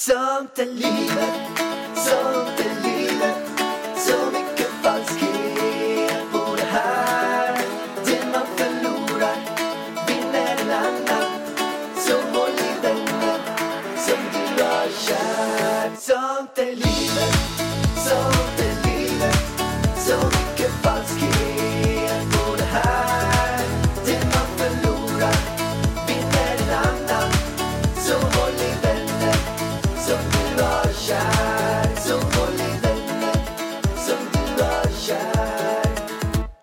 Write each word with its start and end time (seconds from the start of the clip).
Sånt 0.00 0.58
är 0.58 0.66
livet, 0.66 1.58
sånt 1.94 2.60
är 2.60 2.77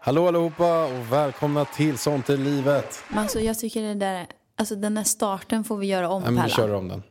Hallå 0.06 0.28
allihopa 0.28 0.86
och 0.86 1.12
välkomna 1.12 1.66
till 1.66 1.98
Sånt 1.98 2.30
är 2.30 2.38
livet. 2.38 3.04
Men 3.08 3.20
alltså, 3.20 3.40
jag 3.40 3.60
tycker 3.60 3.82
det 3.82 3.94
där, 3.94 4.28
alltså 4.58 4.76
den 4.76 4.96
där 4.96 5.04
starten 5.04 5.64
får 5.64 5.78
vi 5.78 5.88
göra 5.88 6.10
om 6.10 6.24
men 6.24 6.44
vi 6.44 6.50
kör 6.50 6.74
om 6.74 6.88
den. 6.88 7.04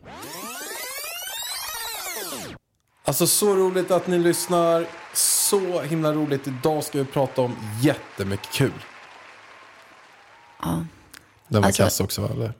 Alltså 3.04 3.26
så 3.26 3.54
roligt 3.56 3.90
att 3.90 4.06
ni 4.06 4.18
lyssnar. 4.18 4.86
Så 5.14 5.80
himla 5.80 6.12
roligt. 6.12 6.46
Idag 6.46 6.84
ska 6.84 6.98
vi 6.98 7.04
prata 7.04 7.42
om 7.42 7.56
jättemycket 7.82 8.50
kul. 8.52 8.72
Ja. 10.62 10.84
Den 11.48 11.62
var 11.62 11.66
Alltså- 11.68 11.82
kass 11.82 12.00
också? 12.00 12.28
Eller? 12.32 12.52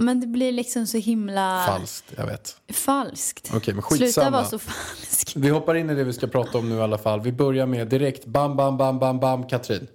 Men 0.00 0.20
det 0.20 0.26
blir 0.26 0.52
liksom 0.52 0.86
så 0.86 0.98
himla 0.98 1.64
Falskt, 1.66 2.12
jag 2.16 2.26
vet. 2.26 2.56
falskt. 2.72 3.50
Okej, 3.54 3.74
men 3.74 3.82
Sluta 3.82 4.04
skitsamma. 4.04 4.30
vara 4.30 4.44
så 4.44 4.58
falsk. 4.58 5.32
Vi 5.36 5.48
hoppar 5.48 5.74
in 5.74 5.90
i 5.90 5.94
det 5.94 6.04
vi 6.04 6.12
ska 6.12 6.26
prata 6.26 6.58
om 6.58 6.68
nu 6.68 6.76
i 6.76 6.80
alla 6.80 6.98
fall. 6.98 7.20
Vi 7.20 7.32
börjar 7.32 7.66
med 7.66 7.88
direkt 7.88 8.26
bam, 8.26 8.56
bam, 8.56 8.76
bam, 8.76 8.98
bam, 8.98 9.20
bam, 9.20 9.48
Katrin. 9.48 9.86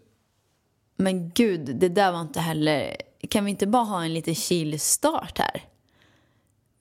Men 0.97 1.30
gud, 1.30 1.75
det 1.75 1.89
där 1.89 2.12
var 2.12 2.22
inte 2.22 2.39
heller... 2.39 2.95
Kan 3.30 3.45
vi 3.45 3.52
inte 3.52 3.67
bara 3.67 3.84
ha 3.84 4.03
en 4.03 4.14
lite 4.14 4.36
chill 4.36 4.80
start 4.80 5.38
här? 5.39 5.64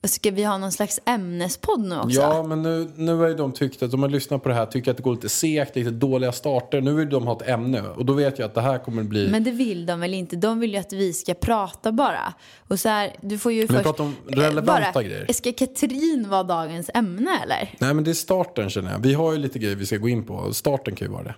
Ska 0.07 0.31
vi 0.31 0.43
ha 0.43 0.57
någon 0.57 0.71
slags 0.71 0.99
ämnespodd 1.05 1.79
nu 1.79 1.97
också? 1.97 2.21
Ja, 2.21 2.43
men 2.43 2.61
nu, 2.61 2.91
nu 2.95 3.15
har 3.15 3.27
ju 3.27 3.33
de 3.33 3.51
tyckt 3.51 3.83
att 3.83 3.91
de 3.91 4.01
har 4.01 4.09
lyssnat 4.09 4.43
på 4.43 4.49
det 4.49 4.55
här, 4.55 4.65
tycker 4.65 4.91
att 4.91 4.97
det 4.97 5.03
går 5.03 5.13
lite 5.13 5.29
segt, 5.29 5.75
lite 5.75 5.91
dåliga 5.91 6.31
starter. 6.31 6.81
Nu 6.81 6.93
vill 6.93 7.09
de 7.09 7.27
ha 7.27 7.37
ett 7.41 7.49
ämne 7.49 7.81
och 7.81 8.05
då 8.05 8.13
vet 8.13 8.39
jag 8.39 8.45
att 8.45 8.53
det 8.53 8.61
här 8.61 8.77
kommer 8.77 9.03
bli... 9.03 9.29
Men 9.29 9.43
det 9.43 9.51
vill 9.51 9.85
de 9.85 9.99
väl 9.99 10.13
inte? 10.13 10.35
De 10.35 10.59
vill 10.59 10.73
ju 10.73 10.77
att 10.77 10.93
vi 10.93 11.13
ska 11.13 11.33
prata 11.33 11.91
bara. 11.91 12.33
Och 12.67 12.79
så 12.79 12.89
här, 12.89 13.15
du 13.21 13.37
får 13.37 13.51
ju 13.51 13.67
Men 13.69 13.83
först... 13.83 13.99
om 13.99 14.15
relevanta 14.27 14.91
bara, 14.93 15.03
grejer. 15.03 15.33
Ska 15.33 15.51
Katrin 15.51 16.25
vara 16.29 16.43
dagens 16.43 16.89
ämne 16.93 17.39
eller? 17.43 17.75
Nej 17.79 17.93
men 17.93 18.03
det 18.03 18.11
är 18.11 18.13
starten 18.13 18.69
känner 18.69 18.91
jag. 18.91 18.99
Vi 18.99 19.13
har 19.13 19.31
ju 19.31 19.37
lite 19.37 19.59
grejer 19.59 19.75
vi 19.75 19.85
ska 19.85 19.97
gå 19.97 20.09
in 20.09 20.25
på. 20.25 20.53
Starten 20.53 20.95
kan 20.95 21.07
ju 21.07 21.13
vara 21.13 21.23
det. 21.23 21.35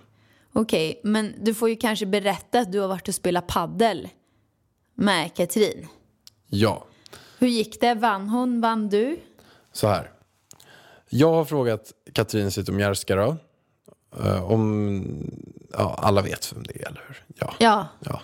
Okej, 0.52 1.00
men 1.04 1.34
du 1.40 1.54
får 1.54 1.68
ju 1.68 1.76
kanske 1.76 2.06
berätta 2.06 2.58
att 2.58 2.72
du 2.72 2.80
har 2.80 2.88
varit 2.88 3.08
och 3.08 3.14
spelat 3.14 3.46
paddel 3.46 4.08
med 4.94 5.34
Katrin. 5.34 5.86
Ja, 6.50 6.84
Hur 7.38 7.48
gick 7.48 7.80
det? 7.80 7.94
Vann 7.94 8.28
hon? 8.28 8.60
Vann 8.60 8.88
du? 8.88 9.20
så 9.72 9.86
här. 9.86 10.10
Jag 11.08 11.32
har 11.32 11.44
frågat 11.44 11.92
Katrin 12.12 12.50
Zytomierska 12.50 13.16
då. 13.16 13.36
eh, 14.24 14.52
om, 14.52 15.30
ja 15.72 15.94
alla 15.98 16.22
vet 16.22 16.52
vem 16.52 16.62
det 16.62 16.82
är 16.82 16.86
eller 16.86 17.04
hur? 17.08 17.24
Ja. 17.38 17.54
Ja. 17.58 17.88
ja. 18.04 18.20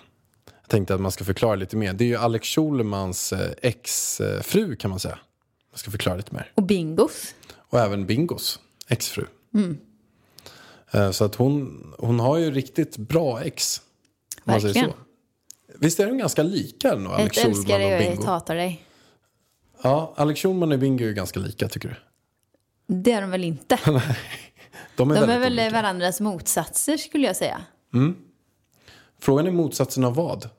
Jag 0.61 0.69
tänkte 0.69 0.95
att 0.95 1.01
man 1.01 1.11
ska 1.11 1.23
förklara 1.23 1.55
lite 1.55 1.75
mer. 1.77 1.93
Det 1.93 2.03
är 2.03 2.07
ju 2.07 2.15
Alex 2.15 2.47
Schulmans 2.47 3.33
eh, 3.33 3.51
exfru 3.61 4.75
kan 4.75 4.89
man 4.89 4.99
säga. 4.99 5.19
Jag 5.71 5.79
ska 5.79 5.91
förklara 5.91 6.17
lite 6.17 6.35
mer. 6.35 6.51
Och 6.55 6.63
bingos? 6.63 7.35
Och 7.55 7.79
även 7.79 8.05
Bingos 8.05 8.59
exfru. 8.87 9.25
Eh, 10.91 11.11
Så 11.11 11.25
att 11.25 11.35
hon, 11.35 11.93
hon 11.97 12.19
har 12.19 12.37
ju 12.37 12.51
riktigt 12.51 12.97
bra 12.97 13.41
ex. 13.43 13.81
man 14.43 14.59
Verkligen. 14.59 14.91
Visst 15.79 15.99
är 15.99 16.05
de 16.07 16.17
ganska 16.17 16.43
lika 16.43 16.93
ändå, 16.93 17.11
Alex 17.11 17.37
Jag 17.37 17.45
älskar 17.45 17.79
dig 17.79 17.95
och 17.95 18.01
jag 18.03 18.25
hatar 18.25 18.55
dig. 18.55 18.83
Ja, 19.81 20.13
Alex 20.17 20.39
Schulman 20.41 20.71
och 20.71 20.79
Bingo 20.79 21.05
är 21.05 21.11
ganska 21.11 21.39
lika 21.39 21.67
tycker 21.67 21.89
du? 21.89 21.95
Det 22.95 23.11
är 23.11 23.21
de 23.21 23.29
väl 23.31 23.43
inte? 23.43 23.79
De 24.95 25.11
är, 25.11 25.15
De 25.21 25.29
är 25.29 25.39
väl 25.39 25.53
olika. 25.53 25.69
varandras 25.69 26.21
motsatser 26.21 26.97
skulle 26.97 27.27
jag 27.27 27.35
säga. 27.35 27.61
Frågan 29.19 29.47
är 29.47 29.51
motsatsen 29.51 30.03
av 30.03 30.15
vad? 30.15 30.49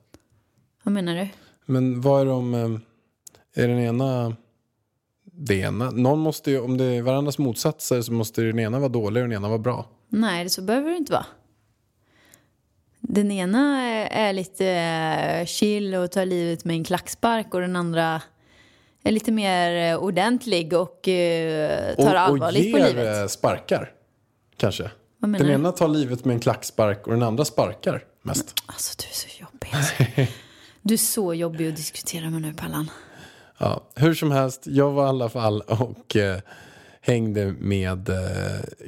Vad 0.83 0.93
menar 0.93 1.15
du? 1.15 1.27
Men 1.65 2.01
vad 2.01 2.21
är 2.21 2.25
de... 2.25 2.53
eh, 2.53 3.63
Är 3.63 3.67
den 3.67 3.79
ena... 3.79 4.35
Det 5.23 5.55
ena? 5.55 5.91
Någon 5.91 6.19
måste 6.19 6.51
ju, 6.51 6.59
om 6.59 6.77
det 6.77 6.83
är 6.85 7.01
varandras 7.01 7.37
motsatser 7.37 8.01
så 8.01 8.13
måste 8.13 8.41
den 8.41 8.59
ena 8.59 8.79
vara 8.79 8.89
dålig 8.89 9.23
och 9.23 9.29
den 9.29 9.37
ena 9.37 9.47
vara 9.47 9.59
bra. 9.59 9.85
Nej, 10.09 10.49
så 10.49 10.61
behöver 10.61 10.89
det 10.91 10.97
inte 10.97 11.11
vara. 11.11 11.25
Den 12.99 13.31
ena 13.31 13.81
är 13.81 14.07
är 14.29 14.33
lite 14.33 14.67
eh, 14.67 15.45
chill 15.45 15.95
och 15.95 16.11
tar 16.11 16.25
livet 16.25 16.65
med 16.65 16.75
en 16.75 16.83
klackspark 16.83 17.53
och 17.53 17.61
den 17.61 17.75
andra 17.75 18.21
är 19.07 19.11
lite 19.11 19.31
mer 19.31 19.91
eh, 19.93 19.97
ordentlig 20.03 20.73
och 20.73 21.07
eh, 21.07 21.95
tar 21.95 22.03
och, 22.03 22.11
och 22.13 22.19
allvarligt 22.19 22.71
på 22.73 22.79
ger 22.79 22.87
livet. 22.87 23.17
eh, 23.17 23.27
sparkar, 23.27 23.91
kanske. 24.57 24.91
Vad 25.19 25.29
menar 25.29 25.45
Den 25.45 25.47
du? 25.53 25.59
ena 25.59 25.71
tar 25.71 25.87
livet 25.87 26.25
med 26.25 26.33
en 26.33 26.39
klackspark 26.39 27.07
och 27.07 27.13
den 27.13 27.23
andra 27.23 27.45
sparkar 27.45 28.03
mest. 28.21 28.53
Alltså 28.65 28.95
du 28.97 29.05
är 29.09 29.13
så 29.13 29.27
jobbig. 29.41 29.69
Alltså. 29.73 29.93
Du 30.81 30.93
är 30.93 30.97
så 30.97 31.33
jobbig 31.33 31.67
att 31.69 31.75
diskutera 31.75 32.29
med 32.29 32.41
nu 32.41 32.53
Pallan. 32.53 32.91
Ja, 33.57 33.83
hur 33.95 34.13
som 34.13 34.31
helst, 34.31 34.63
jag 34.67 34.91
var 34.91 35.05
i 35.05 35.09
alla 35.09 35.29
fall 35.29 35.61
och 35.61 36.15
eh, 36.15 36.39
hängde 37.01 37.53
med 37.59 38.09
eh, 38.09 38.15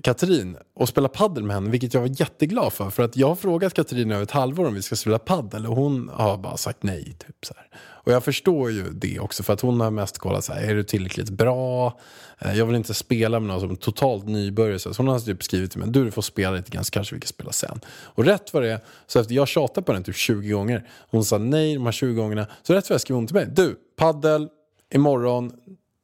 Katrin 0.03 0.57
och 0.75 0.89
spelade 0.89 1.13
paddel 1.13 1.43
med 1.43 1.55
henne, 1.55 1.69
vilket 1.69 1.93
jag 1.93 2.01
var 2.01 2.21
jätteglad 2.21 2.73
för. 2.73 2.89
För 2.89 3.03
att 3.03 3.17
jag 3.17 3.27
har 3.27 3.35
frågat 3.35 3.73
Katrin 3.73 4.11
över 4.11 4.23
ett 4.23 4.31
halvår 4.31 4.67
om 4.67 4.73
vi 4.73 4.81
ska 4.81 4.95
spela 4.95 5.19
paddel 5.19 5.65
och 5.65 5.75
hon 5.75 6.09
har 6.13 6.37
bara 6.37 6.57
sagt 6.57 6.83
nej. 6.83 7.03
Typ, 7.03 7.45
så 7.45 7.53
här. 7.57 7.67
Och 8.03 8.11
jag 8.11 8.23
förstår 8.23 8.71
ju 8.71 8.89
det 8.89 9.19
också 9.19 9.43
för 9.43 9.53
att 9.53 9.61
hon 9.61 9.81
har 9.81 9.91
mest 9.91 10.17
kollat 10.17 10.45
så 10.45 10.53
här, 10.53 10.61
är 10.61 10.75
du 10.75 10.83
tillräckligt 10.83 11.29
bra? 11.29 11.99
Eh, 12.39 12.57
jag 12.57 12.65
vill 12.65 12.75
inte 12.75 12.93
spela 12.93 13.39
med 13.39 13.47
någon 13.47 13.59
som 13.59 13.71
är 13.71 13.75
totalt 13.75 14.27
nybörjare. 14.27 14.79
Så 14.79 14.93
hon 14.97 15.07
har 15.07 15.19
typ 15.19 15.43
skrivit 15.43 15.71
till 15.71 15.79
mig, 15.79 15.89
du, 15.89 16.05
du 16.05 16.11
får 16.11 16.21
spela 16.21 16.55
lite 16.55 16.71
grann 16.71 16.83
så 16.83 16.91
kanske 16.91 17.15
vi 17.15 17.21
kan 17.21 17.27
spela 17.27 17.51
sen. 17.51 17.79
Och 17.87 18.25
rätt 18.25 18.53
vad 18.53 18.63
det 18.63 18.71
är, 18.71 18.79
så 19.07 19.19
efter 19.19 19.35
jag 19.35 19.47
tjatade 19.47 19.85
på 19.85 19.93
den 19.93 20.03
typ 20.03 20.15
20 20.15 20.49
gånger, 20.49 20.87
hon 21.11 21.25
sa 21.25 21.37
nej 21.37 21.73
de 21.73 21.85
här 21.85 21.91
20 21.91 22.13
gångerna, 22.13 22.47
så 22.63 22.73
rätt 22.73 22.89
vad 22.89 22.93
jag 22.93 23.01
skrev 23.01 23.15
hon 23.15 23.27
till 23.27 23.35
mig, 23.35 23.47
du, 23.51 23.75
paddel 23.95 24.49
imorgon 24.93 25.51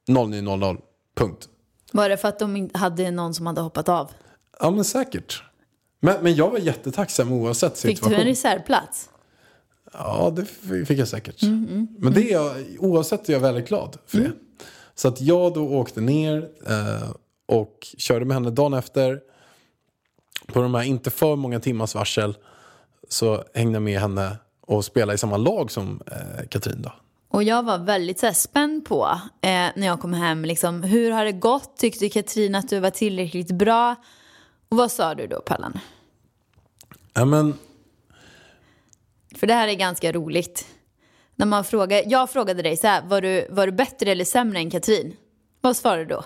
09.00, 0.07 0.77
punkt. 1.17 1.49
Var 1.91 2.09
det 2.09 2.17
för 2.17 2.27
att 2.27 2.39
de 2.39 2.69
hade 2.73 3.11
någon 3.11 3.33
som 3.33 3.47
hade 3.47 3.61
hoppat 3.61 3.89
av? 3.89 4.11
Ja 4.59 4.71
men 4.71 4.83
säkert. 4.83 5.43
Men, 5.99 6.23
men 6.23 6.35
jag 6.35 6.49
var 6.49 6.59
jättetacksam 6.59 7.31
oavsett 7.31 7.79
Fick 7.79 7.89
du 7.89 7.95
situation. 7.95 8.19
en 8.19 8.25
reservplats? 8.25 9.09
Ja, 9.97 10.33
det 10.35 10.45
fick 10.85 10.99
jag 10.99 11.07
säkert. 11.07 11.41
Men 11.97 12.13
det 12.13 12.31
är 12.31 12.33
jag, 12.33 12.55
oavsett 12.79 13.29
är 13.29 13.33
jag 13.33 13.39
väldigt 13.39 13.67
glad 13.67 13.97
för 14.05 14.17
det. 14.17 14.31
Så 14.95 15.07
att 15.07 15.21
jag 15.21 15.53
då 15.53 15.69
åkte 15.69 16.01
ner 16.01 16.49
eh, 16.67 17.09
och 17.45 17.87
körde 17.97 18.25
med 18.25 18.35
henne 18.35 18.49
dagen 18.49 18.73
efter. 18.73 19.19
På 20.47 20.61
de 20.61 20.75
här 20.75 20.83
inte 20.83 21.11
för 21.11 21.35
många 21.35 21.59
timmars 21.59 21.95
varsel 21.95 22.37
så 23.09 23.43
hängde 23.53 23.75
jag 23.75 23.83
med 23.83 23.99
henne 23.99 24.37
och 24.61 24.85
spelade 24.85 25.15
i 25.15 25.17
samma 25.17 25.37
lag 25.37 25.71
som 25.71 26.01
eh, 26.11 26.47
Katrin 26.49 26.81
då. 26.81 26.91
Och 27.29 27.43
jag 27.43 27.63
var 27.63 27.77
väldigt 27.77 28.19
så 28.19 28.25
här, 28.25 28.33
spänd 28.33 28.85
på 28.85 29.19
eh, 29.41 29.49
när 29.75 29.85
jag 29.85 29.99
kom 29.99 30.13
hem. 30.13 30.45
Liksom, 30.45 30.83
hur 30.83 31.11
har 31.11 31.25
det 31.25 31.31
gått? 31.31 31.77
Tyckte 31.77 32.09
Katrin 32.09 32.55
att 32.55 32.69
du 32.69 32.79
var 32.79 32.89
tillräckligt 32.89 33.51
bra? 33.51 33.95
Och 34.69 34.77
vad 34.77 34.91
sa 34.91 35.15
du 35.15 35.27
då, 35.27 35.39
Pallan? 35.39 35.79
Ja, 37.13 37.25
men, 37.25 37.53
För 39.35 39.47
det 39.47 39.53
här 39.53 39.67
är 39.67 39.73
ganska 39.73 40.11
roligt. 40.11 40.65
När 41.35 41.45
man 41.45 41.63
frågar, 41.63 42.03
jag 42.05 42.29
frågade 42.29 42.61
dig 42.61 42.77
så 42.77 42.87
här, 42.87 43.01
var 43.05 43.21
du, 43.21 43.47
var 43.49 43.65
du 43.65 43.71
bättre 43.71 44.11
eller 44.11 44.25
sämre 44.25 44.59
än 44.59 44.69
Katrin? 44.69 45.15
Vad 45.61 45.77
svarade 45.77 46.05
du 46.05 46.09
då? 46.09 46.23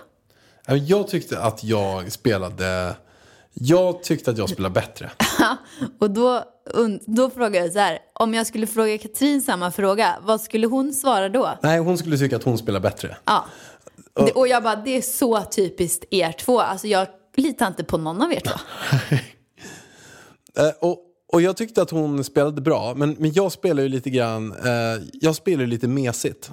jag 0.76 1.08
tyckte 1.08 1.40
att 1.40 1.64
jag 1.64 2.12
spelade... 2.12 2.96
Jag 3.54 4.04
tyckte 4.04 4.32
att 4.32 4.38
jag 4.38 4.50
spelade 4.50 4.74
bättre. 4.74 5.12
Och 6.00 6.12
då, 6.12 6.44
und- 6.74 7.04
då 7.06 7.30
frågade 7.30 7.58
jag 7.58 7.74
så 7.74 7.80
här, 7.80 8.00
om 8.14 8.34
jag 8.34 8.48
skulle 8.48 8.68
fråga 8.68 8.98
Katrin 8.98 9.42
samma 9.42 9.72
fråga, 9.72 10.18
vad 10.22 10.42
skulle 10.42 10.68
hon 10.68 10.94
svara 10.94 11.30
då? 11.30 11.58
Nej, 11.64 11.80
hon 11.80 11.98
skulle 11.98 12.18
tycka 12.18 12.36
att 12.36 12.44
hon 12.44 12.58
spelar 12.58 12.80
bättre. 12.80 13.18
Ja. 13.26 13.46
Det, 14.14 14.32
och 14.32 14.48
jag 14.48 14.64
bara, 14.64 14.76
det 14.76 14.98
är 14.98 15.02
så 15.02 15.42
typiskt 15.42 16.06
er 16.12 16.32
två. 16.32 16.60
Alltså 16.60 16.88
jag 16.88 17.08
litar 17.36 17.68
inte 17.68 17.84
på 17.84 17.98
någon 17.98 18.22
av 18.22 18.34
er 18.34 18.40
två. 18.40 18.56
Eh, 20.58 20.70
och, 20.82 21.09
och 21.32 21.42
jag 21.42 21.58
tyckte 21.58 21.82
att 21.82 21.90
hon 21.90 22.24
spelade 22.24 22.62
bra, 22.62 22.94
men, 22.96 23.16
men 23.20 23.34
jag 23.34 23.52
spelar 23.52 23.84
ju 23.84 23.90
lite 23.90 24.10
grann, 24.10 24.52
eh, 24.52 25.04
jag 25.14 25.36
spelar 25.36 25.62
ju 25.64 25.68
lite 25.68 25.88
mesigt. 25.88 26.52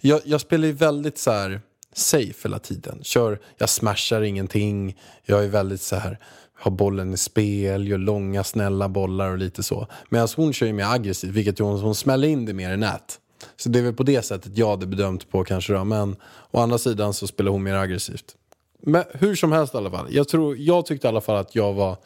Jag, 0.00 0.20
jag 0.24 0.40
spelar 0.40 0.66
ju 0.66 0.72
väldigt 0.72 1.18
så 1.18 1.30
här 1.30 1.60
safe 1.94 2.48
hela 2.48 2.58
tiden. 2.58 2.98
Kör, 3.02 3.40
jag 3.58 3.68
smashar 3.68 4.22
ingenting, 4.22 4.98
jag 5.24 5.44
är 5.44 5.48
väldigt 5.48 5.80
så 5.82 5.96
här, 5.96 6.18
har 6.54 6.70
bollen 6.70 7.14
i 7.14 7.16
spel, 7.16 7.88
gör 7.88 7.98
långa 7.98 8.44
snälla 8.44 8.88
bollar 8.88 9.30
och 9.30 9.38
lite 9.38 9.62
så. 9.62 9.86
Medan 10.10 10.28
hon 10.36 10.52
kör 10.52 10.66
ju 10.66 10.72
mer 10.72 10.86
aggressivt, 10.94 11.30
vilket 11.30 11.58
hon, 11.58 11.80
hon 11.80 11.94
smäller 11.94 12.28
in 12.28 12.46
det 12.46 12.52
mer 12.52 12.74
i 12.74 12.76
nät. 12.76 13.18
Så 13.56 13.68
det 13.68 13.78
är 13.78 13.82
väl 13.82 13.94
på 13.94 14.02
det 14.02 14.22
sättet 14.22 14.58
jag 14.58 14.70
hade 14.70 14.86
bedömt 14.86 15.30
på 15.30 15.44
kanske 15.44 15.72
då. 15.72 15.84
Men 15.84 16.16
å 16.50 16.58
andra 16.60 16.78
sidan 16.78 17.14
så 17.14 17.26
spelar 17.26 17.50
hon 17.50 17.62
mer 17.62 17.74
aggressivt. 17.74 18.36
Men 18.82 19.04
hur 19.12 19.34
som 19.34 19.52
helst 19.52 19.74
i 19.74 19.76
alla 19.76 19.90
fall. 19.90 20.06
Jag, 20.10 20.28
tror, 20.28 20.56
jag 20.58 20.86
tyckte 20.86 21.06
i 21.06 21.08
alla 21.08 21.20
fall 21.20 21.36
att 21.36 21.54
jag 21.54 21.72
var... 21.72 21.96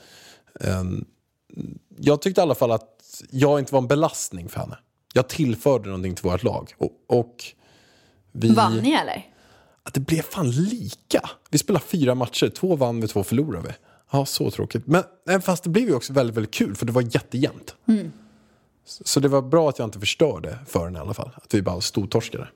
en- 0.60 1.04
jag 1.98 2.22
tyckte 2.22 2.40
i 2.40 2.42
alla 2.42 2.54
fall 2.54 2.72
att 2.72 3.22
jag 3.30 3.58
inte 3.58 3.72
var 3.72 3.80
en 3.80 3.88
belastning 3.88 4.48
för 4.48 4.60
henne. 4.60 4.78
Jag 5.12 5.28
tillförde 5.28 5.88
någonting 5.88 6.14
till 6.14 6.24
vårt 6.24 6.42
lag. 6.42 6.74
Och, 6.78 7.18
och 7.18 7.44
vi... 8.32 8.54
Vann 8.54 8.78
ni 8.78 8.92
eller? 8.92 9.26
Att 9.82 9.94
det 9.94 10.00
blev 10.00 10.22
fan 10.22 10.50
lika. 10.50 11.30
Vi 11.50 11.58
spelade 11.58 11.84
fyra 11.84 12.14
matcher, 12.14 12.48
två 12.48 12.76
vann 12.76 13.00
vi, 13.00 13.08
två 13.08 13.24
förlorade 13.24 13.68
vi. 13.68 13.74
Ja, 14.10 14.26
så 14.26 14.50
tråkigt. 14.50 14.86
Men 14.86 15.42
fast 15.42 15.64
det 15.64 15.70
blev 15.70 15.88
ju 15.88 15.94
också 15.94 16.12
väldigt, 16.12 16.36
väldigt 16.36 16.54
kul 16.54 16.74
för 16.74 16.86
det 16.86 16.92
var 16.92 17.02
jättejämnt. 17.02 17.74
Så, 18.84 19.04
så 19.04 19.20
det 19.20 19.28
var 19.28 19.42
bra 19.42 19.68
att 19.68 19.78
jag 19.78 19.86
inte 19.86 20.00
förstörde 20.00 20.58
för 20.66 20.84
den 20.84 20.96
i 20.96 20.98
alla 20.98 21.14
fall. 21.14 21.30
Att 21.34 21.54
vi 21.54 21.62
bara 21.62 21.80
stortorskade. 21.80 22.48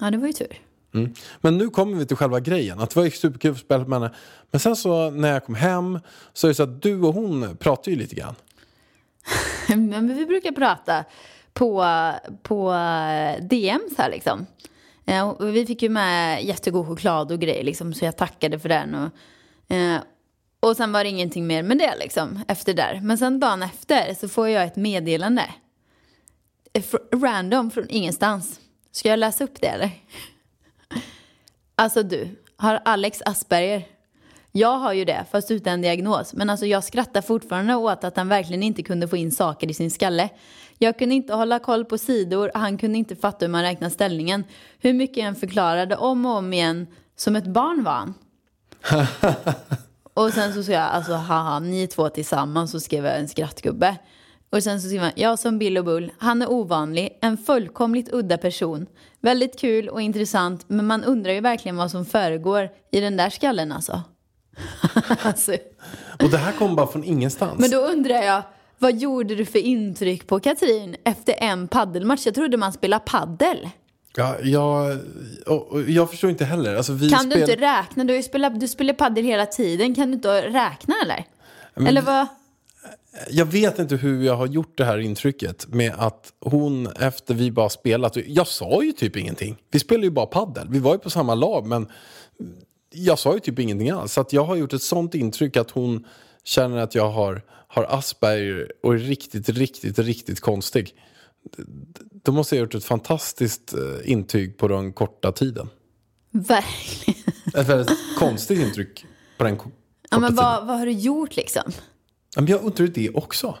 Ja, 0.00 0.10
det 0.10 0.18
var 0.18 0.26
ju 0.26 0.32
tur. 0.32 0.58
Mm. 0.94 1.14
Men 1.40 1.58
nu 1.58 1.68
kommer 1.70 1.96
vi 1.96 2.06
till 2.06 2.16
själva 2.16 2.40
grejen. 2.40 2.80
Att 2.80 2.90
det 2.90 2.96
var 2.96 3.04
ju 3.04 3.10
superkul 3.10 3.52
att 3.52 3.58
spela 3.58 3.84
med 3.84 4.00
henne. 4.00 4.14
Men 4.50 4.60
sen 4.60 4.76
så 4.76 5.10
när 5.10 5.32
jag 5.32 5.44
kom 5.44 5.54
hem 5.54 6.00
så 6.32 6.46
är 6.46 6.48
det 6.48 6.54
så 6.54 6.62
att 6.62 6.82
du 6.82 7.00
och 7.00 7.14
hon 7.14 7.56
pratar 7.56 7.92
ju 7.92 7.98
lite 7.98 8.14
grann. 8.14 8.34
Men 9.68 10.16
vi 10.16 10.26
brukar 10.26 10.52
prata 10.52 11.04
på, 11.52 11.86
på 12.42 12.72
eh, 12.72 13.44
DMs 13.44 13.98
här 13.98 14.10
liksom. 14.10 14.46
Eh, 15.06 15.28
och 15.28 15.56
Vi 15.56 15.66
fick 15.66 15.82
ju 15.82 15.88
med 15.88 16.44
jättegod 16.44 16.86
choklad 16.86 17.32
och 17.32 17.38
grejer 17.38 17.64
liksom, 17.64 17.94
så 17.94 18.04
jag 18.04 18.16
tackade 18.16 18.58
för 18.58 18.68
den. 18.68 18.94
Och, 18.94 19.76
eh, 19.76 20.00
och 20.60 20.76
sen 20.76 20.92
var 20.92 21.04
det 21.04 21.10
ingenting 21.10 21.46
mer 21.46 21.62
med 21.62 21.78
det 21.78 21.94
liksom, 22.00 22.44
efter 22.48 22.74
där. 22.74 23.00
Men 23.02 23.18
sen 23.18 23.40
dagen 23.40 23.62
efter 23.62 24.14
så 24.14 24.28
får 24.28 24.48
jag 24.48 24.64
ett 24.64 24.76
meddelande. 24.76 25.44
Eh, 26.72 26.84
random 27.12 27.70
från 27.70 27.86
ingenstans. 27.88 28.60
Ska 28.92 29.08
jag 29.08 29.18
läsa 29.18 29.44
upp 29.44 29.60
det 29.60 29.66
eller? 29.66 29.90
Alltså 31.80 32.02
du, 32.02 32.28
har 32.56 32.80
Alex 32.84 33.22
Asperger? 33.26 33.86
Jag 34.52 34.78
har 34.78 34.92
ju 34.92 35.04
det, 35.04 35.24
fast 35.30 35.50
utan 35.50 35.80
diagnos. 35.80 36.34
Men 36.34 36.50
alltså 36.50 36.66
jag 36.66 36.84
skrattar 36.84 37.22
fortfarande 37.22 37.74
åt 37.74 38.04
att 38.04 38.16
han 38.16 38.28
verkligen 38.28 38.62
inte 38.62 38.82
kunde 38.82 39.08
få 39.08 39.16
in 39.16 39.32
saker 39.32 39.70
i 39.70 39.74
sin 39.74 39.90
skalle. 39.90 40.28
Jag 40.78 40.98
kunde 40.98 41.14
inte 41.14 41.34
hålla 41.34 41.58
koll 41.58 41.84
på 41.84 41.98
sidor, 41.98 42.50
han 42.54 42.78
kunde 42.78 42.98
inte 42.98 43.16
fatta 43.16 43.44
hur 43.44 43.52
man 43.52 43.62
räknar 43.62 43.88
ställningen. 43.88 44.44
Hur 44.78 44.92
mycket 44.92 45.16
jag 45.16 45.26
än 45.26 45.34
förklarade 45.34 45.96
om 45.96 46.26
och 46.26 46.32
om 46.32 46.52
igen, 46.52 46.86
som 47.16 47.36
ett 47.36 47.46
barn 47.46 47.84
var 47.84 47.92
han. 47.92 48.14
och 50.14 50.32
sen 50.32 50.54
så 50.54 50.62
sa 50.62 50.72
jag, 50.72 50.82
alltså 50.82 51.12
haha, 51.12 51.58
ni 51.58 51.86
två 51.86 52.08
tillsammans, 52.08 52.70
så 52.70 52.80
skrev 52.80 53.04
jag 53.04 53.18
en 53.18 53.28
skrattgubbe. 53.28 53.96
Och 54.50 54.62
sen 54.62 54.80
så 54.80 54.88
skriver 54.88 55.04
man, 55.04 55.12
jag 55.16 55.38
som 55.38 55.58
Bill 55.58 55.78
och 55.78 55.84
Bull, 55.84 56.12
han 56.18 56.42
är 56.42 56.50
ovanlig, 56.50 57.18
en 57.20 57.36
fullkomligt 57.36 58.12
udda 58.12 58.38
person. 58.38 58.86
Väldigt 59.20 59.58
kul 59.60 59.88
och 59.88 60.00
intressant, 60.00 60.64
men 60.68 60.86
man 60.86 61.04
undrar 61.04 61.32
ju 61.32 61.40
verkligen 61.40 61.76
vad 61.76 61.90
som 61.90 62.04
föregår 62.04 62.70
i 62.92 63.00
den 63.00 63.16
där 63.16 63.30
skallen 63.30 63.72
alltså. 63.72 64.02
alltså. 65.22 65.56
Och 66.22 66.30
det 66.30 66.38
här 66.38 66.52
kom 66.52 66.76
bara 66.76 66.86
från 66.86 67.04
ingenstans. 67.04 67.60
Men 67.60 67.70
då 67.70 67.78
undrar 67.78 68.22
jag, 68.22 68.42
vad 68.78 68.96
gjorde 68.96 69.34
du 69.34 69.44
för 69.44 69.58
intryck 69.58 70.26
på 70.26 70.40
Katrin 70.40 70.96
efter 71.04 71.34
en 71.38 71.68
paddelmatch? 71.68 72.26
Jag 72.26 72.34
trodde 72.34 72.56
man 72.56 72.72
spelade 72.72 73.04
paddel. 73.06 73.68
Ja, 74.16 74.36
jag, 74.42 74.98
jag 75.86 76.10
förstår 76.10 76.30
inte 76.30 76.44
heller. 76.44 76.74
Alltså, 76.74 76.92
vi 76.92 77.10
Kan 77.10 77.24
du 77.24 77.30
spel- 77.30 77.50
inte 77.50 77.62
räkna? 77.66 78.04
Du, 78.04 78.22
spelat, 78.22 78.60
du 78.60 78.68
spelar 78.68 78.94
paddel 78.94 79.24
hela 79.24 79.46
tiden. 79.46 79.94
Kan 79.94 80.08
du 80.08 80.14
inte 80.14 80.42
räkna 80.42 80.94
eller? 81.04 81.24
eller 81.88 82.02
vad? 82.02 82.26
Jag 83.30 83.46
vet 83.46 83.78
inte 83.78 83.96
hur 83.96 84.24
jag 84.24 84.36
har 84.36 84.46
gjort 84.46 84.78
det 84.78 84.84
här 84.84 84.98
intrycket 84.98 85.66
med 85.68 85.94
att 85.98 86.32
hon 86.40 86.86
efter 86.86 87.34
vi 87.34 87.50
bara 87.50 87.68
spelat, 87.68 88.16
jag 88.26 88.46
sa 88.46 88.82
ju 88.82 88.92
typ 88.92 89.16
ingenting. 89.16 89.56
Vi 89.70 89.78
spelade 89.78 90.06
ju 90.06 90.10
bara 90.10 90.26
paddel. 90.26 90.66
Vi 90.70 90.78
var 90.78 90.92
ju 90.92 90.98
på 90.98 91.10
samma 91.10 91.34
lag 91.34 91.66
men 91.66 91.88
jag 92.92 93.18
sa 93.18 93.34
ju 93.34 93.40
typ 93.40 93.58
ingenting 93.58 93.90
alls. 93.90 94.12
Så 94.12 94.20
att 94.20 94.32
jag 94.32 94.44
har 94.44 94.56
gjort 94.56 94.72
ett 94.72 94.82
sånt 94.82 95.14
intryck 95.14 95.56
att 95.56 95.70
hon 95.70 96.06
känner 96.44 96.76
att 96.78 96.94
jag 96.94 97.10
har, 97.10 97.42
har 97.68 97.84
Asperger 97.84 98.72
och 98.82 98.94
är 98.94 98.98
riktigt, 98.98 99.48
riktigt, 99.48 99.98
riktigt 99.98 100.40
konstig. 100.40 100.94
Då 102.24 102.32
måste 102.32 102.56
jag 102.56 102.60
ha 102.60 102.64
gjort 102.64 102.74
ett 102.74 102.84
fantastiskt 102.84 103.74
eh, 103.74 104.10
intyg 104.10 104.56
på 104.58 104.68
den 104.68 104.92
korta 104.92 105.32
tiden. 105.32 105.68
Verkligen. 106.30 107.20
Ett 107.54 107.68
väldigt 107.68 107.96
konstigt 108.18 108.58
intryck 108.58 109.04
på 109.38 109.44
den 109.44 109.56
ko- 109.56 109.62
korta 109.64 109.76
Ja, 110.10 110.18
men 110.18 110.30
tiden. 110.30 110.44
vad, 110.44 110.66
vad 110.66 110.78
har 110.78 110.86
du 110.86 110.92
gjort 110.92 111.36
liksom? 111.36 111.72
Men 112.38 112.46
jag 112.46 112.62
undrar 112.62 112.86
det 112.86 113.10
också. 113.10 113.58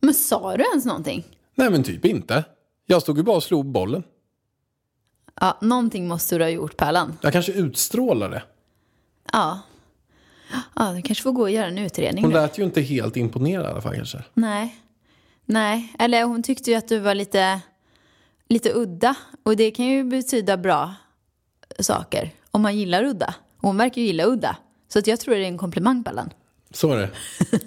Men 0.00 0.14
sa 0.14 0.56
du 0.56 0.64
ens 0.64 0.84
någonting? 0.84 1.24
Nej 1.54 1.70
men 1.70 1.82
typ 1.82 2.04
inte. 2.04 2.44
Jag 2.86 3.02
stod 3.02 3.16
ju 3.16 3.22
bara 3.22 3.36
och 3.36 3.42
slog 3.42 3.66
bollen. 3.66 4.02
Ja, 5.40 5.58
någonting 5.60 6.08
måste 6.08 6.38
du 6.38 6.44
ha 6.44 6.50
gjort 6.50 6.76
Pärlan. 6.76 7.18
Jag 7.20 7.32
kanske 7.32 7.52
utstrålar 7.52 8.30
det. 8.30 8.42
Ja. 9.32 9.60
Ja, 10.74 10.92
du 10.92 11.02
kanske 11.02 11.22
får 11.22 11.32
gå 11.32 11.42
och 11.42 11.50
göra 11.50 11.66
en 11.66 11.78
utredning. 11.78 12.24
Hon 12.24 12.32
lät 12.32 12.58
ju 12.58 12.64
inte 12.64 12.80
helt 12.80 13.16
imponerad 13.16 13.64
i 13.64 13.68
alla 13.68 13.80
fall 13.80 13.94
kanske. 13.94 14.24
Nej. 14.34 14.76
Nej, 15.44 15.94
eller 15.98 16.24
hon 16.24 16.42
tyckte 16.42 16.70
ju 16.70 16.76
att 16.76 16.88
du 16.88 16.98
var 16.98 17.14
lite, 17.14 17.60
lite 18.48 18.72
udda. 18.74 19.14
Och 19.42 19.56
det 19.56 19.70
kan 19.70 19.86
ju 19.86 20.04
betyda 20.04 20.56
bra 20.56 20.94
saker 21.78 22.30
om 22.50 22.62
man 22.62 22.76
gillar 22.76 23.04
udda. 23.04 23.34
Och 23.56 23.68
hon 23.68 23.76
verkar 23.76 24.00
ju 24.00 24.06
gilla 24.06 24.24
udda. 24.24 24.56
Så 24.88 24.98
att 24.98 25.06
jag 25.06 25.20
tror 25.20 25.34
det 25.34 25.44
är 25.44 25.48
en 25.48 25.58
komplimang 25.58 26.04
Pallan. 26.04 26.30
Så 26.70 26.92
är 26.92 26.96
det. 26.96 27.10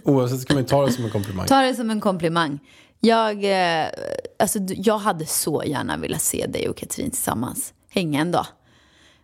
Oavsett 0.03 0.39
ska 0.39 0.53
man 0.53 0.63
ju 0.63 0.69
ta 0.69 0.85
det 0.85 0.91
som 0.91 1.05
en 1.05 1.11
komplimang. 1.11 1.47
Ta 1.47 1.61
det 1.61 1.75
som 1.75 1.89
en 1.89 2.01
komplimang. 2.01 2.59
Jag, 2.99 3.43
eh, 3.43 3.87
alltså, 4.39 4.59
jag 4.59 4.97
hade 4.97 5.25
så 5.25 5.63
gärna 5.63 5.97
velat 5.97 6.21
se 6.21 6.45
dig 6.47 6.69
och 6.69 6.77
Katrin 6.77 7.11
tillsammans. 7.11 7.73
Hänga 7.89 8.21
en 8.21 8.31
dag. 8.31 8.45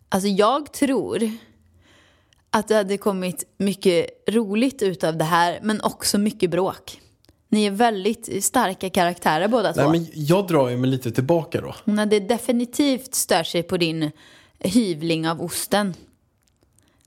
Alltså 0.09 0.27
jag 0.27 0.73
tror 0.73 1.31
att 2.49 2.67
det 2.67 2.75
hade 2.75 2.97
kommit 2.97 3.43
mycket 3.57 4.09
roligt 4.29 4.81
ut 4.81 5.03
av 5.03 5.17
det 5.17 5.23
här. 5.23 5.59
Men 5.61 5.81
också 5.81 6.17
mycket 6.17 6.49
bråk. 6.49 7.01
Ni 7.49 7.65
är 7.65 7.71
väldigt 7.71 8.43
starka 8.43 8.89
karaktärer 8.89 9.47
båda 9.47 9.73
två. 9.73 9.81
Nej 9.81 9.99
men 9.99 10.07
jag 10.13 10.47
drar 10.47 10.69
ju 10.69 10.77
mig 10.77 10.89
lite 10.89 11.11
tillbaka 11.11 11.61
då. 11.61 11.75
Hon 11.85 11.97
hade 11.97 12.19
definitivt 12.19 13.15
stört 13.15 13.47
sig 13.47 13.63
på 13.63 13.77
din 13.77 14.11
hyvling 14.59 15.29
av 15.29 15.41
osten. 15.41 15.93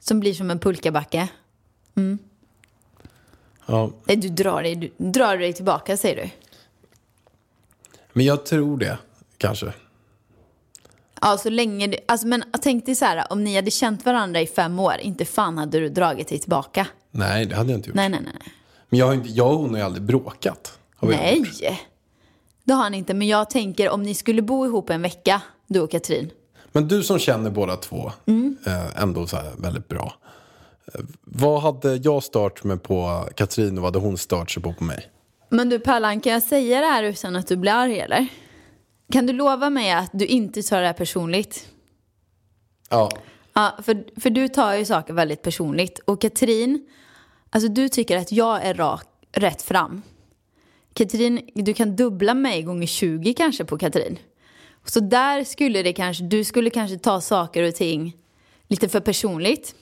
Som 0.01 0.21
blir 0.21 0.35
som 0.35 0.51
en 0.51 0.59
pulkabacke. 0.59 1.29
Ja, 3.67 3.91
Nej, 4.05 4.17
du 4.17 4.29
drar 4.29 4.63
dig, 4.63 4.77
du 4.77 5.11
drar 5.11 5.37
dig 5.37 5.53
tillbaka 5.53 5.97
säger 5.97 6.17
du. 6.17 6.31
men 8.13 8.25
jag 8.27 8.47
tror 8.47 8.79
det 8.79 8.99
kanske. 9.39 9.73
Ja, 11.21 11.39
så 11.39 11.51
länge 11.51 11.87
du, 11.87 11.97
alltså 12.09 12.27
men 12.27 12.45
tänk 12.63 12.87
dig 12.87 12.95
så 12.95 13.05
här, 13.05 13.33
om 13.33 13.45
ni 13.45 13.57
hade 13.57 13.71
känt 13.71 14.07
varandra 14.07 14.41
i 14.41 14.47
fem 14.47 14.79
år, 14.79 14.95
inte 15.01 15.25
fan 15.25 15.59
hade 15.59 15.81
du 15.81 15.89
dragit 15.89 16.29
dig 16.29 16.39
tillbaka. 16.39 16.87
Nej 17.11 17.47
det 17.47 17.57
hade 17.57 17.71
jag 17.71 17.79
inte 17.79 17.89
gjort. 17.89 17.97
Nej, 17.97 18.09
nej, 18.09 18.21
nej. 18.25 18.53
Men 18.89 18.99
jag, 18.99 19.07
har 19.07 19.15
inte, 19.15 19.29
jag 19.29 19.53
och 19.53 19.59
hon 19.59 19.71
har 19.71 19.79
ju 19.79 19.85
aldrig 19.85 20.03
bråkat. 20.03 20.79
Nej, 21.01 21.45
det 22.65 22.73
har 22.73 22.83
han 22.83 22.95
inte. 22.95 23.15
Men 23.15 23.29
jag 23.29 23.51
tänker 23.51 23.91
om 23.91 24.03
ni 24.03 24.15
skulle 24.15 24.43
bo 24.43 24.67
ihop 24.67 24.91
en 24.91 25.03
vecka, 25.03 25.43
du 25.67 25.81
och 25.81 25.91
Katrin. 25.91 26.31
Men 26.73 26.89
du 26.89 27.03
som 27.03 27.19
känner 27.19 27.51
båda 27.51 27.77
två 27.77 28.13
eh, 28.67 29.03
ändå 29.03 29.27
så 29.27 29.37
här 29.37 29.53
väldigt 29.59 29.89
bra. 29.89 30.15
Vad 31.25 31.63
hade 31.63 31.97
jag 31.97 32.23
stört 32.23 32.65
mig 32.65 32.79
på 32.79 33.29
Katrin 33.35 33.79
och 33.79 33.83
vad 33.83 33.95
hade 33.95 34.07
hon 34.07 34.19
stört 34.19 34.51
sig 34.51 34.63
på 34.63 34.73
på 34.73 34.85
mig? 34.85 35.11
Men 35.49 35.69
du 35.69 35.79
Pallan, 35.79 36.21
kan 36.21 36.33
jag 36.33 36.43
säga 36.43 36.81
det 36.81 36.87
här 36.87 37.03
utan 37.03 37.37
att 37.37 37.49
du 37.49 37.57
blir 37.57 37.73
arg 37.73 38.01
eller? 38.01 38.27
Kan 39.13 39.27
du 39.27 39.33
lova 39.33 39.71
mig 39.71 39.93
att 39.93 40.11
du 40.13 40.27
inte 40.27 40.63
tar 40.63 40.81
det 40.81 40.87
här 40.87 40.93
personligt? 40.93 41.69
Ja, 42.91 43.11
Ja, 43.53 43.79
för, 43.83 44.21
för 44.21 44.31
du 44.31 44.49
tar 44.49 44.75
ju 44.75 44.85
saker 44.85 45.15
väldigt 45.15 45.43
personligt. 45.43 45.99
Och 45.99 46.21
Katrin, 46.21 46.89
alltså 47.51 47.69
du 47.69 47.89
tycker 47.89 48.17
att 48.17 48.33
jag 48.33 48.63
är 48.63 48.75
rak, 48.75 49.07
rätt 49.33 49.63
fram. 49.63 50.03
Katrin, 50.95 51.51
du 51.55 51.75
kan 51.75 51.97
dubbla 51.97 52.35
mig 52.35 52.63
gånger 52.63 52.87
20 52.87 53.35
kanske 53.35 53.65
på 53.65 53.79
Katrin. 53.79 54.19
Så 54.85 55.01
där 55.01 55.45
skulle 55.45 55.83
det 55.83 55.93
kanske, 55.93 56.25
du 56.25 56.45
skulle 56.45 56.71
kanske 56.71 56.99
ta 56.99 57.21
saker 57.21 57.63
och 57.69 57.75
ting 57.75 58.17
lite 58.69 58.89
för 58.89 59.01
personligt. 59.01 59.75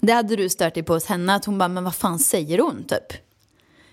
Det 0.00 0.12
hade 0.12 0.36
du 0.36 0.48
stört 0.48 0.74
dig 0.74 0.82
på 0.82 0.94
hos 0.94 1.06
henne, 1.06 1.34
att 1.34 1.44
hon 1.44 1.58
bara, 1.58 1.68
men 1.68 1.84
vad 1.84 1.94
fan 1.94 2.18
säger 2.18 2.58
hon 2.58 2.84
typ? 2.84 3.12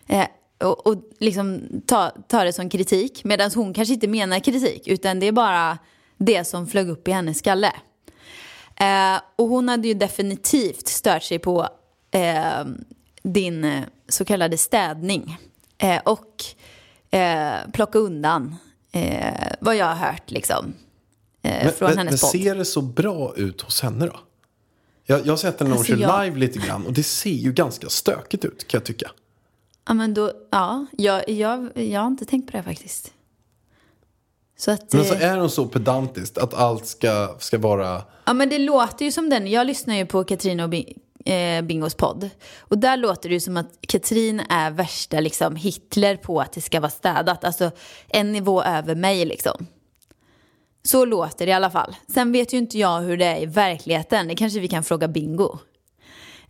Eh, 0.08 0.27
och, 0.58 0.88
och 0.88 1.03
liksom 1.20 1.68
ta, 1.88 2.12
ta 2.27 2.44
det 2.44 2.53
som 2.53 2.70
kritik, 2.70 3.24
medan 3.24 3.51
hon 3.56 3.74
kanske 3.74 3.94
inte 3.94 4.08
menar 4.08 4.39
kritik, 4.39 4.88
utan 4.88 5.20
det 5.20 5.25
är 5.25 5.32
bara 5.32 5.77
det 6.18 6.44
som 6.44 6.68
flög 6.68 6.89
upp 6.89 7.08
i 7.08 7.12
hennes 7.12 7.39
skalle. 7.39 7.74
Eh, 8.75 9.22
och 9.36 9.48
hon 9.48 9.70
hade 9.70 9.88
ju 9.88 9.94
definitivt 9.94 10.88
stört 10.88 11.24
sig 11.24 11.39
på 11.39 11.70
eh, 12.12 12.65
din 13.24 13.84
så 14.08 14.25
kallade 14.25 14.58
städning. 14.58 15.38
Eh, 15.77 16.01
och 16.06 16.44
eh, 17.12 17.72
plocka 17.74 18.00
undan 18.00 18.56
eh, 18.91 19.51
vad 19.60 19.75
jag 19.75 19.86
har 19.86 19.96
hört 19.96 20.32
liksom. 20.32 20.74
Men, 21.41 21.72
från 21.72 21.96
men, 21.96 22.06
men 22.06 22.18
ser 22.18 22.56
det 22.56 22.65
så 22.65 22.82
bra 22.82 23.34
ut 23.36 23.62
hos 23.62 23.82
henne 23.82 24.06
då? 24.06 24.20
Jag, 25.10 25.25
jag 25.25 25.32
har 25.32 25.38
sett 25.38 25.60
henne 25.60 25.70
när 25.70 25.75
hon 25.75 25.80
Alltså, 25.80 25.94
kör 25.94 26.01
jag- 26.01 26.25
live 26.25 26.38
lite 26.39 26.60
grann 26.60 26.86
och 26.86 26.94
det 26.94 27.04
ser 27.04 27.30
ju 27.30 27.51
ganska 27.54 27.89
stökigt 27.89 28.46
ut 28.46 28.68
kan 28.68 28.78
jag 28.78 28.86
tycka. 28.86 29.12
Ja, 29.88 29.94
men 29.94 30.13
då, 30.13 30.32
ja, 30.51 30.86
jag, 30.98 31.30
jag, 31.30 31.70
jag 31.78 32.00
har 32.01 32.08
inte 32.08 32.25
tänkt 32.25 32.51
på 32.51 32.58
det 32.58 32.63
faktiskt. 32.63 33.13
Så 34.58 34.72
att, 34.72 34.94
Men 34.94 35.00
alltså 35.01 35.16
eh, 35.16 35.32
är 35.34 35.38
hon 35.38 35.50
så 35.50 35.66
pedantiskt 35.66 36.38
att 36.38 36.54
allt 36.54 36.86
ska, 36.86 37.36
ska 37.39 37.58
vara... 37.58 38.04
Ja 38.25 38.34
men 38.34 38.50
det 38.50 38.58
låter 38.58 39.06
ju 39.06 39.12
som 39.12 39.30
den, 39.30 39.48
jag 39.48 39.68
lyssnar 39.68 39.96
ju 39.96 40.06
på 40.06 40.24
Katrin 40.24 40.60
och 40.60 40.74
eh, 41.32 41.62
Bingos 41.62 41.96
podd. 41.96 42.30
Och 42.60 42.78
där 42.78 42.98
låter 42.98 43.30
det 43.30 43.34
ju 43.34 43.39
som 43.39 43.58
att 43.58 43.72
Katrin 43.88 44.39
är 44.50 44.72
värsta 44.72 45.20
liksom 45.20 45.56
Hitler 45.56 46.16
på 46.16 46.42
att 46.42 46.54
det 46.54 46.62
ska 46.62 46.80
vara 46.80 46.92
städat. 46.92 47.44
Alltså 47.44 47.72
en 48.08 48.32
nivå 48.32 48.63
över 48.63 48.96
mig 48.96 49.25
liksom. 49.25 49.68
Så 50.83 51.05
låter 51.05 51.45
det 51.45 51.50
i 51.50 51.53
alla 51.53 51.71
fall. 51.71 51.95
Sen 52.07 52.31
vet 52.31 52.53
ju 52.53 52.57
inte 52.57 52.77
jag 52.77 53.01
hur 53.01 53.17
det 53.17 53.25
är 53.25 53.41
i 53.41 53.45
verkligheten. 53.45 54.27
Det 54.27 54.36
kanske 54.36 54.59
vi 54.59 54.67
kan 54.67 54.83
fråga 54.83 55.07
Bingo. 55.07 55.59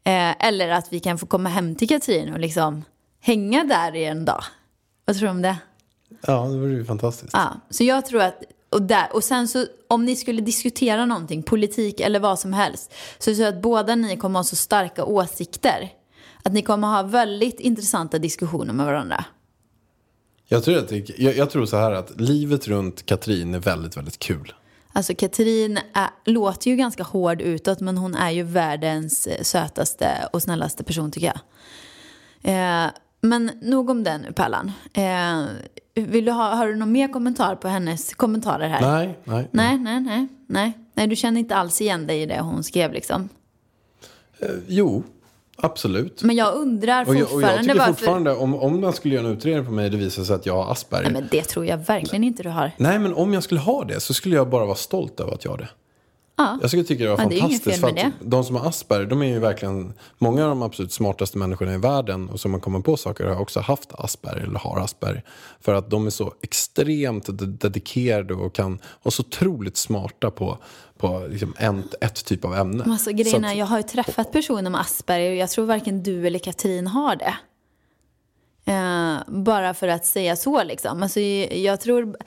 Eh, 0.04 0.48
eller 0.48 0.70
att 0.70 0.94
vi 0.94 1.00
kan 1.00 1.18
få 1.18 1.26
komma 1.26 1.50
hem 1.50 1.76
till 1.76 1.88
Katrin 1.88 2.34
och 2.34 2.40
liksom 2.40 2.84
hänga 3.22 3.64
där 3.64 3.96
i 3.96 4.06
en 4.06 4.26
dag. 4.26 4.44
Vad 5.06 5.18
tror 5.18 5.26
du 5.26 5.32
om 5.32 5.42
det? 5.42 5.58
Ja, 6.22 6.46
det 6.46 6.58
vore 6.58 6.72
ju 6.72 6.86
fantastiskt. 6.86 7.34
Ja, 7.34 7.60
så 7.70 7.84
jag 7.84 8.06
tror 8.06 8.22
att, 8.22 8.44
och, 8.70 8.82
där, 8.82 9.08
och 9.14 9.24
sen 9.24 9.48
så 9.48 9.66
om 9.88 10.06
ni 10.06 10.16
skulle 10.16 10.42
diskutera 10.42 11.06
någonting, 11.06 11.44
politik 11.44 12.00
eller 12.00 12.20
vad 12.20 12.40
som 12.40 12.54
helst, 12.54 12.94
så 13.20 13.36
tror 13.36 13.46
jag 13.46 13.56
att 13.56 13.62
båda 13.62 13.96
ni 13.96 14.18
kommer 14.18 14.40
ha 14.40 14.44
så 14.44 14.56
starka 14.56 15.06
åsikter. 15.06 15.90
Att 16.44 16.54
ni 16.54 16.62
kommer 16.62 16.88
ha 16.88 17.04
väldigt 17.04 17.60
intressanta 17.60 18.20
diskussioner 18.20 18.74
med 18.74 18.86
varandra. 18.86 19.26
Jag, 20.52 20.64
tror 20.64 20.78
att 20.78 20.88
det, 20.88 21.20
jag, 21.20 21.38
jag 21.38 21.50
tror 21.50 21.66
så 21.66 21.78
här 21.78 21.92
att 21.92 22.22
livet 22.22 22.68
runt 22.68 23.06
Katrin 23.06 23.54
är 23.54 23.60
väldigt, 23.60 23.98
väldigt 23.98 24.20
kul. 24.20 24.54
Alltså 24.94 25.16
Katrin 25.16 25.80
är, 25.94 26.10
låter 26.26 26.70
ju 26.70 26.76
ganska 26.76 27.04
hård 27.04 27.42
utåt 27.42 27.80
men 27.80 27.98
hon 27.98 28.16
är 28.16 28.30
ju 28.32 28.44
världens 28.44 29.28
eh, 29.28 29.42
sötaste 29.42 30.30
och 30.34 30.42
snällaste 30.42 30.84
person 30.84 31.12
tycker 31.12 31.28
jag. 31.28 31.40
Eh, 32.42 32.90
men 33.22 33.52
nog 33.62 33.90
om 33.90 34.04
den 34.04 34.22
nu 34.22 34.32
Pallan. 34.34 34.72
Eh, 34.94 35.44
vill 35.96 36.26
du 36.26 36.32
ha, 36.32 36.56
har 36.56 36.68
du 36.68 36.76
någon 36.76 36.92
mer 36.92 37.08
kommentar 37.08 37.56
på 37.56 37.68
hennes 37.68 38.14
kommentarer 38.14 38.68
här? 38.68 38.82
Nej, 38.82 39.20
nej. 39.24 39.48
Nej, 39.52 39.78
nej, 39.78 40.00
nej, 40.00 40.28
nej. 40.48 40.74
Nej, 40.94 41.08
du 41.08 41.16
känner 41.16 41.40
inte 41.40 41.56
alls 41.56 41.82
igen 41.82 42.08
dig 42.08 42.22
i 42.22 42.26
det 42.26 42.42
hon 42.42 42.64
skrev 42.64 42.94
liksom. 42.94 43.30
Eh, 44.40 44.50
Jo, 44.68 45.04
absolut. 45.62 46.24
Men 46.24 46.36
jag 46.36 46.56
undrar 46.56 47.08
Och 47.10 47.16
jag, 47.16 47.30
fortfarande 47.30 47.48
och 47.48 47.58
jag 47.58 47.64
tycker 47.64 47.78
varför... 47.80 47.94
fortfarande, 47.94 48.36
om, 48.36 48.56
om 48.56 48.82
man 48.82 48.94
skulle 48.94 49.16
göra 49.16 49.28
en 49.28 49.34
utredning 49.34 49.66
på 49.66 49.72
mig 49.72 49.86
och 49.86 49.92
det 49.92 49.98
visar 49.98 50.24
sig 50.24 50.36
att 50.36 50.46
jag 50.46 50.64
har 50.64 50.72
Asperger. 50.72 51.04
Nej, 51.04 51.22
men 51.22 51.28
det 51.32 51.44
tror 51.44 51.66
jag 51.66 51.78
verkligen 51.78 52.24
inte 52.24 52.44
du 52.44 52.50
har. 52.50 52.72
Nej, 52.78 53.00
men 53.00 53.14
om 53.14 53.34
jag 53.34 53.44
skulle 53.44 53.60
ha 53.62 53.84
det 53.84 54.00
så 54.00 54.14
skulle 54.14 54.36
jag 54.36 54.50
bara 54.50 54.66
vara 54.66 54.76
stolt 54.76 55.20
över 55.20 55.34
att 55.34 55.44
jag 55.46 55.52
har 55.52 55.58
det. 55.58 55.70
Ja. 56.38 56.58
Jag 56.62 56.70
skulle 56.70 56.84
tycka 56.84 57.04
det 57.04 57.10
var 57.10 57.18
Ja, 57.24 57.30
det 57.30 57.40
fantastiskt. 57.40 57.64
fel 57.82 57.94
för 57.96 58.08
att 58.08 58.14
de 58.22 58.44
som 58.44 58.56
har 58.56 58.70
Asperger, 58.70 59.06
de 59.06 59.22
är 59.22 59.26
ju 59.28 59.40
verkligen 59.40 59.94
många 60.18 60.44
av 60.44 60.50
de 60.50 60.62
absolut 60.64 60.92
smartaste 60.94 61.38
människorna 61.38 61.74
i 61.74 61.78
världen 61.78 62.30
och 62.30 62.40
som 62.40 62.52
man 62.52 62.62
kommer 62.62 62.80
på 62.80 62.98
saker 62.98 63.26
har 63.26 63.42
också 63.42 63.60
haft 63.60 63.90
Asperger 63.94 64.44
eller 64.44 64.60
har 64.60 64.80
Asperger. 64.80 65.24
För 65.62 65.74
att 65.74 65.90
de 65.90 66.06
är 66.06 66.10
så 66.10 66.34
extremt 66.42 67.26
de- 67.26 67.58
dedikerade 67.58 68.34
och 68.34 68.56
kan 68.56 68.80
vara 69.04 69.12
så 69.12 69.22
otroligt 69.22 69.78
smarta 69.78 70.32
på, 70.32 70.58
på 71.00 71.28
liksom 71.30 71.54
en, 71.58 71.84
ett 72.02 72.26
typ 72.26 72.46
av 72.46 72.56
ämne. 72.56 72.84
Alltså, 72.84 73.10
Så 73.10 73.12
grejen 73.16 73.46
att- 73.46 73.56
jag 73.56 73.66
har 73.66 73.78
ju 73.78 73.84
träffat 73.84 74.32
personer 74.32 74.70
med 74.70 74.82
Asperger 74.82 75.30
och 75.32 75.36
jag 75.38 75.50
tror 75.50 75.66
varken 75.66 76.04
du 76.04 76.28
eller 76.28 76.40
Katrin 76.40 76.88
har 76.88 77.16
det. 77.16 77.34
Eh, 78.66 79.18
bara 79.28 79.74
för 79.74 79.88
att 79.88 80.06
säga 80.06 80.36
så 80.36 80.64
liksom. 80.64 81.04
Alltså, 81.04 81.20
jag 81.20 81.82
tror, 81.82 82.18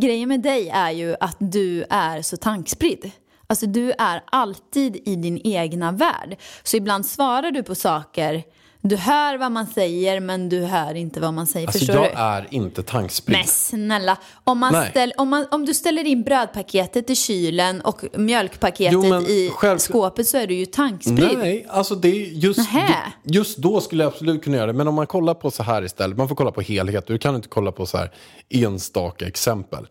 grejen 0.00 0.28
med 0.28 0.42
dig 0.42 0.68
är 0.68 0.90
ju 0.90 1.16
att 1.20 1.36
du 1.38 1.84
är 1.90 2.22
så 2.22 2.36
tankspridd. 2.36 3.10
Alltså 3.46 3.66
du 3.66 3.92
är 3.98 4.22
alltid 4.26 4.96
i 5.08 5.16
din 5.16 5.40
egna 5.44 5.92
värld. 5.92 6.36
Så 6.62 6.76
ibland 6.76 7.06
svarar 7.06 7.50
du 7.50 7.62
på 7.62 7.74
saker, 7.74 8.42
du 8.84 8.96
hör 8.96 9.38
vad 9.38 9.52
man 9.52 9.66
säger 9.66 10.20
men 10.20 10.48
du 10.48 10.60
hör 10.64 10.94
inte 10.94 11.20
vad 11.20 11.34
man 11.34 11.46
säger. 11.46 11.66
Alltså 11.66 11.78
Förstår 11.78 11.96
jag 12.04 12.12
du? 12.14 12.18
är 12.18 12.46
inte 12.50 12.82
tankspridd. 12.82 13.36
Men 13.38 13.46
snälla, 13.46 14.16
om, 14.44 14.58
man 14.58 14.86
ställ, 14.90 15.12
om, 15.16 15.28
man, 15.28 15.46
om 15.50 15.64
du 15.66 15.74
ställer 15.74 16.04
in 16.04 16.22
brödpaketet 16.22 17.10
i 17.10 17.16
kylen 17.16 17.80
och 17.80 18.00
mjölkpaketet 18.16 18.92
Jo, 18.92 19.20
i 19.22 19.50
själv- 19.54 19.78
skåpet 19.78 20.26
så 20.28 20.36
är 20.36 20.46
du 20.46 20.54
ju 20.54 20.66
tankspridd. 20.66 21.38
Nej, 21.38 21.66
alltså 21.68 21.94
det 21.94 22.08
är 22.08 22.26
just, 22.26 22.58
Nähä. 22.58 23.12
just 23.24 23.58
då 23.58 23.80
skulle 23.80 24.02
jag 24.04 24.12
absolut 24.12 24.44
kunna 24.44 24.56
göra 24.56 24.66
det. 24.66 24.72
Men 24.72 24.88
om 24.88 24.94
man 24.94 25.06
kollar 25.06 25.34
på 25.34 25.50
så 25.50 25.62
här 25.62 25.84
istället, 25.84 26.16
man 26.16 26.28
får 26.28 26.36
kolla 26.36 26.50
på 26.52 26.60
helhet. 26.60 27.06
Du 27.06 27.18
kan 27.18 27.34
inte 27.36 27.48
kolla 27.48 27.72
på 27.72 27.86
så 27.86 27.98
här 27.98 28.10
enstaka 28.48 29.26
exempel. 29.26 29.86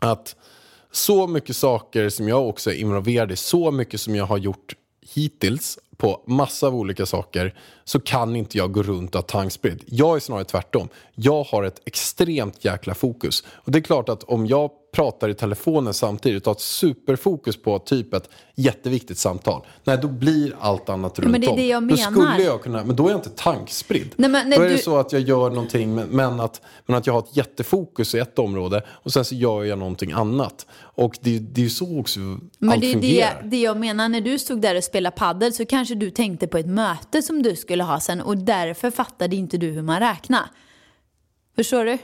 Att 0.00 0.36
så 0.92 1.26
mycket 1.26 1.56
saker 1.56 2.08
som 2.08 2.28
jag 2.28 2.48
också 2.48 2.70
är 2.70 2.74
involverad 2.74 3.32
i, 3.32 3.36
så 3.36 3.70
mycket 3.70 4.00
som 4.00 4.14
jag 4.16 4.24
har 4.26 4.38
gjort 4.38 4.74
hittills 5.14 5.78
på 5.98 6.22
massa 6.26 6.66
av 6.66 6.74
olika 6.74 7.06
saker 7.06 7.54
så 7.84 8.00
kan 8.00 8.36
inte 8.36 8.58
jag 8.58 8.72
gå 8.72 8.82
runt 8.82 9.14
och 9.14 9.18
ha 9.20 9.26
tankspridd. 9.26 9.82
Jag 9.86 10.16
är 10.16 10.20
snarare 10.20 10.44
tvärtom. 10.44 10.88
Jag 11.14 11.42
har 11.42 11.62
ett 11.62 11.80
extremt 11.84 12.64
jäkla 12.64 12.94
fokus. 12.94 13.44
Och 13.48 13.72
det 13.72 13.78
är 13.78 13.82
klart 13.82 14.08
att 14.08 14.22
om 14.22 14.46
jag 14.46 14.70
pratar 14.92 15.28
i 15.28 15.34
telefonen 15.34 15.94
samtidigt 15.94 16.42
och 16.42 16.46
har 16.50 16.54
ett 16.54 16.60
superfokus 16.60 17.62
på 17.62 17.78
typ 17.78 18.14
ett 18.14 18.28
jätteviktigt 18.54 19.18
samtal. 19.18 19.66
Nej, 19.84 19.98
då 20.02 20.08
blir 20.08 20.56
allt 20.60 20.88
annat 20.88 21.18
runt 21.18 21.30
men 21.30 21.40
det 21.40 21.46
är 21.46 21.50
om. 21.50 21.56
det 21.56 21.66
jag 21.66 21.82
Då 21.82 21.86
menar. 21.96 22.10
skulle 22.30 22.44
jag 22.44 22.62
kunna, 22.62 22.84
men 22.84 22.96
då 22.96 23.06
är 23.06 23.10
jag 23.10 23.18
inte 23.18 23.30
tankspridd. 23.30 24.14
Nej, 24.16 24.30
men 24.30 24.48
när 24.50 24.56
då 24.56 24.62
är 24.62 24.68
det 24.68 24.74
du- 24.76 24.82
så 24.82 24.96
att 24.96 25.12
jag 25.12 25.22
gör 25.22 25.50
någonting 25.50 25.94
men, 25.94 26.40
att, 26.40 26.60
men 26.86 26.96
att 26.96 27.06
jag 27.06 27.14
har 27.14 27.20
ett 27.20 27.36
jättefokus 27.36 28.14
i 28.14 28.18
ett 28.18 28.38
område 28.38 28.82
och 28.88 29.12
sen 29.12 29.24
så 29.24 29.34
gör 29.34 29.64
jag 29.64 29.78
någonting 29.78 30.12
annat. 30.12 30.66
Och 30.80 31.18
det, 31.20 31.38
det 31.38 31.60
är 31.60 31.62
ju 31.62 31.70
så 31.70 32.00
också 32.00 32.20
Men 32.20 32.40
allt 32.70 32.80
det 32.80 32.86
är 32.86 32.94
det, 32.94 33.00
fungerar. 33.00 33.42
det 33.44 33.60
jag 33.60 33.76
menar, 33.76 34.08
när 34.08 34.20
du 34.20 34.38
stod 34.38 34.60
där 34.60 34.76
och 34.76 34.84
spelade 34.84 35.16
paddel 35.16 35.52
så 35.52 35.66
kanske 35.66 35.94
du 35.94 36.10
tänkte 36.10 36.46
på 36.46 36.58
ett 36.58 36.66
möte 36.68 37.22
som 37.22 37.42
du 37.42 37.56
skulle 37.56 37.82
ha 37.82 38.00
sen 38.00 38.20
och 38.20 38.38
därför 38.38 38.90
fattade 38.90 39.36
inte 39.36 39.56
du 39.58 39.66
hur 39.70 39.82
man 39.82 40.00
räknar. 40.00 40.50
Förstår 41.56 41.84
du? 41.84 41.98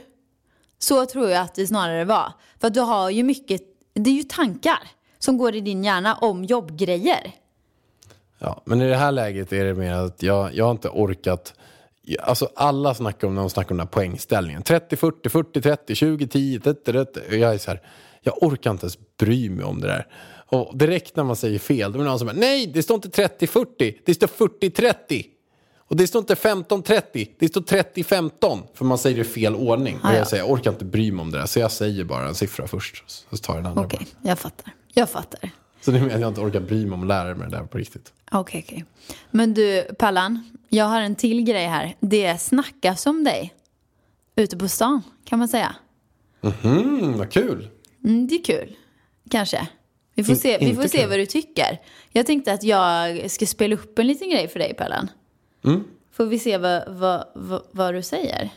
Så 0.79 1.07
tror 1.07 1.31
jag 1.31 1.43
att 1.43 1.55
det 1.55 1.67
snarare 1.67 2.05
var. 2.05 2.33
För 2.61 2.67
att 2.67 2.75
du 2.75 2.81
har 2.81 3.11
ju 3.11 3.23
mycket, 3.23 3.63
det 3.95 4.11
är 4.11 4.15
ju 4.15 4.23
tankar 4.23 4.91
som 5.19 5.39
går 5.39 5.55
i 5.55 5.61
din 5.61 5.85
hjärna 5.85 6.15
om 6.15 6.45
jobbgrejer. 6.45 7.33
Ja, 8.39 8.63
men 8.65 8.83
i 8.83 8.89
det 8.89 8.97
här 8.97 9.13
läget 9.13 9.53
är 9.53 9.65
det 9.65 9.75
mer 9.75 9.93
att 9.93 10.23
jag, 10.23 10.55
jag 10.55 10.65
har 10.65 10.71
inte 10.71 10.89
orkat. 10.89 11.55
Alltså 12.21 12.49
alla 12.57 12.95
snackar 12.95 13.29
om 13.29 13.35
när 13.35 13.41
de 13.41 13.51
snackar 13.51 13.71
om 13.71 13.77
den 13.77 13.87
här 13.87 13.93
poängställningen. 13.93 14.63
30, 14.63 14.97
40, 14.97 15.29
40, 15.29 15.61
30, 15.61 15.95
20, 15.95 16.27
10, 16.27 16.61
30, 16.61 16.93
30. 16.93 17.21
Jag 17.37 17.55
är 17.55 17.59
så 17.59 17.71
här, 17.71 17.81
jag 18.21 18.43
orkar 18.43 18.71
inte 18.71 18.85
ens 18.85 18.99
bry 19.19 19.51
mig 19.51 19.65
om 19.65 19.81
det 19.81 19.87
där. 19.87 20.07
Och 20.47 20.77
direkt 20.77 21.17
när 21.17 21.25
man 21.25 21.37
säger 21.37 21.59
fel, 21.59 21.93
då 21.93 21.99
är 21.99 22.03
det 22.03 22.09
någon 22.09 22.19
som 22.19 22.27
bara, 22.27 22.37
nej, 22.37 22.67
det 22.67 22.83
står 22.83 22.95
inte 22.95 23.11
30, 23.11 23.47
40, 23.47 24.01
det 24.05 24.15
står 24.15 24.27
40, 24.27 24.71
30. 24.71 25.27
Och 25.89 25.97
det 25.97 26.07
står 26.07 26.19
inte 26.19 26.37
15, 26.37 26.83
30, 26.83 27.31
det 27.39 27.49
står 27.49 27.61
30, 27.61 28.05
15. 28.05 28.63
För 28.75 28.85
man 28.85 28.99
säger 28.99 29.17
det 29.17 29.23
i 29.23 29.25
fel 29.25 29.55
ordning. 29.55 29.97
Och 29.97 30.09
ja. 30.09 30.17
jag 30.17 30.29
säger, 30.29 30.43
jag 30.43 30.51
orkar 30.51 30.71
inte 30.71 30.85
bry 30.85 31.13
mig 31.13 31.23
om 31.23 31.31
det 31.31 31.39
där. 31.39 31.47
Så 31.47 31.59
jag 31.59 31.73
säger 31.73 32.05
bara 32.05 32.29
en 32.29 32.35
siffra 32.35 32.67
först. 32.67 33.05
Så 33.07 33.37
tar 33.37 33.55
jag 33.55 33.63
den 33.63 33.71
andra. 33.71 33.85
Okej, 33.85 34.07
jag 34.23 34.39
fattar. 34.39 34.73
Jag 34.95 35.11
fattar. 35.11 35.51
Så 35.81 35.91
det 35.91 36.01
menar 36.01 36.19
jag 36.19 36.29
inte 36.29 36.41
orkar 36.41 36.61
bry 36.61 36.87
mig 36.87 36.95
om 36.95 37.03
att 37.03 37.09
lära 37.09 37.35
mig 37.35 37.51
det 37.51 37.57
där 37.57 37.65
på 37.65 37.79
riktigt. 37.79 38.13
Okej, 38.31 38.65
okej. 38.67 38.85
Men 39.31 39.55
du, 39.55 39.83
Pallan, 39.99 40.51
jag 40.69 40.85
har 40.85 41.01
en 41.01 41.15
till 41.17 41.43
grej 41.43 41.67
här. 41.67 41.97
Det 42.01 42.39
snackas 42.39 43.07
om 43.07 43.25
dig 43.25 43.55
ute 44.37 44.57
på 44.57 44.69
stan, 44.69 45.03
kan 45.25 45.39
man 45.39 45.49
säga. 45.49 45.77
Mm, 46.63 47.19
vad 47.19 47.33
kul. 47.33 47.69
Mm, 48.05 48.27
det 48.27 48.35
är 48.35 48.45
kul. 48.45 48.77
Kanske. 49.31 49.69
Vi 50.15 50.25
får, 50.25 50.35
In- 50.35 50.41
se, 50.41 50.59
vi 50.59 50.75
får 50.75 50.89
se 50.89 51.07
vad 51.07 51.19
du 51.19 51.27
tycker. 51.27 51.81
Jag 52.13 52.27
tänkte 52.27 52.53
att 52.53 52.63
jag 52.65 53.31
ska 53.31 53.47
spela 53.47 53.75
upp 53.75 53.99
en 53.99 54.07
liten 54.07 54.31
grej 54.31 54.49
för 54.49 54.59
dig, 54.59 54.75
Pallan. 54.75 55.09
Mm. 55.65 55.85
Får 56.13 56.27
vi 56.27 56.39
se 56.39 56.59
vad, 56.59 56.83
vad, 56.89 57.25
vad, 57.35 57.63
vad 57.71 57.95
du 57.95 58.03
säger. 58.03 58.51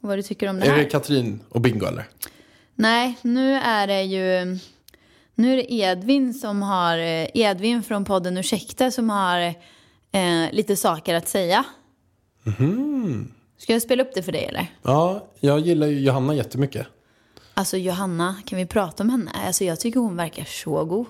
Vad 0.00 0.18
du 0.18 0.22
tycker 0.22 0.48
om 0.48 0.60
det 0.60 0.66
Är 0.66 0.70
här. 0.70 0.78
det 0.78 0.84
Katrin 0.84 1.40
och 1.48 1.60
Bingo 1.60 1.86
eller? 1.86 2.08
Nej, 2.74 3.18
nu 3.22 3.54
är 3.54 3.86
det 3.86 4.02
ju... 4.02 4.58
Nu 5.34 5.52
är 5.52 5.56
det 5.56 5.72
Edvin 5.74 6.34
som 6.34 6.62
har... 6.62 6.98
eh, 6.98 7.26
Edvin 7.34 7.82
från 7.82 8.04
podden 8.04 8.38
Ursäkta 8.38 8.90
som 8.90 9.10
har 9.10 9.40
eh, 9.40 10.52
lite 10.52 10.76
saker 10.76 11.14
att 11.14 11.28
säga. 11.28 11.64
Mhm. 12.42 13.32
Ska 13.58 13.72
jag 13.72 13.82
spela 13.82 14.02
upp 14.02 14.14
det 14.14 14.22
för 14.22 14.32
dig 14.32 14.44
eller? 14.44 14.66
Ja, 14.82 15.26
jag 15.40 15.60
gillar 15.60 15.86
ju 15.86 16.00
Johanna 16.00 16.34
jättemycket. 16.34 16.86
Alltså 17.54 17.76
Johanna, 17.76 18.36
kan 18.46 18.58
vi 18.58 18.66
prata 18.66 19.02
om 19.02 19.10
henne? 19.10 19.30
Alltså 19.46 19.64
jag 19.64 19.80
tycker 19.80 20.00
hon 20.00 20.16
verkar 20.16 20.44
så 20.44 20.84
god. 20.84 21.06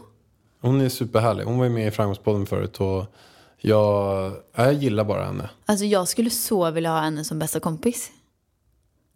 Hon 0.60 0.80
är 0.80 0.88
superhärlig. 0.88 1.44
Hon 1.44 1.58
var 1.58 1.64
ju 1.64 1.70
med 1.70 1.88
i 1.88 1.90
Framgångspodden 1.90 2.46
förut 2.46 2.80
och 2.80 3.14
jag, 3.60 4.32
ja, 4.54 4.64
jag 4.64 4.72
gillar 4.72 5.04
bara 5.04 5.24
henne. 5.24 5.50
Alltså 5.66 5.84
jag 5.84 6.08
skulle 6.08 6.30
så 6.30 6.70
vilja 6.70 6.90
ha 6.90 7.00
henne 7.00 7.24
som 7.24 7.38
bästa 7.38 7.60
kompis. 7.60 8.10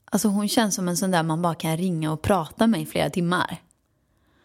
Alltså 0.05 0.29
hon 0.29 0.49
känns 0.49 0.75
som 0.75 0.89
en 0.89 0.97
sån 0.97 1.11
där 1.11 1.23
man 1.23 1.43
bara 1.43 1.55
kan 1.55 1.77
ringa 1.77 2.13
och 2.13 2.23
prata 2.23 2.67
med 2.67 2.83
i 2.83 2.87
flera 2.87 3.11
timmar. 3.11 3.57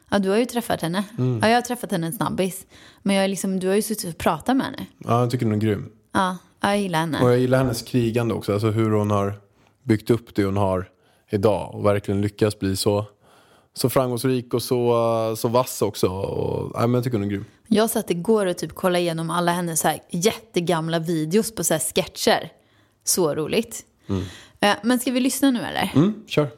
Ja, 0.10 0.20
du 0.20 0.30
har 0.30 0.38
ju 0.38 0.46
träffat 0.46 0.82
henne. 0.82 1.04
Mm. 1.18 1.40
Ja, 1.42 1.50
jag 1.50 1.56
har 1.56 1.62
träffat 1.62 1.92
henne 1.92 2.08
en 2.08 2.14
snabbis. 2.14 2.66
Men 3.04 3.16
jag 3.16 3.26
är 3.26 3.28
liksom, 3.28 3.60
du 3.60 3.68
har 3.68 3.76
ju 3.76 3.82
suttit 3.82 4.14
och 4.14 4.18
pratat 4.18 4.58
med 4.58 4.66
henne. 4.66 4.86
Ja, 4.98 5.20
jag 5.20 5.32
tycker 5.32 5.46
hon 5.46 5.56
är 5.56 5.60
grym. 5.60 5.90
Ja, 6.12 6.38
ja, 6.62 6.70
jag 6.70 6.80
gillar 6.80 7.00
henne. 7.00 7.22
Och 7.22 7.30
jag 7.30 7.40
gillar 7.40 7.58
hennes 7.58 7.82
krigande 7.82 8.34
också. 8.34 8.54
Alltså 8.54 8.70
hur 8.70 8.92
hon 8.92 9.12
har 9.12 9.40
byggt 9.84 10.10
upp 10.10 10.36
det 10.36 10.46
hon 10.46 10.58
har 10.58 10.90
idag 11.30 11.76
och 11.76 11.86
verkligen 11.86 12.22
lyckats 12.22 12.60
bli 12.60 12.76
så, 12.76 13.06
så 13.78 13.90
framgångsrik 13.90 14.54
och 14.54 14.64
så, 14.64 15.36
så 15.38 15.48
vass 15.48 15.82
också. 15.82 16.08
Och, 16.08 16.72
ja, 16.74 16.80
men 16.88 16.94
jag 16.94 17.04
tycker 17.04 17.18
hon 17.18 17.28
är 17.28 17.32
grym. 17.32 17.46
Jag 17.68 17.90
satt 17.90 18.10
igår 18.10 18.46
och 18.46 18.58
typ 18.58 18.76
kollade 18.76 19.00
igenom 19.00 19.30
alla 19.30 19.52
hennes 19.52 19.80
så 19.80 19.88
här 19.88 20.00
jättegamla 20.12 21.00
videos 21.00 21.56
på 21.56 21.64
så 21.64 21.74
här 21.74 21.82
sketcher. 21.96 22.52
Så 23.04 23.36
roligt. 23.36 23.86
Eh, 24.60 24.76
Men 24.84 25.00
ska 25.00 25.12
vi 25.12 25.20
lyssna 25.20 25.52
nu 25.52 25.60
eller? 25.60 25.92
Mm, 25.96 26.24
kör. 26.28 26.50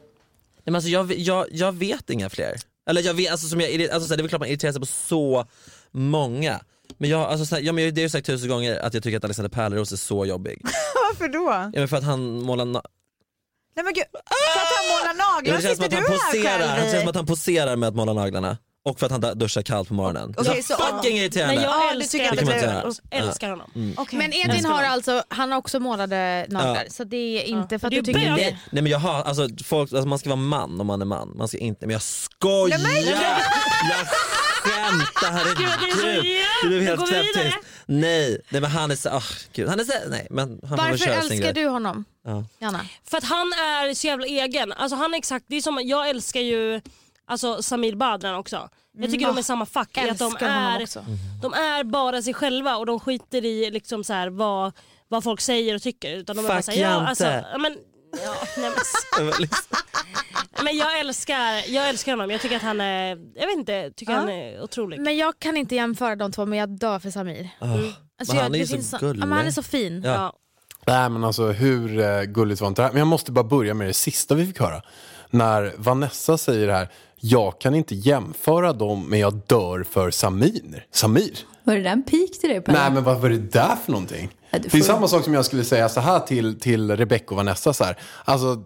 men 0.66 0.76
alltså, 0.76 0.90
jag, 0.90 1.14
jag, 1.14 1.46
jag 1.52 1.72
vet 1.72 2.10
inga 2.10 2.30
fler. 2.30 2.56
Eller 2.90 3.02
jag 3.02 3.14
vet, 3.14 3.32
alltså, 3.32 3.48
som 3.48 3.62
jag, 3.62 3.82
alltså, 3.82 4.08
så 4.08 4.14
här, 4.14 4.18
det 4.18 4.22
är 4.22 4.24
väl 4.24 4.30
klart 4.30 4.42
man 4.42 4.50
irriterar 4.50 4.72
sig 4.72 4.82
på 4.82 4.86
så 4.86 5.46
många. 5.92 6.60
Men, 6.98 7.10
jag, 7.10 7.22
alltså, 7.22 7.46
så 7.46 7.56
här, 7.56 7.62
ja, 7.62 7.72
men 7.74 7.84
jag, 7.84 7.94
det 7.94 8.02
har 8.02 8.04
jag 8.04 8.12
sagt 8.12 8.26
tusen 8.28 8.50
gånger 8.50 8.80
att 8.80 8.94
jag 8.94 9.04
tycker 9.04 9.18
att 9.18 9.24
Alexander 9.24 9.50
Pärleros 9.50 9.92
är 9.92 9.98
så 9.98 10.26
jobbig. 10.26 10.62
Varför 10.96 11.28
då? 11.28 11.46
Ja, 11.50 11.72
men 11.80 11.88
för 11.88 11.98
att 11.98 12.04
han 12.04 12.42
målar 12.42 12.82
Nej 13.76 13.84
men 13.86 13.94
gud, 13.94 14.04
för 14.54 14.60
att 14.60 14.72
han 14.78 14.86
målar 14.92 15.26
ja, 15.26 15.34
naglar, 15.36 15.56
det 15.56 15.62
känns 15.62 15.78
som 15.78 15.84
sitter 15.84 15.98
att 15.98 16.06
du 16.08 16.12
han 16.12 16.20
här 16.20 16.32
poserar, 16.32 16.60
själv 16.60 16.76
det 16.76 16.82
känns 16.82 16.92
som 16.92 17.08
i? 17.08 17.10
att 17.10 17.16
han 17.16 17.26
poserar 17.26 17.76
med 17.76 17.90
att 17.90 17.96
måla 17.96 18.14
naglarna. 18.14 18.58
Och 18.86 19.00
för 19.00 19.06
att 19.06 19.12
han 19.12 19.38
duschar 19.38 19.62
kallt 19.62 19.88
på 19.88 19.94
morgonen. 19.94 20.34
Okej, 20.38 20.64
så 20.64 20.74
så- 20.74 20.84
fucking 20.84 21.18
irriterande! 21.18 21.56
Men 21.56 21.64
Ja, 21.64 21.84
jag 21.84 21.96
du 21.96 22.02
älskar 22.02 22.20
tycker 22.20 22.32
att 22.32 22.40
det 22.40 22.46
Pärleros, 22.46 23.02
älskar 23.12 23.50
honom. 23.50 23.94
Okej. 23.98 24.20
Men 24.20 24.34
Edvin 24.34 24.66
har 24.66 24.84
alltså, 24.84 25.24
han 25.28 25.52
har 25.52 25.60
också 25.60 25.80
målade 25.80 26.46
naglar 26.50 26.86
så 26.90 27.04
det 27.04 27.18
är 27.18 27.44
inte 27.44 27.80
för 27.80 27.88
att 27.88 27.94
är 27.94 27.98
du 27.98 28.04
tycker 28.14 28.20
det. 28.36 28.58
Nej 28.72 28.84
men 28.84 28.86
jag 28.88 29.00
har, 29.00 29.24
alltså, 29.24 29.48
folk, 29.66 29.94
alltså 29.94 30.08
man 30.08 30.20
ska 30.20 30.30
vara 30.30 30.40
man 30.40 30.82
om 30.82 30.88
man 30.88 31.02
är 31.02 31.06
man, 31.06 31.38
man 31.38 31.48
ska 31.48 31.58
inte, 31.58 31.86
men 31.86 31.94
jag 31.94 32.02
skojar! 32.02 32.80
Jag 32.80 34.08
skämtar, 34.64 35.44
det 35.44 35.50
är 35.50 35.96
så 35.96 36.06
herregud! 36.06 36.26
Du 36.64 36.68
blev 36.70 36.82
helt 36.82 37.10
knäpptyst. 37.10 37.58
Nej, 37.86 38.42
nej 38.50 38.62
men 38.62 38.72
han 38.72 38.92
är 38.92 38.96
så, 38.96 39.10
oh, 39.10 39.24
gud, 39.54 39.70
han 39.70 39.80
är 39.80 39.84
så, 39.84 39.94
nej 40.10 40.28
men 40.30 40.60
han 40.70 40.78
Varför 40.78 41.10
älskar 41.10 41.54
du 41.54 41.68
honom? 41.68 42.06
Ja. 42.60 42.80
För 43.04 43.18
att 43.18 43.24
han 43.24 43.48
är 43.54 43.94
så 43.94 44.08
jävla 44.08 44.26
egen. 44.26 44.72
Alltså 44.72 44.96
han 44.96 45.14
är 45.14 45.18
exakt, 45.18 45.46
det 45.48 45.56
är 45.56 45.62
som, 45.62 45.80
jag 45.84 46.10
älskar 46.10 46.40
ju 46.42 46.82
alltså, 47.26 47.62
Samir 47.64 47.96
Badran 47.96 48.36
också. 48.36 48.70
Jag 48.98 49.12
tycker 49.12 49.28
de 49.28 49.38
är 49.38 49.42
samma 49.42 49.66
fack. 49.66 49.98
Att 49.98 50.18
de, 50.18 50.26
Älskar 50.26 50.50
honom 50.50 50.74
är, 50.74 50.84
också. 50.84 51.06
de 51.42 51.54
är 51.54 51.84
bara 51.84 52.22
sig 52.22 52.34
själva 52.34 52.78
och 52.78 52.86
de 52.86 53.00
skiter 53.00 53.46
i 53.46 53.72
liksom 53.72 54.04
så 54.04 54.14
här, 54.14 54.30
vad, 54.30 54.74
vad 55.08 55.24
folk 55.24 55.42
säger 55.42 55.76
och 55.76 55.82
tycker. 55.82 56.12
Utan 56.16 56.36
de 56.36 56.46
är 56.46 56.50
bara 56.50 56.58
Fuck 56.62 56.66
så 56.66 56.72
här, 56.72 56.78
ja, 56.78 56.90
Jante. 56.90 57.10
alltså, 57.10 57.26
ja, 57.26 57.58
men, 57.58 57.78
ja, 58.26 58.36
nej, 58.58 58.72
men, 59.20 59.48
men 60.64 60.78
jag 60.78 61.00
älskar, 61.00 61.72
jag 61.72 61.90
älskar 61.90 62.12
honom. 62.12 62.30
Jag 62.32 62.42
tycker 62.42 62.56
att 62.56 62.62
han 62.62 62.82
är, 62.82 63.08
jag 63.36 63.48
vet 63.48 63.58
inte, 63.58 63.92
tycker 63.96 64.14
Ja. 64.14 64.20
han 64.20 64.30
är 64.30 64.62
otrolig. 64.64 65.00
Men 65.00 65.18
jag 65.18 65.40
kan 65.40 65.58
inte 65.58 65.76
jämföra 65.76 66.16
de 66.16 66.32
två 66.32 66.46
men 66.46 66.60
jag 66.60 66.70
dör 66.70 67.00
för 67.00 67.12
Samir. 67.12 67.50
Oh, 67.62 67.72
Alltså, 68.20 68.34
men 68.34 68.38
jag, 68.38 68.44
han 68.44 68.56
är 68.56 68.60
ju 68.60 68.68
så 68.68 68.74
finns 68.76 68.92
gullig. 69.00 69.22
Ja, 69.22 69.26
men 69.26 69.38
han 69.38 69.48
är 69.48 69.52
så 69.52 69.64
fin. 69.64 70.02
Ja. 70.06 70.34
Nej 70.90 71.10
men 71.10 71.24
alltså 71.24 71.48
hur 71.48 72.00
eh, 72.00 72.22
gulligt 72.24 72.62
var 72.62 72.68
inte 72.68 72.82
det 72.82 72.86
här? 72.86 72.92
Men 72.94 73.00
jag 73.00 73.08
måste 73.08 73.32
bara 73.32 73.44
börja 73.44 73.74
med 73.74 73.88
det 73.88 73.94
sista 73.94 74.36
vi 74.36 74.46
fick 74.46 74.60
höra. 74.60 74.82
När 75.30 75.74
Vanessa 75.78 76.38
säger 76.38 76.68
det 76.68 76.74
här, 76.74 76.90
jag 77.16 77.60
kan 77.60 77.76
inte 77.76 77.96
jämföra 77.96 78.74
dem 78.74 79.10
men 79.10 79.20
jag 79.20 79.34
dör 79.48 79.84
för 79.84 80.12
Samir. 80.12 80.86
Samir? 80.92 81.40
Var 81.64 81.76
det 81.76 81.82
där 81.82 81.92
en 81.92 82.04
pik 82.04 82.40
till 82.40 82.50
dig 82.50 82.62
Pelle? 82.62 82.80
Nej 82.80 82.92
men 82.92 83.04
vad 83.04 83.22
var 83.22 83.30
det 83.30 83.38
där 83.38 83.76
för 83.86 83.92
någonting? 83.92 84.30
Ja, 84.50 84.60
Det 84.60 84.74
är 84.78 84.82
samma 84.82 85.08
sak 85.08 85.24
som 85.24 85.34
jag 85.34 85.46
skulle 85.46 85.64
säga 85.64 85.90
så 85.90 86.00
här 86.00 86.20
till, 86.20 86.60
till 86.60 86.98
Rebecca 86.98 87.26
och 87.30 87.36
Vanessa 87.36 87.74
så 87.74 87.84
här. 87.84 87.98
Alltså, 88.26 88.64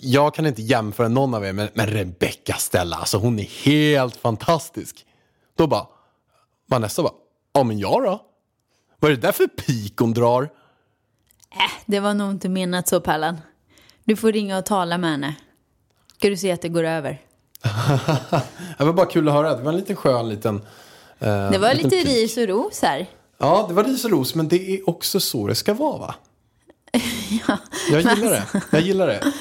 jag 0.00 0.34
kan 0.34 0.46
inte 0.46 0.62
jämföra 0.62 1.08
någon 1.08 1.34
av 1.34 1.44
er 1.44 1.52
med, 1.52 1.68
med 1.74 1.92
Rebecca 1.92 2.54
Stella. 2.54 2.96
Alltså 2.96 3.18
hon 3.18 3.38
är 3.38 3.64
helt 3.64 4.16
fantastisk. 4.16 5.06
Då 5.56 5.66
bara, 5.66 5.86
Vanessa 6.68 7.02
bara, 7.02 7.12
ja 7.54 7.64
men 7.64 7.78
jag 7.78 8.02
då? 8.02 8.20
Vad 9.00 9.10
är 9.10 9.16
det 9.16 9.22
där 9.22 9.32
för 9.32 9.46
pik 9.46 9.94
hon 9.98 10.12
drar? 10.12 10.48
Det 11.86 12.00
var 12.00 12.14
nog 12.14 12.30
inte 12.30 12.48
menat 12.48 12.88
så 12.88 13.00
Pallan. 13.00 13.40
Du 14.04 14.16
får 14.16 14.32
ringa 14.32 14.58
och 14.58 14.66
tala 14.66 14.98
med 14.98 15.10
henne. 15.10 15.34
Ska 16.16 16.28
du 16.28 16.36
se 16.36 16.52
att 16.52 16.62
det 16.62 16.68
går 16.68 16.84
över. 16.84 17.20
Det 18.78 18.84
var 18.84 18.92
bara 18.92 19.06
kul 19.06 19.28
att 19.28 19.34
höra. 19.34 19.54
Det 19.56 19.62
var 19.62 19.72
en 19.72 19.78
liten 19.78 19.96
skön 19.96 20.28
liten... 20.28 20.56
eh, 21.18 21.50
Det 21.50 21.58
var 21.58 21.74
lite 21.74 21.88
pik. 21.88 22.06
ris 22.06 22.36
och 22.36 22.48
ros 22.48 22.82
här. 22.82 23.06
Ja, 23.38 23.64
det 23.68 23.74
var 23.74 23.84
ris 23.84 24.04
och 24.04 24.10
ros, 24.10 24.34
men 24.34 24.48
det 24.48 24.70
är 24.74 24.88
också 24.88 25.20
så 25.20 25.46
det 25.46 25.54
ska 25.54 25.74
vara 25.74 25.98
va? 25.98 26.14
Jag 27.90 28.00
gillar 28.00 28.30
det. 28.30 28.44
Jag 28.70 28.80
gillar 28.80 29.06
det. 29.06 29.32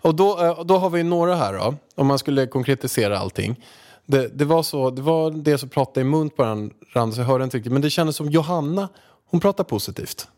Och 0.00 0.14
då, 0.14 0.44
eh, 0.44 0.64
då 0.64 0.78
har 0.78 0.90
vi 0.90 1.02
några 1.02 1.34
här 1.36 1.52
då, 1.52 1.74
om 1.94 2.06
man 2.06 2.18
skulle 2.18 2.46
konkretisera 2.46 3.18
allting. 3.18 3.64
Det, 4.06 4.28
det 4.38 4.44
var 4.44 4.62
så, 4.62 4.90
det 4.90 5.02
var 5.02 5.30
det 5.30 5.58
som 5.58 5.68
pratade 5.68 6.00
i 6.00 6.04
mun 6.04 6.30
på 6.30 6.42
varandra 6.42 7.14
så 7.14 7.20
jag 7.20 7.26
hörde 7.26 7.44
inte 7.44 7.56
riktigt. 7.56 7.72
Men 7.72 7.82
det 7.82 7.90
kändes 7.90 8.16
som 8.16 8.30
Johanna, 8.30 8.88
hon 9.30 9.40
pratar 9.40 9.64
positivt. 9.64 10.28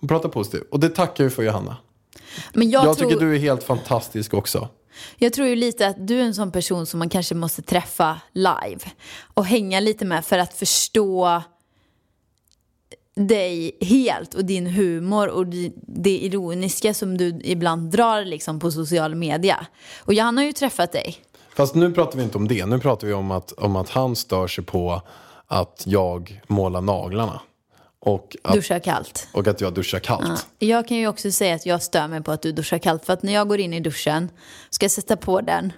Hon 0.00 0.08
pratar 0.08 0.28
positivt. 0.28 0.68
Och 0.70 0.80
det 0.80 0.88
tackar 0.88 1.24
vi 1.24 1.30
för 1.30 1.42
Johanna. 1.42 1.76
Men 2.52 2.70
jag, 2.70 2.84
Jag, 2.86 2.98
tror, 2.98 3.10
tycker 3.10 3.26
du 3.26 3.34
är 3.34 3.38
helt 3.38 3.62
fantastisk 3.62 4.34
också. 4.34 4.68
jag 5.18 5.32
tror 5.32 5.48
ju 5.48 5.56
lite 5.56 5.86
att 5.86 6.06
du 6.06 6.20
är 6.20 6.24
en 6.24 6.34
sån 6.34 6.52
person 6.52 6.86
som 6.86 6.98
man 6.98 7.08
kanske 7.08 7.34
måste 7.34 7.62
träffa 7.62 8.20
live. 8.32 8.78
Och 9.34 9.44
hänga 9.44 9.80
lite 9.80 10.04
med 10.04 10.24
för 10.24 10.38
att 10.38 10.54
förstå 10.54 11.42
dig 13.14 13.76
helt 13.80 14.34
och 14.34 14.44
din 14.44 14.66
humor 14.66 15.28
och 15.28 15.46
det 15.86 16.18
ironiska 16.18 16.94
som 16.94 17.16
du 17.16 17.40
ibland 17.44 17.90
drar 17.90 18.24
liksom 18.24 18.60
på 18.60 18.70
social 18.70 19.14
media. 19.14 19.66
Och 19.98 20.14
Johanna 20.14 20.40
har 20.40 20.46
ju 20.46 20.52
träffat 20.52 20.92
dig. 20.92 21.16
Fast 21.54 21.74
nu 21.74 21.92
pratar 21.92 22.18
vi 22.18 22.24
inte 22.24 22.38
om 22.38 22.48
det. 22.48 22.66
Nu 22.66 22.78
pratar 22.78 23.06
vi 23.06 23.12
om 23.12 23.30
att, 23.30 23.52
om 23.52 23.76
att 23.76 23.88
han 23.88 24.16
stör 24.16 24.46
sig 24.46 24.64
på 24.64 25.02
att 25.46 25.82
jag 25.86 26.42
målar 26.46 26.80
naglarna. 26.80 27.40
Och 28.08 28.36
att, 28.42 28.54
Duscha 28.54 28.80
kallt. 28.80 29.28
och 29.32 29.46
att 29.46 29.60
jag 29.60 29.74
duschar 29.74 29.98
kallt. 29.98 30.46
Jag 30.58 30.88
kan 30.88 30.96
ju 30.96 31.08
också 31.08 31.30
säga 31.30 31.54
att 31.54 31.66
jag 31.66 31.82
stör 31.82 32.08
mig 32.08 32.22
på 32.22 32.32
att 32.32 32.42
du 32.42 32.52
duschar 32.52 32.78
kallt. 32.78 33.04
För 33.04 33.12
att 33.12 33.22
när 33.22 33.32
jag 33.32 33.48
går 33.48 33.60
in 33.60 33.74
i 33.74 33.80
duschen, 33.80 34.30
ska 34.70 34.88
sätta 34.88 35.16
på 35.16 35.40
den 35.40 35.72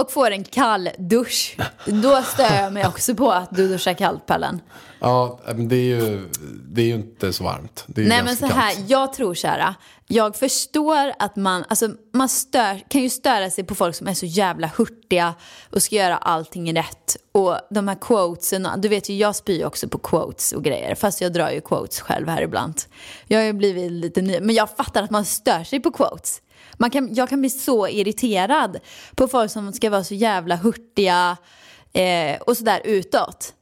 och 0.00 0.10
får 0.10 0.30
en 0.30 0.44
kall 0.44 0.88
dusch, 0.98 1.56
då 1.86 2.22
stör 2.22 2.54
jag 2.54 2.72
mig 2.72 2.86
också 2.86 3.14
på 3.14 3.32
att 3.32 3.56
du 3.56 3.68
duschar 3.68 3.94
kallt, 3.94 4.26
Pallen. 4.26 4.60
Ja, 5.00 5.40
men 5.46 5.68
det 5.68 5.76
är 5.76 5.84
ju, 5.84 6.28
det 6.64 6.82
är 6.82 6.86
ju 6.86 6.94
inte 6.94 7.32
så 7.32 7.44
varmt. 7.44 7.84
Nej 7.86 8.22
men 8.24 8.36
så 8.36 8.46
ganska 8.46 8.60
här, 8.60 8.74
kallt. 8.74 8.90
jag 8.90 9.12
tror 9.12 9.34
så 9.34 9.48
här. 9.48 9.74
Jag 10.06 10.36
förstår 10.36 11.12
att 11.18 11.36
man, 11.36 11.64
alltså 11.68 11.88
man 12.12 12.28
stör, 12.28 12.82
kan 12.88 13.02
ju 13.02 13.10
störa 13.10 13.50
sig 13.50 13.64
på 13.64 13.74
folk 13.74 13.94
som 13.94 14.08
är 14.08 14.14
så 14.14 14.26
jävla 14.26 14.70
hurtiga 14.76 15.34
och 15.70 15.82
ska 15.82 15.96
göra 15.96 16.16
allting 16.16 16.76
rätt. 16.76 17.16
Och 17.32 17.56
de 17.70 17.88
här 17.88 17.94
quotesen, 18.00 18.68
du 18.76 18.88
vet 18.88 19.08
ju 19.08 19.16
jag 19.16 19.36
spyr 19.36 19.64
också 19.64 19.88
på 19.88 19.98
quotes 19.98 20.52
och 20.52 20.64
grejer. 20.64 20.94
Fast 20.94 21.20
jag 21.20 21.32
drar 21.32 21.50
ju 21.50 21.60
quotes 21.60 22.00
själv 22.00 22.28
här 22.28 22.42
ibland. 22.42 22.74
Jag 23.26 23.38
har 23.38 23.44
ju 23.44 23.52
blivit 23.52 23.92
lite 23.92 24.22
ny, 24.22 24.40
men 24.40 24.54
jag 24.54 24.70
fattar 24.76 25.02
att 25.02 25.10
man 25.10 25.24
stör 25.24 25.64
sig 25.64 25.80
på 25.80 25.90
quotes. 25.90 26.40
Man 26.78 26.90
kan, 26.90 27.14
jag 27.14 27.28
kan 27.28 27.40
bli 27.40 27.50
så 27.50 27.88
irriterad 27.88 28.78
på 29.14 29.28
folk 29.28 29.50
som 29.50 29.72
ska 29.72 29.90
vara 29.90 30.04
så 30.04 30.14
jävla 30.14 30.56
hurtiga 30.56 31.36
eh, 31.92 32.40
och 32.40 32.56
sådär 32.56 32.80
utåt. 32.84 33.54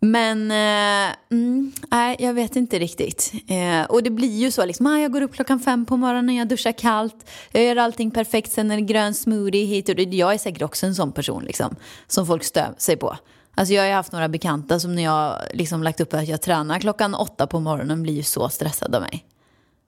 Men 0.00 0.50
eh, 0.50 1.16
mm, 1.30 1.72
nej, 1.90 2.16
jag 2.18 2.34
vet 2.34 2.56
inte 2.56 2.78
riktigt. 2.78 3.32
Eh, 3.48 3.82
och 3.90 4.02
det 4.02 4.10
blir 4.10 4.38
ju 4.38 4.50
så 4.50 4.64
liksom, 4.64 4.86
ah, 4.86 4.98
jag 4.98 5.12
går 5.12 5.22
upp 5.22 5.34
klockan 5.34 5.60
fem 5.60 5.86
på 5.86 5.96
morgonen, 5.96 6.36
jag 6.36 6.48
duschar 6.48 6.72
kallt, 6.72 7.30
jag 7.52 7.64
gör 7.64 7.76
allting 7.76 8.10
perfekt, 8.10 8.52
sen 8.52 8.70
är 8.70 8.76
det 8.76 8.82
grön 8.82 9.14
smoothie 9.14 9.64
hit 9.64 9.88
och 9.88 9.94
dit. 9.94 10.14
Jag 10.14 10.34
är 10.34 10.38
säkert 10.38 10.62
också 10.62 10.86
en 10.86 10.94
sån 10.94 11.12
person 11.12 11.44
liksom, 11.44 11.76
som 12.06 12.26
folk 12.26 12.44
stör 12.44 12.74
sig 12.78 12.96
på. 12.96 13.16
Alltså 13.54 13.74
jag 13.74 13.82
har 13.82 13.88
ju 13.88 13.94
haft 13.94 14.12
några 14.12 14.28
bekanta 14.28 14.80
som 14.80 14.94
när 14.94 15.02
jag 15.02 15.36
liksom 15.52 15.82
lagt 15.82 16.00
upp 16.00 16.14
att 16.14 16.28
jag 16.28 16.42
tränar 16.42 16.78
klockan 16.78 17.14
åtta 17.14 17.46
på 17.46 17.60
morgonen 17.60 18.02
blir 18.02 18.14
ju 18.14 18.22
så 18.22 18.48
stressad 18.48 18.94
av 18.94 19.02
mig. 19.02 19.24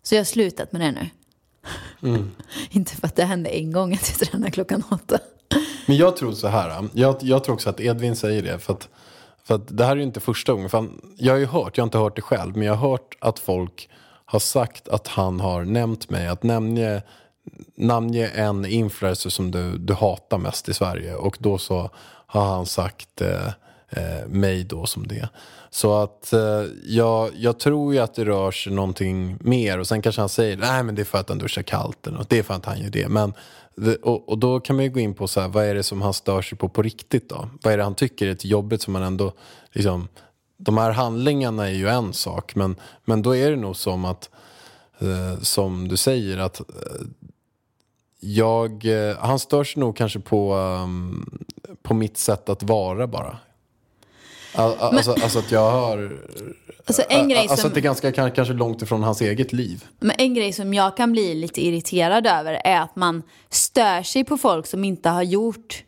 Så 0.03 0.15
jag 0.15 0.21
har 0.21 0.25
slutat 0.25 0.73
med 0.73 0.81
det 0.81 0.93
nu 0.93 1.09
inte 2.71 2.97
för 2.97 3.07
att 3.07 3.17
det 3.17 3.25
hände 3.25 3.51
en 3.51 3.73
gång 3.73 3.95
att 3.95 4.21
jag 4.21 4.29
tränar 4.29 4.51
klockan 4.51 4.83
åtta. 4.91 5.19
Men 5.87 5.97
jag 5.97 6.17
tror 6.17 6.33
så 6.33 6.49
här. 6.49 6.89
Jag, 6.93 7.17
jag 7.21 7.45
tror 7.45 7.55
också 7.55 7.71
att 7.71 7.81
Edvin 7.81 8.17
säger 8.17 8.43
det. 8.43 8.59
För 8.59 8.73
att, 8.73 8.89
för 9.45 9.55
att 9.55 9.77
det 9.77 9.85
här 9.85 9.93
är 9.93 9.97
ju 9.97 10.03
inte 10.03 10.21
första 10.21 10.53
gången. 10.53 10.71
För 10.71 10.79
han, 10.79 11.01
jag 11.17 11.33
har 11.33 11.39
ju 11.39 11.47
hört, 11.47 11.77
jag 11.77 11.83
har 11.83 11.87
inte 11.87 11.99
hört 11.99 12.17
det 12.17 12.23
själv. 12.23 12.57
Men 12.57 12.67
jag 12.67 12.75
har 12.75 12.91
hört 12.91 13.17
att 13.21 13.39
folk 13.39 13.89
har 14.25 14.39
sagt 14.39 14.89
att 14.89 15.09
han 15.09 15.41
har 15.41 15.65
nämnt 15.65 16.11
mig. 16.11 16.27
Att 16.27 16.43
namnge, 16.43 17.03
namnge 17.77 18.29
en 18.29 18.65
influencer 18.65 19.31
som 19.31 19.51
du, 19.51 19.79
du 19.79 19.95
hatar 19.95 20.39
mest 20.39 20.69
i 20.69 20.75
Sverige. 20.75 21.15
Och 21.15 21.37
då 21.41 21.59
så 21.59 21.91
har 22.27 22.45
han 22.45 22.67
sagt 22.67 23.21
eh, 23.21 23.47
eh, 23.89 24.27
mig 24.27 24.65
då 24.65 24.87
som 24.87 25.07
det. 25.07 25.29
Så 25.75 25.95
att 25.95 26.33
eh, 26.33 26.65
jag, 26.85 27.31
jag 27.37 27.59
tror 27.59 27.95
ju 27.95 28.01
att 28.01 28.15
det 28.15 28.25
rör 28.25 28.51
sig 28.51 28.73
någonting 28.73 29.37
mer. 29.41 29.79
Och 29.79 29.87
sen 29.87 30.03
kanske 30.03 30.21
han 30.23 30.29
säger, 30.29 30.57
nej 30.57 30.83
men 30.83 30.95
det 30.95 31.03
är 31.03 31.05
för 31.05 31.19
att 31.19 31.29
han 31.29 31.39
duschar 31.39 31.63
kallt. 31.63 32.07
Eller 32.07 32.19
något. 32.19 32.31
Det 32.31 32.39
är 32.39 32.43
för 32.43 32.55
att 32.55 32.65
han 32.65 32.81
gör 32.81 32.91
det. 32.91 33.09
Men, 33.09 33.33
och, 34.03 34.29
och 34.29 34.39
då 34.39 34.61
kan 34.61 34.77
man 34.77 34.85
ju 34.85 34.91
gå 34.91 35.01
in 35.01 35.15
på 35.15 35.29
så 35.29 35.41
här, 35.41 35.49
vad 35.49 35.65
är 35.65 35.75
det 35.75 35.83
som 35.83 36.03
han 36.03 36.15
stör 36.15 36.43
sig 36.43 36.59
på 36.59 36.69
på 36.69 36.83
riktigt 36.83 37.29
då? 37.29 37.49
Vad 37.63 37.73
är 37.73 37.77
det 37.77 37.85
han 37.85 37.95
tycker 37.95 38.27
är 38.27 38.35
till 38.35 38.51
jobbigt 38.51 38.83
som 38.83 38.93
man 38.93 39.03
ändå, 39.03 39.33
liksom, 39.73 40.09
de 40.57 40.79
här 40.79 40.91
handlingarna 40.91 41.69
är 41.69 41.73
ju 41.73 41.89
en 41.89 42.13
sak. 42.13 42.55
Men, 42.55 42.77
men 43.05 43.23
då 43.23 43.37
är 43.37 43.51
det 43.51 43.57
nog 43.57 43.77
som 43.77 44.05
att, 44.05 44.31
eh, 44.99 45.41
som 45.43 45.89
du 45.89 45.97
säger, 45.97 46.39
att 46.39 46.61
eh, 46.61 46.67
jag, 48.21 48.85
eh, 48.85 49.17
han 49.19 49.39
stör 49.39 49.65
sig 49.65 49.81
nog 49.81 49.97
kanske 49.97 50.21
på, 50.21 50.55
um, 50.55 51.45
på 51.83 51.95
mitt 51.95 52.19
sätt 52.19 52.49
att 52.49 52.63
vara 52.63 53.07
bara. 53.07 53.39
Al- 54.55 54.77
Alltså, 54.81 55.13
alltså 55.13 55.39
att 55.39 55.53
jag 55.53 55.71
har... 55.71 56.19
Alltså 56.87 57.03
en 57.09 57.29
grej 57.29 57.39
Alltså 57.41 57.57
som... 57.57 57.69
att 57.69 57.75
det 57.75 57.81
är 57.81 57.83
ganska 57.83 58.13
kan- 58.13 58.31
kanske 58.33 58.55
långt 58.55 58.83
ifrån 58.83 59.03
hans 59.03 59.21
eget 59.21 59.53
liv. 59.53 59.85
Men 60.01 60.17
en 60.19 60.35
grej 60.35 60.53
som 60.53 60.75
jag 60.75 60.97
kan 60.97 61.13
bli 61.13 61.35
lite 61.35 61.67
irriterad 61.67 62.27
över 62.27 62.61
är 62.65 62.81
att 62.81 62.97
man 62.97 63.23
stör 63.51 64.03
sig 64.03 64.25
på 64.25 64.37
folk 64.39 64.67
som 64.67 64.85
inte 64.85 65.09
har 65.09 65.23
gjort... 65.23 65.85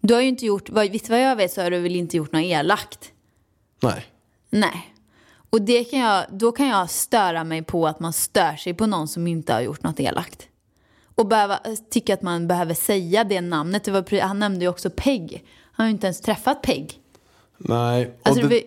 Du 0.00 0.14
har 0.14 0.20
ju 0.20 0.28
inte 0.28 0.46
gjort, 0.46 0.68
vet 0.70 1.08
vad 1.08 1.20
jag 1.22 1.36
vet 1.36 1.52
så 1.52 1.62
har 1.62 1.70
du 1.70 1.78
väl 1.80 1.96
inte 1.96 2.16
gjort 2.16 2.32
något 2.32 2.42
elakt? 2.42 3.12
Nej. 3.82 4.04
Nej. 4.50 4.94
Och 5.50 5.62
det 5.62 5.84
kan 5.84 5.98
jag, 6.00 6.24
då 6.32 6.52
kan 6.52 6.68
jag 6.68 6.90
störa 6.90 7.44
mig 7.44 7.62
på 7.62 7.86
att 7.86 8.00
man 8.00 8.12
stör 8.12 8.56
sig 8.56 8.74
på 8.74 8.86
någon 8.86 9.08
som 9.08 9.26
inte 9.26 9.52
har 9.52 9.60
gjort 9.60 9.82
något 9.82 10.00
elakt. 10.00 10.48
och 11.14 11.26
behöva, 11.26 11.60
tycka 11.90 12.14
att 12.14 12.22
man 12.22 12.48
behöver 12.48 12.74
säga 12.74 13.24
det 13.24 13.40
namnet. 13.40 13.84
Det 13.84 13.90
var, 13.90 14.20
han 14.20 14.38
nämnde 14.38 14.64
ju 14.64 14.68
också 14.68 14.90
Peg. 14.90 15.44
Han 15.72 15.84
har 15.84 15.88
ju 15.88 15.92
inte 15.92 16.06
ens 16.06 16.20
träffat 16.20 16.62
Peg. 16.62 17.00
Nej. 17.58 18.18
Och 18.22 18.28
Alltså, 18.28 18.60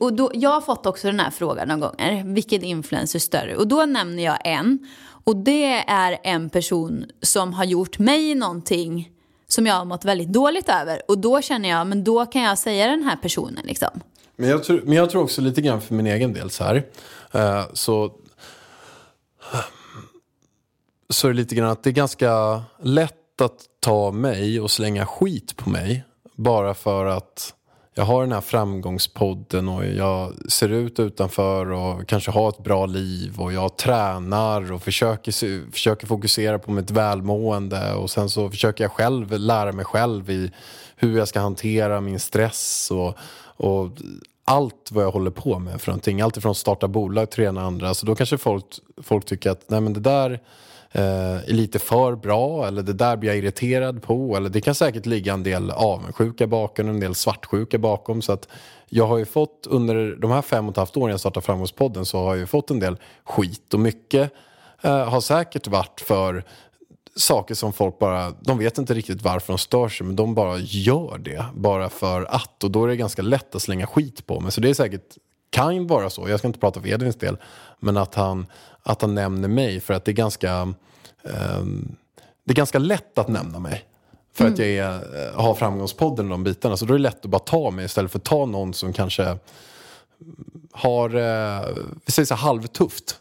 och, 0.00 0.12
då, 0.12 0.30
jag 0.34 0.50
har 0.50 0.60
fått 0.60 0.86
också 0.86 1.06
den 1.06 1.20
här 1.20 1.30
frågan 1.30 1.68
några 1.68 1.88
gånger. 1.88 2.24
Vilken 2.24 2.62
influencer 2.62 3.18
är 3.18 3.20
större? 3.20 3.56
Och 3.56 3.68
då 3.68 3.86
nämner 3.86 4.24
jag 4.24 4.38
en. 4.44 4.78
Och 5.24 5.36
det 5.36 5.90
är 5.90 6.18
en 6.22 6.50
person 6.50 7.04
som 7.22 7.52
har 7.52 7.64
gjort 7.64 7.98
mig 7.98 8.34
någonting 8.34 9.10
som 9.48 9.66
jag 9.66 9.74
har 9.74 9.84
mått 9.84 10.04
väldigt 10.04 10.32
dåligt 10.32 10.68
över. 10.68 11.02
Och 11.08 11.18
då 11.18 11.40
känner 11.42 11.68
jag, 11.68 11.86
men 11.86 12.04
då 12.04 12.26
kan 12.26 12.42
jag 12.42 12.58
säga 12.58 12.86
den 12.86 13.02
här 13.02 13.16
personen 13.16 13.64
liksom. 13.64 14.00
Men 14.36 14.48
jag, 14.48 14.64
tror, 14.64 14.82
men 14.84 14.92
jag 14.92 15.10
tror 15.10 15.22
också 15.22 15.40
lite 15.40 15.60
grann 15.60 15.80
för 15.80 15.94
min 15.94 16.06
egen 16.06 16.32
del 16.32 16.50
så 16.50 16.64
här. 16.64 16.86
Eh, 17.32 17.64
så, 17.72 18.12
så 21.10 21.28
är 21.28 21.32
det 21.32 21.36
lite 21.36 21.54
grann 21.54 21.70
att 21.70 21.82
det 21.82 21.90
är 21.90 21.94
ganska 21.94 22.62
lätt 22.82 23.40
att 23.40 23.60
ta 23.80 24.10
mig 24.10 24.60
och 24.60 24.70
slänga 24.70 25.06
skit 25.06 25.56
på 25.56 25.70
mig. 25.70 26.04
Bara 26.36 26.74
för 26.74 27.06
att 27.06 27.54
jag 27.94 28.04
har 28.04 28.20
den 28.20 28.32
här 28.32 28.40
framgångspodden 28.40 29.68
och 29.68 29.86
jag 29.86 30.50
ser 30.50 30.68
ut 30.68 31.00
utanför 31.00 31.72
och 31.72 32.08
kanske 32.08 32.30
har 32.30 32.48
ett 32.48 32.64
bra 32.64 32.86
liv 32.86 33.40
och 33.40 33.52
jag 33.52 33.76
tränar 33.76 34.72
och 34.72 34.82
försöker, 34.82 35.70
försöker 35.72 36.06
fokusera 36.06 36.58
på 36.58 36.70
mitt 36.70 36.90
välmående 36.90 37.94
och 37.94 38.10
sen 38.10 38.30
så 38.30 38.50
försöker 38.50 38.84
jag 38.84 38.90
själv 38.90 39.32
lära 39.38 39.72
mig 39.72 39.84
själv 39.84 40.30
i 40.30 40.50
hur 40.96 41.18
jag 41.18 41.28
ska 41.28 41.40
hantera 41.40 42.00
min 42.00 42.20
stress 42.20 42.90
och, 42.90 43.16
och 43.66 43.90
allt 44.44 44.88
vad 44.92 45.04
jag 45.04 45.10
håller 45.10 45.30
på 45.30 45.58
med 45.58 45.80
för 45.80 45.88
någonting. 45.88 46.20
Allt 46.20 46.36
ifrån 46.36 46.54
starta 46.54 46.88
bolag 46.88 47.30
till 47.30 47.42
det 47.42 47.48
ena 47.48 47.60
och 47.60 47.66
andra. 47.66 47.94
Så 47.94 48.06
då 48.06 48.14
kanske 48.14 48.38
folk, 48.38 48.64
folk 49.02 49.24
tycker 49.24 49.50
att 49.50 49.70
nej 49.70 49.80
men 49.80 49.92
det 49.92 50.00
där 50.00 50.40
Eh, 50.94 51.36
är 51.36 51.52
lite 51.52 51.78
för 51.78 52.16
bra 52.16 52.66
eller 52.66 52.82
det 52.82 52.92
där 52.92 53.16
blir 53.16 53.30
jag 53.30 53.38
irriterad 53.38 54.02
på. 54.02 54.36
Eller 54.36 54.48
det 54.48 54.60
kan 54.60 54.74
säkert 54.74 55.06
ligga 55.06 55.32
en 55.32 55.42
del 55.42 55.70
avundsjuka 55.70 56.46
bakom, 56.46 56.88
en 56.88 57.00
del 57.00 57.14
svartsjuka 57.14 57.78
bakom. 57.78 58.22
Så 58.22 58.32
att 58.32 58.48
jag 58.88 59.06
har 59.06 59.18
ju 59.18 59.24
fått 59.24 59.66
under 59.70 60.16
de 60.16 60.30
här 60.30 60.42
fem 60.42 60.66
och 60.66 60.72
ett 60.72 60.76
halvt 60.76 60.96
åren 60.96 61.10
jag 61.10 61.20
startade 61.20 61.46
Framgångspodden 61.46 62.04
så 62.04 62.18
har 62.18 62.28
jag 62.28 62.38
ju 62.38 62.46
fått 62.46 62.70
en 62.70 62.80
del 62.80 62.96
skit 63.24 63.74
och 63.74 63.80
mycket 63.80 64.32
eh, 64.82 65.08
har 65.08 65.20
säkert 65.20 65.66
varit 65.66 66.00
för 66.00 66.44
saker 67.16 67.54
som 67.54 67.72
folk 67.72 67.98
bara, 67.98 68.30
de 68.30 68.58
vet 68.58 68.78
inte 68.78 68.94
riktigt 68.94 69.22
varför 69.22 69.52
de 69.52 69.58
stör 69.58 69.88
sig 69.88 70.06
men 70.06 70.16
de 70.16 70.34
bara 70.34 70.58
gör 70.58 71.18
det 71.18 71.44
bara 71.54 71.88
för 71.88 72.24
att 72.24 72.64
och 72.64 72.70
då 72.70 72.84
är 72.84 72.88
det 72.88 72.96
ganska 72.96 73.22
lätt 73.22 73.54
att 73.54 73.62
slänga 73.62 73.86
skit 73.86 74.26
på 74.26 74.40
mig. 74.40 74.52
Så 74.52 74.60
det 74.60 74.70
är 74.70 74.74
säkert, 74.74 75.16
kan 75.52 75.76
ju 75.76 75.86
vara 75.86 76.10
så, 76.10 76.28
jag 76.28 76.38
ska 76.38 76.48
inte 76.48 76.60
prata 76.60 76.80
för 76.80 76.88
Edvins 76.88 77.16
del, 77.16 77.36
men 77.80 77.96
att 77.96 78.14
han, 78.14 78.46
att 78.82 79.02
han 79.02 79.14
nämner 79.14 79.48
mig 79.48 79.80
för 79.80 79.94
att 79.94 80.04
det 80.04 80.10
är 80.10 80.14
ganska, 80.14 80.74
ehm, 81.24 81.96
det 82.44 82.52
är 82.52 82.54
ganska 82.54 82.78
lätt 82.78 83.18
att 83.18 83.28
nämna 83.28 83.58
mig. 83.58 83.84
För 84.34 84.46
att 84.46 84.58
jag 84.58 84.68
är, 84.68 84.92
eh, 84.92 85.42
har 85.42 85.54
framgångspodden 85.54 86.26
och 86.26 86.30
de 86.30 86.44
bitarna. 86.44 86.76
Så 86.76 86.84
då 86.84 86.94
är 86.94 86.98
det 86.98 87.02
lätt 87.02 87.24
att 87.24 87.30
bara 87.30 87.38
ta 87.38 87.70
mig 87.70 87.84
istället 87.84 88.12
för 88.12 88.18
att 88.18 88.24
ta 88.24 88.46
någon 88.46 88.74
som 88.74 88.92
kanske 88.92 89.36
har, 90.72 91.08
eh, 91.14 91.66
vi 92.06 92.12
säger 92.12 92.26
så 92.26 92.34
halvtufft. 92.34 93.16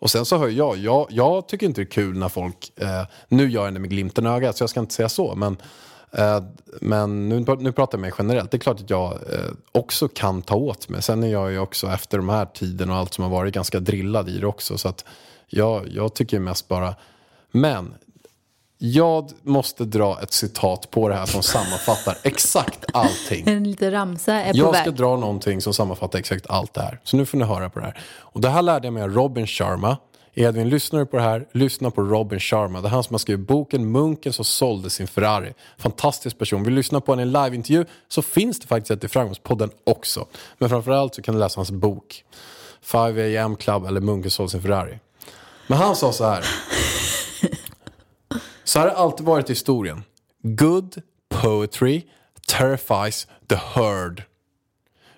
Och 0.00 0.10
sen 0.10 0.24
så 0.24 0.38
hör 0.38 0.48
jag, 0.48 0.76
jag, 0.76 1.06
jag 1.10 1.48
tycker 1.48 1.66
inte 1.66 1.80
det 1.80 1.84
är 1.84 1.90
kul 1.90 2.18
när 2.18 2.28
folk, 2.28 2.72
eh, 2.76 3.02
nu 3.28 3.50
gör 3.50 3.64
jag 3.64 3.74
det 3.74 3.80
med 3.80 3.90
glimten 3.90 4.26
i 4.26 4.28
ögat 4.28 4.56
så 4.56 4.62
jag 4.62 4.70
ska 4.70 4.80
inte 4.80 4.94
säga 4.94 5.08
så, 5.08 5.34
men, 5.34 5.56
men 6.80 7.28
nu, 7.28 7.40
nu 7.58 7.72
pratar 7.72 7.98
jag 7.98 8.00
med 8.00 8.12
generellt. 8.18 8.50
Det 8.50 8.56
är 8.56 8.58
klart 8.58 8.80
att 8.80 8.90
jag 8.90 9.12
eh, 9.12 9.50
också 9.72 10.08
kan 10.08 10.42
ta 10.42 10.54
åt 10.54 10.88
mig. 10.88 11.02
Sen 11.02 11.22
är 11.22 11.28
jag 11.28 11.52
ju 11.52 11.58
också 11.58 11.86
efter 11.86 12.18
de 12.18 12.28
här 12.28 12.46
tiden 12.46 12.90
och 12.90 12.96
allt 12.96 13.14
som 13.14 13.24
har 13.24 13.30
varit 13.30 13.54
ganska 13.54 13.80
drillad 13.80 14.28
i 14.28 14.38
det 14.38 14.46
också. 14.46 14.78
Så 14.78 14.88
att 14.88 15.04
jag, 15.46 15.88
jag 15.88 16.14
tycker 16.14 16.38
mest 16.38 16.68
bara, 16.68 16.94
men 17.52 17.94
jag 18.78 19.30
måste 19.42 19.84
dra 19.84 20.20
ett 20.22 20.32
citat 20.32 20.90
på 20.90 21.08
det 21.08 21.14
här 21.14 21.26
som 21.26 21.42
sammanfattar 21.42 22.18
exakt 22.22 22.84
allting. 22.92 23.44
En 23.48 23.64
liten 23.64 23.90
ramsa 23.90 24.32
är 24.32 24.52
på 24.52 24.58
Jag 24.58 24.72
väg. 24.72 24.82
ska 24.82 24.90
dra 24.90 25.16
någonting 25.16 25.60
som 25.60 25.74
sammanfattar 25.74 26.18
exakt 26.18 26.46
allt 26.46 26.74
det 26.74 26.80
här. 26.80 27.00
Så 27.04 27.16
nu 27.16 27.26
får 27.26 27.38
ni 27.38 27.44
höra 27.44 27.70
på 27.70 27.78
det 27.80 27.84
här. 27.86 27.98
Och 28.18 28.40
det 28.40 28.48
här 28.48 28.62
lärde 28.62 28.86
jag 28.86 28.92
mig 28.94 29.02
av 29.02 29.10
Robin 29.10 29.46
Sharma. 29.46 29.96
Edvin, 30.34 30.68
lyssnar 30.68 31.00
du 31.00 31.06
på 31.06 31.16
det 31.16 31.22
här? 31.22 31.46
Lyssna 31.52 31.90
på 31.90 32.02
Robin 32.02 32.40
Sharma. 32.40 32.80
Det 32.80 32.88
är 32.88 32.90
han 32.90 33.04
som 33.04 33.14
har 33.14 33.18
skrivit 33.18 33.46
boken 33.46 33.92
Munken 33.92 34.32
som 34.32 34.44
sålde 34.44 34.90
sin 34.90 35.06
Ferrari. 35.06 35.54
Fantastisk 35.78 36.38
person. 36.38 36.62
Vill 36.62 36.72
du 36.72 36.76
lyssna 36.76 37.00
på 37.00 37.12
en 37.12 37.32
liveintervju 37.32 37.84
så 38.08 38.22
finns 38.22 38.60
det 38.60 38.66
faktiskt 38.66 38.90
ett 38.90 39.04
i 39.04 39.08
Framgångspodden 39.08 39.70
också. 39.84 40.26
Men 40.58 40.68
framförallt 40.68 41.14
så 41.14 41.22
kan 41.22 41.34
du 41.34 41.40
läsa 41.40 41.58
hans 41.58 41.70
bok. 41.70 42.24
5 42.82 43.18
AM 43.18 43.56
Club 43.56 43.86
eller 43.86 44.00
Munken 44.00 44.30
sålde 44.30 44.50
sin 44.50 44.62
Ferrari. 44.62 44.98
Men 45.66 45.78
han 45.78 45.96
sa 45.96 46.12
så 46.12 46.24
här. 46.24 46.44
Så 48.64 48.78
här 48.78 48.86
har 48.86 48.94
det 48.94 49.00
alltid 49.00 49.26
varit 49.26 49.50
i 49.50 49.52
historien. 49.52 50.02
Good 50.42 51.02
poetry 51.28 52.02
terrifies 52.46 53.26
the 53.48 53.56
herd. 53.56 54.22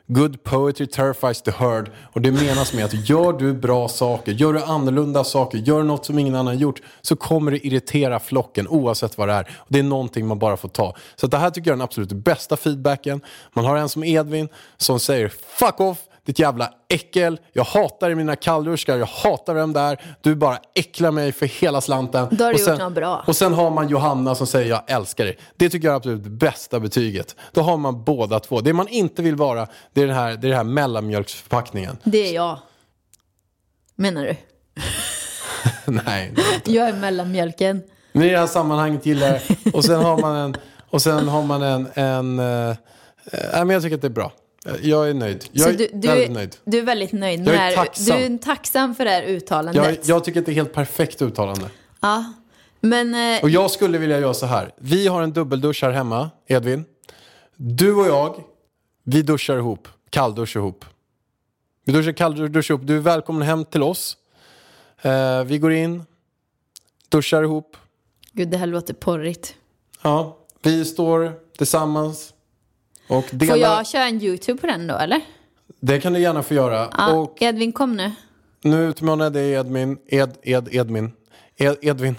Good 0.09 0.45
poetry 0.45 0.87
terrifies 0.87 1.42
the 1.42 1.51
herd. 1.51 1.90
Och 2.12 2.21
det 2.21 2.33
menas 2.33 2.75
med 2.75 2.85
att 2.85 3.09
gör 3.09 3.33
du 3.33 3.53
bra 3.53 3.88
saker, 3.88 4.33
gör 4.33 4.53
du 4.53 4.62
annorlunda 4.62 5.25
saker, 5.25 5.59
gör 5.59 5.83
något 5.83 6.07
som 6.07 6.19
ingen 6.19 6.35
annan 6.35 6.59
gjort 6.59 6.83
så 7.03 7.16
kommer 7.16 7.51
det 7.51 7.66
irritera 7.66 8.21
flocken 8.21 8.69
oavsett 8.69 9.19
vad 9.19 9.29
det 9.29 9.35
är. 9.35 9.42
Och 9.57 9.66
det 9.69 9.79
är 9.79 9.83
någonting 9.83 10.27
man 10.27 10.38
bara 10.38 10.57
får 10.57 10.69
ta. 10.69 10.97
Så 11.16 11.27
det 11.27 11.38
här 11.38 11.51
tycker 11.51 11.71
jag 11.71 11.73
är 11.73 11.77
den 11.77 11.85
absolut 11.85 12.12
bästa 12.12 12.57
feedbacken. 12.57 13.21
Man 13.53 13.64
har 13.64 13.77
en 13.77 13.88
som 13.88 14.05
Edvin 14.05 14.49
som 14.77 15.01
säger 15.01 15.29
fuck 15.29 15.81
off, 15.81 15.99
ditt 16.27 16.39
jävla 16.39 16.71
äckel, 16.89 17.41
jag 17.53 17.65
hatar 17.65 18.15
mina 18.15 18.37
kallduschar, 18.37 18.97
jag 18.97 19.07
hatar 19.07 19.55
vem 19.55 19.73
det 19.73 19.81
är, 19.81 20.01
du 20.21 20.35
bara 20.35 20.59
äcklar 20.75 21.11
mig 21.11 21.33
för 21.33 21.47
hela 21.47 21.81
slanten. 21.81 22.29
Då 22.31 22.45
har 22.45 22.51
du 22.51 22.55
och 22.55 22.61
gjort 22.61 22.69
sen, 22.69 22.79
något 22.79 22.93
bra. 22.93 23.25
Och 23.27 23.37
sen 23.37 23.53
har 23.53 23.71
man 23.71 23.89
Johanna 23.89 24.35
som 24.35 24.47
säger 24.47 24.71
jag 24.71 24.83
älskar 24.87 25.25
dig. 25.25 25.39
Det 25.57 25.69
tycker 25.69 25.89
jag 25.89 25.93
är 25.93 25.97
absolut 25.97 26.23
bästa 26.23 26.81
betyget. 26.81 27.37
Då 27.53 27.61
har 27.61 27.77
man 27.77 28.05
båda 28.05 28.41
två. 28.41 28.61
Det 28.61 28.73
man 28.73 28.89
inte 28.89 29.23
vill 29.23 29.37
vara, 29.37 29.67
det 29.93 30.03
är 30.03 30.07
den 30.07 30.17
här, 30.17 30.29
det 30.29 30.47
är 30.47 30.49
den 30.49 30.57
här 30.57 30.65
mellanmjölksförpackningen. 30.65 31.99
Det 32.05 32.29
är 32.29 32.35
jag. 32.35 32.59
Menar 33.95 34.25
du? 34.25 34.37
Nej. 36.07 36.35
Jag 36.65 36.89
är 36.89 36.93
mellanmjölken. 36.93 37.83
Men 38.12 38.23
i 38.23 38.31
det 38.31 38.39
här 38.39 38.47
sammanhanget 38.47 39.07
gillar 39.07 39.27
jag 39.29 39.75
Och 39.75 39.85
sen 39.85 40.01
har 40.01 40.19
man 40.21 40.37
en, 40.37 40.57
och 40.91 41.03
sen 41.03 41.29
har 41.29 41.43
man 41.43 41.62
en, 41.62 41.89
en 41.95 42.37
nej, 43.33 43.65
men 43.65 43.71
jag 43.71 43.83
tycker 43.83 43.97
att 43.97 44.03
det 44.03 44.09
är 44.09 44.11
bra. 44.11 44.33
Jag 44.83 45.11
är 45.11 45.15
nöjd. 45.15 45.45
Jag 45.53 45.69
är 45.69 45.73
du, 45.79 45.89
du, 45.93 46.09
väldigt 46.09 46.31
nöjd. 46.31 46.57
du 46.65 46.79
är 46.79 46.83
väldigt 46.83 47.13
nöjd 47.13 47.41
med 47.41 47.49
Jag 47.49 47.55
är 47.55 47.59
det 47.71 47.77
här. 47.77 47.85
tacksam. 47.85 48.19
Du 48.19 48.25
är 48.25 48.39
tacksam 48.39 48.95
för 48.95 49.05
det 49.05 49.11
här 49.11 49.23
uttalandet. 49.23 49.85
Jag, 49.85 50.17
jag 50.17 50.25
tycker 50.25 50.41
att 50.41 50.47
det 50.47 50.53
är 50.53 50.55
helt 50.55 50.73
perfekt 50.73 51.23
uttalande. 51.23 51.71
Ja. 52.01 52.33
Men 52.81 53.15
eh, 53.37 53.43
Och 53.43 53.51
jag 53.51 53.71
skulle 53.71 53.99
vilja 53.99 54.21
göra 54.21 54.35
så 54.35 54.47
här. 54.47 54.71
Vi 54.77 55.07
har 55.09 55.23
en 55.23 55.33
dubbeldusch 55.33 55.83
här 55.83 55.91
hemma, 55.91 56.31
Edvin. 56.47 56.85
Du 57.57 57.95
och 57.95 58.07
jag, 58.07 58.45
vi 59.05 59.23
duschar 59.23 59.57
ihop. 59.57 59.89
Kallduschar 60.11 60.61
ihop. 60.61 60.85
Vi 61.85 61.93
duschar 61.93 62.13
kallduschar 62.13 62.75
ihop. 62.75 62.87
Du 62.87 62.97
är 62.97 63.01
välkommen 63.01 63.43
hem 63.43 63.65
till 63.65 63.83
oss. 63.83 64.17
Eh, 65.03 65.45
vi 65.45 65.59
går 65.59 65.73
in, 65.73 66.05
duschar 67.09 67.43
ihop. 67.43 67.77
gud, 68.33 68.49
det 68.49 68.57
här 68.57 68.67
låter 68.67 68.95
porrigt. 68.95 69.55
Ja, 70.03 70.39
vi 70.63 70.85
står 70.85 71.33
tillsammans. 71.59 72.33
Och 73.09 73.25
delar. 73.33 73.55
Får 73.55 73.59
jag 73.62 73.87
köra 73.87 74.05
en 74.05 74.23
YouTube 74.23 74.61
på 74.61 74.66
den 74.66 74.87
då, 74.87 74.95
eller? 74.95 75.21
Det 75.81 76.01
kan 76.01 76.12
du 76.12 76.21
gärna 76.21 76.42
få 76.42 76.55
göra. 76.55 76.88
Ja, 76.99 77.12
Och 77.14 77.42
Edvin, 77.42 77.73
kom 77.73 77.97
nu. 77.97 78.12
nu 78.62 78.85
utmanar 78.88 79.25
jag 79.25 79.33
dig 79.33 79.53
Edmin, 79.53 79.99
Ed, 80.09 80.37
Ed, 80.42 80.69
Edmin, 80.75 81.12
Ed, 81.57 81.77
Edvin. 81.83 82.14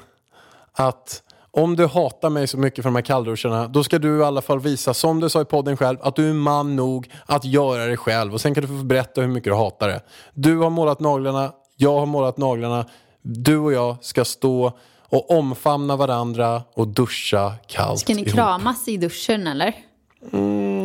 Att 0.73 1.23
om 1.51 1.75
du 1.75 1.85
hatar 1.87 2.29
mig 2.29 2.47
så 2.47 2.57
mycket 2.57 2.83
för 2.83 2.89
de 2.89 2.95
här 2.95 3.01
kallduscharna, 3.01 3.67
då 3.67 3.83
ska 3.83 3.99
du 3.99 4.19
i 4.19 4.23
alla 4.23 4.41
fall 4.41 4.59
visa, 4.59 4.93
som 4.93 5.19
du 5.19 5.29
sa 5.29 5.41
i 5.41 5.45
podden 5.45 5.77
själv, 5.77 5.97
att 6.01 6.15
du 6.15 6.29
är 6.29 6.33
man 6.33 6.75
nog 6.75 7.09
att 7.25 7.45
göra 7.45 7.85
det 7.85 7.97
själv. 7.97 8.33
Och 8.33 8.41
sen 8.41 8.53
kan 8.53 8.61
du 8.61 8.67
få 8.67 8.73
berätta 8.73 9.21
hur 9.21 9.27
mycket 9.27 9.51
du 9.51 9.55
hatar 9.55 9.87
det. 9.87 10.01
Du 10.33 10.57
har 10.57 10.69
målat 10.69 10.99
naglarna, 10.99 11.51
jag 11.77 11.99
har 11.99 12.05
målat 12.05 12.37
naglarna. 12.37 12.85
Du 13.21 13.57
och 13.57 13.73
jag 13.73 13.97
ska 14.01 14.25
stå 14.25 14.77
och 15.09 15.31
omfamna 15.31 15.95
varandra 15.95 16.61
och 16.73 16.87
duscha 16.87 17.53
kallt 17.67 17.99
Ska 17.99 18.13
ni 18.13 18.21
ihop. 18.21 18.33
kramas 18.33 18.87
i 18.87 18.97
duschen, 18.97 19.47
eller? 19.47 19.73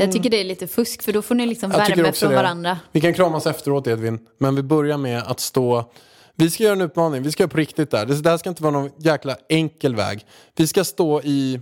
Jag 0.02 0.12
tycker 0.12 0.30
det 0.30 0.40
är 0.40 0.44
lite 0.44 0.68
fusk, 0.68 1.02
för 1.02 1.12
då 1.12 1.22
får 1.22 1.34
ni 1.34 1.46
liksom 1.46 1.70
Jag 1.70 1.78
värme 1.78 2.12
från 2.12 2.30
det. 2.30 2.36
varandra. 2.36 2.78
Vi 2.92 3.00
kan 3.00 3.14
kramas 3.14 3.46
efteråt 3.46 3.86
Edvin, 3.86 4.18
men 4.38 4.54
vi 4.54 4.62
börjar 4.62 4.98
med 4.98 5.22
att 5.22 5.40
stå... 5.40 5.92
Vi 6.34 6.50
ska 6.50 6.62
göra 6.64 6.72
en 6.72 6.80
utmaning, 6.80 7.22
vi 7.22 7.32
ska 7.32 7.42
göra 7.42 7.50
på 7.50 7.56
riktigt 7.56 7.90
där. 7.90 8.06
Det 8.06 8.30
här 8.30 8.38
ska 8.38 8.48
inte 8.48 8.62
vara 8.62 8.72
någon 8.72 8.90
jäkla 8.98 9.36
enkel 9.48 9.94
väg. 9.94 10.26
Vi 10.56 10.66
ska 10.66 10.84
stå 10.84 11.22
i... 11.22 11.60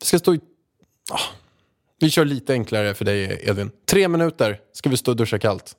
Vi 0.00 0.06
ska 0.06 0.18
stå 0.18 0.34
i... 0.34 0.40
Ah, 1.10 1.20
vi 2.00 2.10
kör 2.10 2.24
lite 2.24 2.52
enklare 2.52 2.94
för 2.94 3.04
dig 3.04 3.40
Edvin. 3.44 3.70
Tre 3.86 4.08
minuter 4.08 4.60
ska 4.72 4.90
vi 4.90 4.96
stå 4.96 5.10
och 5.10 5.16
duscha 5.16 5.38
kallt. 5.38 5.76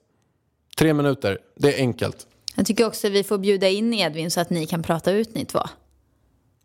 Tre 0.78 0.94
minuter, 0.94 1.38
det 1.56 1.74
är 1.74 1.80
enkelt. 1.80 2.28
Jag 2.56 2.66
tycker 2.66 2.88
också 2.88 3.08
att 3.08 3.14
vi 3.14 3.24
får 3.24 3.38
bjuda 3.38 3.70
in 3.70 3.94
Edvin 3.94 4.32
så 4.32 4.40
att 4.40 4.50
ni 4.50 4.66
kan 4.66 4.84
prata 4.84 5.12
ut 5.12 5.36
ni 5.36 5.46
två. 5.46 5.60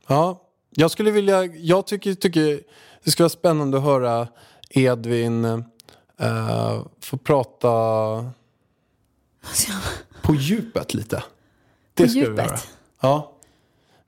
Ja, 0.08 0.42
jag 0.70 0.90
skulle 0.90 1.11
vilja... 1.11 1.44
Jag 1.44 1.87
tycker, 1.87 2.14
tycker 2.14 2.61
det 3.04 3.10
skulle 3.10 3.24
vara 3.24 3.30
spännande 3.30 3.78
att 3.78 3.84
höra 3.84 4.28
Edvin 4.70 5.44
eh, 6.20 6.82
få 7.00 7.16
prata 7.16 7.68
på 10.22 10.34
djupet 10.34 10.94
lite. 10.94 11.22
Det 11.94 12.02
På 12.02 12.08
skulle 12.08 12.24
vi 12.24 12.30
djupet? 12.30 12.46
göra. 12.46 12.58
Ja. 13.00 13.32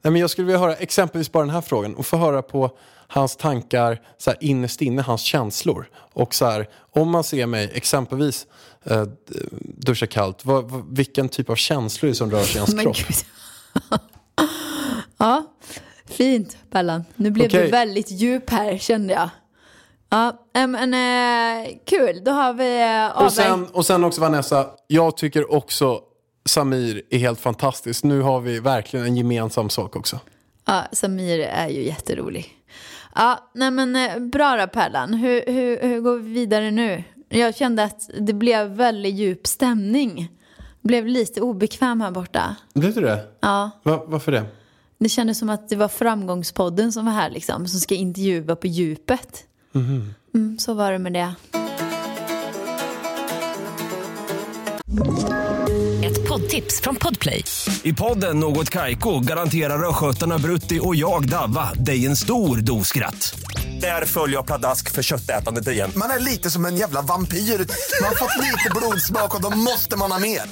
Nej, 0.02 0.10
men 0.12 0.20
jag 0.20 0.30
skulle 0.30 0.46
vilja 0.46 0.58
höra 0.58 0.74
exempelvis 0.74 1.32
bara 1.32 1.44
den 1.44 1.54
här 1.54 1.60
frågan 1.60 1.94
och 1.94 2.06
få 2.06 2.16
höra 2.16 2.42
på 2.42 2.78
hans 3.06 3.36
tankar 3.36 4.02
så 4.18 4.30
här, 4.30 4.38
innerst 4.40 4.82
inne, 4.82 5.02
hans 5.02 5.20
känslor. 5.20 5.88
Och 5.94 6.34
så 6.34 6.46
här, 6.46 6.68
om 6.90 7.10
man 7.10 7.24
ser 7.24 7.46
mig 7.46 7.70
exempelvis 7.74 8.46
eh, 8.84 9.04
duscha 9.60 10.06
kallt, 10.06 10.44
vad, 10.44 10.70
vad, 10.70 10.96
vilken 10.96 11.28
typ 11.28 11.50
av 11.50 11.56
känslor 11.56 12.08
är 12.08 12.12
det 12.12 12.16
som 12.16 12.30
rör 12.30 12.42
sig 12.42 12.56
i 12.56 12.58
hans 12.58 12.74
kropp? 12.82 12.96
ja, 15.18 15.44
fint 16.08 16.56
Bellan. 16.70 17.04
Nu 17.16 17.30
blev 17.30 17.46
Okej. 17.46 17.64
du 17.64 17.70
väldigt 17.70 18.10
djup 18.10 18.50
här 18.50 18.78
kände 18.78 19.14
jag. 19.14 19.28
Ja, 20.10 20.32
men 20.52 20.94
eh, 20.94 21.72
kul. 21.84 22.24
Då 22.24 22.30
har 22.30 22.52
vi 22.52 22.82
eh, 22.82 23.22
Och 23.24 23.32
sen, 23.32 23.66
och 23.66 23.86
sen 23.86 24.04
också 24.04 24.20
Vanessa, 24.20 24.66
jag 24.86 25.16
tycker 25.16 25.52
också 25.52 26.00
Samir 26.44 27.02
är 27.10 27.18
helt 27.18 27.40
fantastisk. 27.40 28.04
Nu 28.04 28.20
har 28.20 28.40
vi 28.40 28.60
verkligen 28.60 29.06
en 29.06 29.16
gemensam 29.16 29.70
sak 29.70 29.96
också. 29.96 30.20
Ja, 30.64 30.82
Samir 30.92 31.40
är 31.40 31.68
ju 31.68 31.82
jätterolig. 31.84 32.54
Ja, 33.14 33.50
nej 33.54 33.70
men 33.70 33.96
eh, 33.96 34.18
bra 34.18 34.56
då 34.56 34.66
Pärlan. 34.66 35.14
Hur, 35.14 35.42
hur, 35.46 35.82
hur 35.82 36.00
går 36.00 36.16
vi 36.16 36.32
vidare 36.32 36.70
nu? 36.70 37.04
Jag 37.28 37.56
kände 37.56 37.84
att 37.84 38.10
det 38.20 38.32
blev 38.32 38.66
väldigt 38.66 39.14
djup 39.14 39.46
stämning. 39.46 40.28
Blev 40.80 41.06
lite 41.06 41.40
obekväm 41.40 42.00
här 42.00 42.10
borta. 42.10 42.56
Blev 42.74 42.94
du 42.94 43.00
det? 43.00 43.24
Ja, 43.40 43.70
Va, 43.82 44.04
varför 44.06 44.32
det? 44.32 44.44
Det 45.04 45.08
kändes 45.08 45.38
som 45.38 45.50
att 45.50 45.68
det 45.68 45.76
var 45.76 45.88
Framgångspodden 45.88 46.92
som 46.92 47.06
var 47.06 47.12
här 47.12 47.30
liksom, 47.30 47.68
som 47.68 47.80
ska 47.80 47.94
intervjua 47.94 48.56
på 48.56 48.66
djupet. 48.66 49.44
Mm, 49.74 50.58
så 50.58 50.74
var 50.74 50.92
det 50.92 50.98
med 50.98 51.12
det. 51.12 51.34
Ett 56.06 56.28
poddtips 56.28 56.80
från 56.80 56.96
Podplay. 56.96 57.44
I 57.82 57.92
podden 57.92 58.40
Något 58.40 58.70
Kaiko 58.70 59.20
garanterar 59.20 59.88
östgötarna 59.88 60.38
Brutti 60.38 60.80
och 60.82 60.96
jag, 60.96 61.28
Davva, 61.28 61.72
dig 61.74 62.06
en 62.06 62.16
stor 62.16 62.56
dos 62.56 62.88
skratt. 62.88 63.34
Där 63.80 64.04
följer 64.04 64.36
jag 64.36 64.46
pladask 64.46 64.90
för 64.90 65.02
köttätandet 65.02 65.68
igen. 65.68 65.90
Man 65.96 66.10
är 66.10 66.18
lite 66.18 66.50
som 66.50 66.64
en 66.64 66.76
jävla 66.76 67.02
vampyr. 67.02 67.38
Man 67.38 68.08
har 68.08 68.16
fått 68.16 68.42
lite 68.42 68.70
blodsmak 68.76 69.34
och 69.34 69.42
då 69.42 69.50
måste 69.50 69.96
man 69.96 70.12
ha 70.12 70.18
mer. 70.18 70.42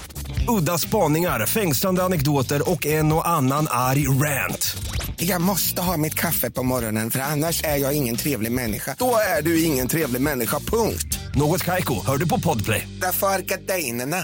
Udda 0.49 0.79
spaningar, 0.79 1.47
fängslande 1.47 2.03
anekdoter 2.03 2.71
och 2.71 2.87
en 2.87 3.13
och 3.13 3.29
annan 3.29 3.67
arg 3.71 4.09
rant. 4.09 4.77
Jag 5.17 5.41
måste 5.41 5.83
ha 5.83 5.97
mitt 5.97 6.15
kaffe 6.15 6.51
på 6.51 6.63
morgonen 6.63 7.11
för 7.11 7.19
annars 7.19 7.65
är 7.65 7.77
jag 7.77 7.97
ingen 7.97 8.17
trevlig 8.17 8.53
människa. 8.53 8.97
Då 8.99 9.15
är 9.39 9.43
du 9.43 9.65
ingen 9.65 9.89
trevlig 9.89 10.21
människa, 10.23 10.59
punkt. 10.59 11.19
Något 11.35 11.65
Kaiko, 11.65 11.95
hör 12.07 12.17
du 12.17 12.29
på 12.29 12.41
Podplay. 12.41 12.89
Därför 13.01 13.27
är 13.27 13.39
gardinerna. 13.39 14.17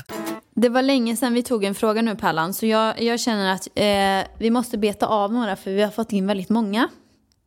Det 0.54 0.68
var 0.68 0.82
länge 0.82 1.16
sedan 1.16 1.34
vi 1.34 1.42
tog 1.42 1.64
en 1.64 1.74
fråga 1.74 2.02
nu 2.02 2.16
Pallan, 2.16 2.54
så 2.54 2.66
jag, 2.66 3.02
jag 3.02 3.20
känner 3.20 3.52
att 3.52 3.68
eh, 3.74 4.32
vi 4.38 4.50
måste 4.50 4.78
beta 4.78 5.06
av 5.06 5.32
några 5.32 5.56
för 5.56 5.70
vi 5.70 5.82
har 5.82 5.90
fått 5.90 6.12
in 6.12 6.26
väldigt 6.26 6.48
många. 6.48 6.88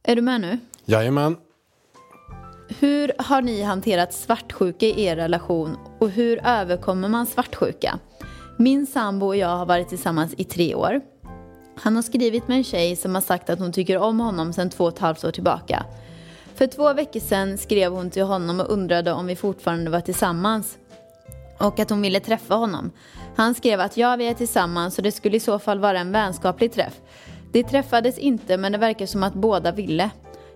Är 0.04 0.16
du 0.16 0.22
med 0.22 0.42
nu? 0.42 0.60
Jajamän. 0.86 1.36
Hur 2.80 3.12
har 3.18 3.42
ni 3.42 3.62
hanterat 3.62 4.14
svartsjuka 4.14 4.86
i 4.86 5.04
er 5.04 5.16
relation 5.16 5.78
och 6.00 6.10
hur 6.10 6.46
överkommer 6.46 7.10
man 7.10 7.28
svartsjuka? 7.28 8.00
Min 8.62 8.86
sambo 8.86 9.26
och 9.26 9.36
jag 9.36 9.58
har 9.58 9.66
varit 9.66 9.90
tillsammans 9.90 10.34
i 10.38 10.44
tre 10.44 10.76
år. 10.76 11.02
Han 11.76 11.96
har 11.96 12.04
skrivit 12.04 12.48
med 12.48 12.58
en 12.58 12.64
tjej 12.64 12.96
som 12.96 13.16
har 13.16 13.22
sagt 13.22 13.50
att 13.50 13.60
hon 13.60 13.72
tycker 13.72 13.98
om 13.98 14.20
honom 14.20 14.54
sedan 14.54 14.70
två 14.70 14.84
och 14.84 14.94
ett 14.94 15.00
halvt 15.00 15.24
år 15.24 15.32
tillbaka. 15.32 15.86
För 16.56 16.68
två 16.68 16.94
veckor 16.94 17.20
sedan 17.20 17.58
skrev 17.58 17.92
hon 17.92 18.10
till 18.10 18.24
honom 18.24 18.60
och 18.60 18.70
undrade 18.70 19.12
om 19.12 19.28
vi 19.28 19.36
fortfarande 19.36 19.92
var 19.92 20.02
tillsammans 20.02 20.78
och 21.60 21.80
att 21.80 21.90
hon 21.90 22.02
ville 22.02 22.20
träffa 22.20 22.56
honom. 22.56 22.92
Han 23.36 23.56
skrev 23.56 23.80
att 23.80 23.98
ja, 23.98 24.16
vi 24.16 24.28
är 24.28 24.34
tillsammans 24.34 24.98
och 24.98 25.04
det 25.04 25.12
skulle 25.12 25.38
i 25.38 25.40
så 25.40 25.60
fall 25.60 25.80
vara 25.80 26.00
en 26.00 26.12
vänskaplig 26.12 26.74
träff. 26.74 27.02
Det 27.52 27.64
träffades 27.64 28.18
inte 28.18 28.58
men 28.58 28.72
det 28.72 28.78
verkar 28.78 29.06
som 29.06 29.24
att 29.24 29.34
båda 29.34 29.72
ville. 29.72 30.10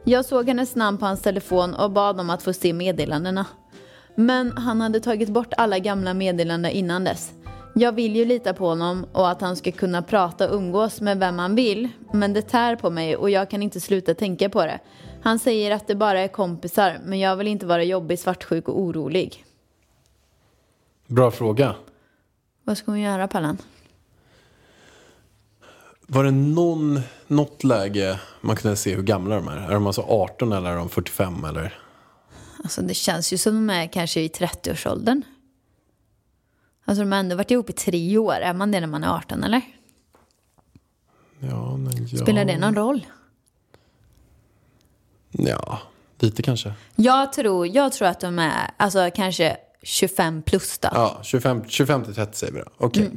Jag 0.03 0.25
såg 0.25 0.47
hennes 0.47 0.75
namn 0.75 0.97
på 0.97 1.05
hans 1.05 1.21
telefon 1.21 1.73
och 1.73 1.91
bad 1.91 2.19
om 2.19 2.29
att 2.29 2.43
få 2.43 2.53
se 2.53 2.73
meddelandena. 2.73 3.45
Men 4.15 4.57
han 4.57 4.81
hade 4.81 4.99
tagit 4.99 5.29
bort 5.29 5.53
alla 5.57 5.79
gamla 5.79 6.13
meddelanden 6.13 6.71
innan 6.71 7.03
dess. 7.03 7.31
Jag 7.77 7.91
vill 7.91 8.15
ju 8.15 8.25
lita 8.25 8.53
på 8.53 8.67
honom 8.67 9.05
och 9.11 9.29
att 9.29 9.41
han 9.41 9.55
ska 9.55 9.71
kunna 9.71 10.01
prata 10.01 10.49
och 10.49 10.55
umgås 10.55 11.01
med 11.01 11.19
vem 11.19 11.39
han 11.39 11.55
vill. 11.55 11.89
Men 12.13 12.33
det 12.33 12.41
tär 12.41 12.75
på 12.75 12.89
mig 12.89 13.15
och 13.15 13.29
jag 13.29 13.49
kan 13.49 13.63
inte 13.63 13.81
sluta 13.81 14.13
tänka 14.13 14.49
på 14.49 14.65
det. 14.65 14.79
Han 15.21 15.39
säger 15.39 15.71
att 15.71 15.87
det 15.87 15.95
bara 15.95 16.19
är 16.19 16.27
kompisar 16.27 16.99
men 17.05 17.19
jag 17.19 17.35
vill 17.35 17.47
inte 17.47 17.65
vara 17.65 17.83
jobbig, 17.83 18.19
svartsjuk 18.19 18.67
och 18.67 18.79
orolig. 18.79 19.45
Bra 21.07 21.31
fråga. 21.31 21.75
Vad 22.63 22.77
ska 22.77 22.91
hon 22.91 22.99
göra 22.99 23.27
Pallan? 23.27 23.57
Var 26.07 26.23
det 26.23 26.31
någon, 26.31 27.01
något 27.27 27.63
läge 27.63 28.19
man 28.41 28.55
kunde 28.55 28.77
se 28.77 28.95
hur 28.95 29.03
gamla 29.03 29.35
de 29.35 29.47
är? 29.47 29.57
Är 29.57 29.73
de 29.73 29.87
alltså 29.87 30.01
18 30.01 30.51
eller 30.51 30.71
är 30.71 30.75
de 30.75 30.89
45 30.89 31.45
eller? 31.45 31.79
Alltså 32.63 32.81
det 32.81 32.93
känns 32.93 33.33
ju 33.33 33.37
som 33.37 33.67
de 33.67 33.73
är 33.73 33.87
kanske 33.87 34.21
i 34.21 34.27
30-årsåldern. 34.27 35.21
Alltså 36.85 37.03
de 37.03 37.11
har 37.11 37.19
ändå 37.19 37.35
varit 37.35 37.51
ihop 37.51 37.69
i 37.69 37.73
tre 37.73 38.17
år. 38.17 38.33
Är 38.33 38.53
man 38.53 38.71
det 38.71 38.79
när 38.79 38.87
man 38.87 39.03
är 39.03 39.15
18 39.15 39.43
eller? 39.43 39.61
Ja, 41.39 41.77
men 41.77 42.07
ja. 42.07 42.17
Spelar 42.17 42.45
det 42.45 42.57
någon 42.57 42.75
roll? 42.75 43.05
Ja, 45.31 45.79
lite 46.19 46.43
kanske. 46.43 46.73
Jag 46.95 47.33
tror, 47.33 47.67
jag 47.67 47.93
tror 47.93 48.07
att 48.07 48.19
de 48.19 48.39
är 48.39 48.71
alltså 48.77 49.09
kanske 49.15 49.57
25 49.83 50.41
plus 50.41 50.77
då. 50.77 50.89
Ja, 50.91 51.19
25, 51.23 51.63
25 51.67 52.03
till 52.03 52.15
30 52.15 52.37
säger 52.37 52.53
vi 52.53 52.59
då. 52.59 52.69
Okej. 52.77 53.11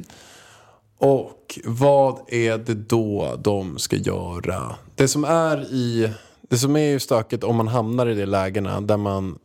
Och 0.97 1.59
vad 1.65 2.19
är 2.27 2.57
det 2.57 2.73
då 2.73 3.39
de 3.43 3.77
ska 3.77 3.95
göra? 3.95 4.75
Det 4.95 5.07
som 5.07 5.23
är 5.23 5.73
i... 5.73 6.13
Det 6.41 6.57
som 6.57 6.75
är 6.75 6.89
ju 6.89 6.99
stökigt 6.99 7.43
om 7.43 7.55
man 7.55 7.67
hamnar 7.67 8.07
i 8.07 8.15
de 8.15 8.25
lägena 8.25 8.81
där 8.81 8.97
man 8.97 9.39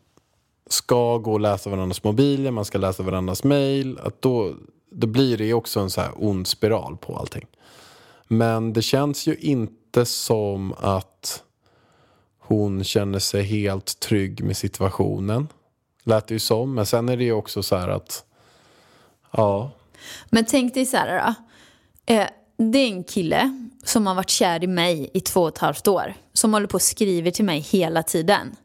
ska 0.66 1.18
gå 1.18 1.33
och 1.33 1.40
läsa 1.40 1.70
varandras 1.70 2.05
mobiler, 2.05 2.50
man 2.50 2.64
ska 2.64 2.79
läsa 2.79 3.03
varandras 3.03 3.44
mail. 3.44 3.98
Då, 4.20 4.55
då 4.90 5.07
blir 5.07 5.38
det 5.38 5.44
ju 5.44 5.55
också 5.55 5.81
en 5.81 5.90
så 5.90 6.00
här 6.00 6.11
ond 6.16 6.46
spiral 6.46 6.96
på 6.96 7.16
allting. 7.16 7.46
Men 8.29 8.72
det 8.72 8.83
känns 8.83 9.27
ju 9.27 9.37
inte 9.37 10.05
som 10.05 10.74
att 10.79 11.42
hon 12.38 12.85
känner 12.85 13.18
sig 13.18 13.42
helt 13.42 14.00
trygg 14.00 14.44
med 14.44 14.57
situationen. 14.57 15.48
Lät 16.03 16.27
det 16.27 16.35
ju 16.35 16.38
som. 16.38 16.74
Men 16.74 16.87
sen 16.87 17.09
är 17.09 17.16
det 17.16 17.24
ju 17.24 17.33
också 17.33 17.62
så 17.62 17.77
här 17.77 17.88
att... 17.88 18.24
Ja, 19.31 19.70
Men 20.31 20.44
tänk 20.44 20.74
dig 20.74 20.87
så 20.87 20.96
här 20.96 21.24
då. 21.27 21.35
Eh, 22.14 22.27
det 22.57 22.79
är 22.79 22.88
en 22.88 23.05
kille 23.05 23.68
som 23.85 24.07
har 24.07 24.14
varit 24.14 24.31
kär 24.31 24.64
i 24.64 24.66
mig 24.66 25.11
i 25.14 25.20
två 25.20 25.42
och 25.42 25.48
ett 25.48 25.59
halvt 25.59 25.88
år. 25.88 26.14
Som 26.33 26.53
håller 26.53 26.66
på 26.66 26.74
och 26.74 26.83
skriver 26.83 27.31
till 27.31 27.44
mig 27.44 27.61
hela 27.61 28.03
tiden. 28.03 28.57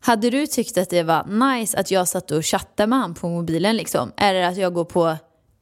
Hade 0.00 0.30
du 0.30 0.46
tyckt 0.46 0.78
att 0.78 0.90
det 0.90 1.02
var 1.02 1.24
nice 1.24 1.78
att 1.78 1.90
jag 1.90 2.08
satt 2.08 2.30
och 2.30 2.46
chattade 2.46 2.86
med 2.86 2.98
honom 2.98 3.14
på 3.14 3.28
mobilen 3.28 3.76
liksom? 3.76 4.12
Eller 4.16 4.42
att 4.42 4.56
jag 4.56 4.74
går 4.74 4.84
på 4.84 5.16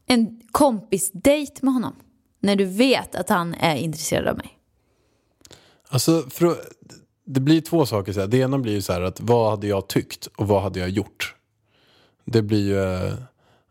en 0.07 0.41
kompisdejt 0.51 1.63
med 1.63 1.75
honom? 1.75 1.97
När 2.41 2.57
du 2.57 2.65
vet 2.65 3.15
att 3.15 3.29
han 3.29 3.55
är 3.55 3.77
intresserad 3.77 4.29
av 4.29 4.37
mig. 4.37 4.59
Alltså, 5.89 6.23
för, 6.31 6.57
det 7.25 7.41
blir 7.41 7.61
två 7.61 7.87
saker. 7.87 8.13
Så 8.13 8.21
här. 8.21 8.27
Det 8.27 8.39
ena 8.39 8.59
blir 8.59 8.73
ju 8.73 8.83
så 8.83 8.93
här 8.93 9.01
att 9.01 9.21
vad 9.21 9.51
hade 9.51 9.67
jag 9.67 9.89
tyckt 9.89 10.27
och 10.27 10.49
vad 10.49 10.63
hade 10.63 10.81
jag 10.81 10.89
gjort? 10.89 11.35
Det 12.25 12.43
blir 12.43 12.69
ju 12.69 13.07
eh, 13.07 13.15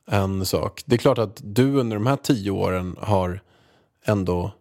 en 0.06 0.46
sak. 0.46 0.84
Det 0.86 0.96
är 0.96 0.98
klart 0.98 1.18
att 1.18 1.42
du 1.44 1.76
under 1.76 1.98
de 1.98 2.08
här 2.08 2.16
tio 2.16 2.52
åren 2.52 2.96
har 3.00 3.42
ändå 4.06 4.52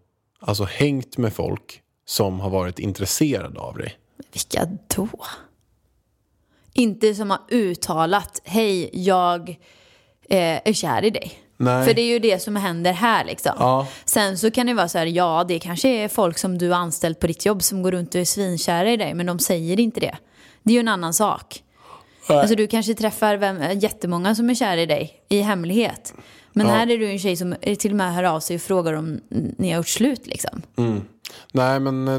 alltså, 0.40 0.64
hängt 0.64 1.18
med 1.18 1.32
folk 1.32 1.82
som 2.06 2.40
har 2.40 2.50
varit 2.50 2.78
intresserade 2.78 3.60
av 3.60 3.76
dig. 3.76 3.98
Vilka 4.32 4.68
då? 4.96 5.08
Inte 6.76 7.14
som 7.14 7.30
har 7.30 7.40
uttalat, 7.50 8.40
hej 8.44 8.90
jag 8.92 9.48
eh, 10.30 10.38
är 10.68 10.72
kär 10.72 11.04
i 11.04 11.10
dig. 11.10 11.32
Nej. 11.56 11.86
För 11.86 11.94
det 11.94 12.02
är 12.02 12.06
ju 12.06 12.18
det 12.18 12.42
som 12.42 12.56
händer 12.56 12.92
här 12.92 13.24
liksom. 13.24 13.52
Ja. 13.58 13.86
Sen 14.04 14.38
så 14.38 14.50
kan 14.50 14.66
det 14.66 14.74
vara 14.74 14.88
så 14.88 14.98
här, 14.98 15.06
ja 15.06 15.44
det 15.48 15.58
kanske 15.58 15.88
är 15.88 16.08
folk 16.08 16.38
som 16.38 16.58
du 16.58 16.70
har 16.70 16.78
anställt 16.78 17.20
på 17.20 17.26
ditt 17.26 17.46
jobb 17.46 17.62
som 17.62 17.82
går 17.82 17.92
runt 17.92 18.14
och 18.14 18.20
är 18.20 18.24
svinkära 18.24 18.90
i 18.92 18.96
dig, 18.96 19.14
men 19.14 19.26
de 19.26 19.38
säger 19.38 19.80
inte 19.80 20.00
det. 20.00 20.16
Det 20.62 20.70
är 20.70 20.74
ju 20.74 20.80
en 20.80 20.88
annan 20.88 21.14
sak. 21.14 21.62
Alltså 22.28 22.54
du 22.54 22.66
kanske 22.66 22.94
träffar 22.94 23.36
vem, 23.36 23.78
jättemånga 23.78 24.34
som 24.34 24.50
är 24.50 24.54
kära 24.54 24.80
i 24.82 24.86
dig 24.86 25.14
i 25.28 25.40
hemlighet. 25.40 26.14
Men 26.52 26.66
Ja. 26.66 26.72
här 26.72 26.90
är 26.90 26.98
du 26.98 27.10
en 27.10 27.18
tjej 27.18 27.36
som 27.36 27.54
till 27.78 27.90
och 27.90 27.96
med 27.96 28.14
hör 28.14 28.24
av 28.24 28.40
sig 28.40 28.56
och 28.56 28.62
frågar 28.62 28.92
om 28.92 29.20
ni 29.58 29.70
har 29.70 29.76
gjort 29.76 29.88
slut 29.88 30.26
liksom. 30.26 30.62
Nej 31.52 31.80
men, 31.80 32.08
eh, 32.08 32.18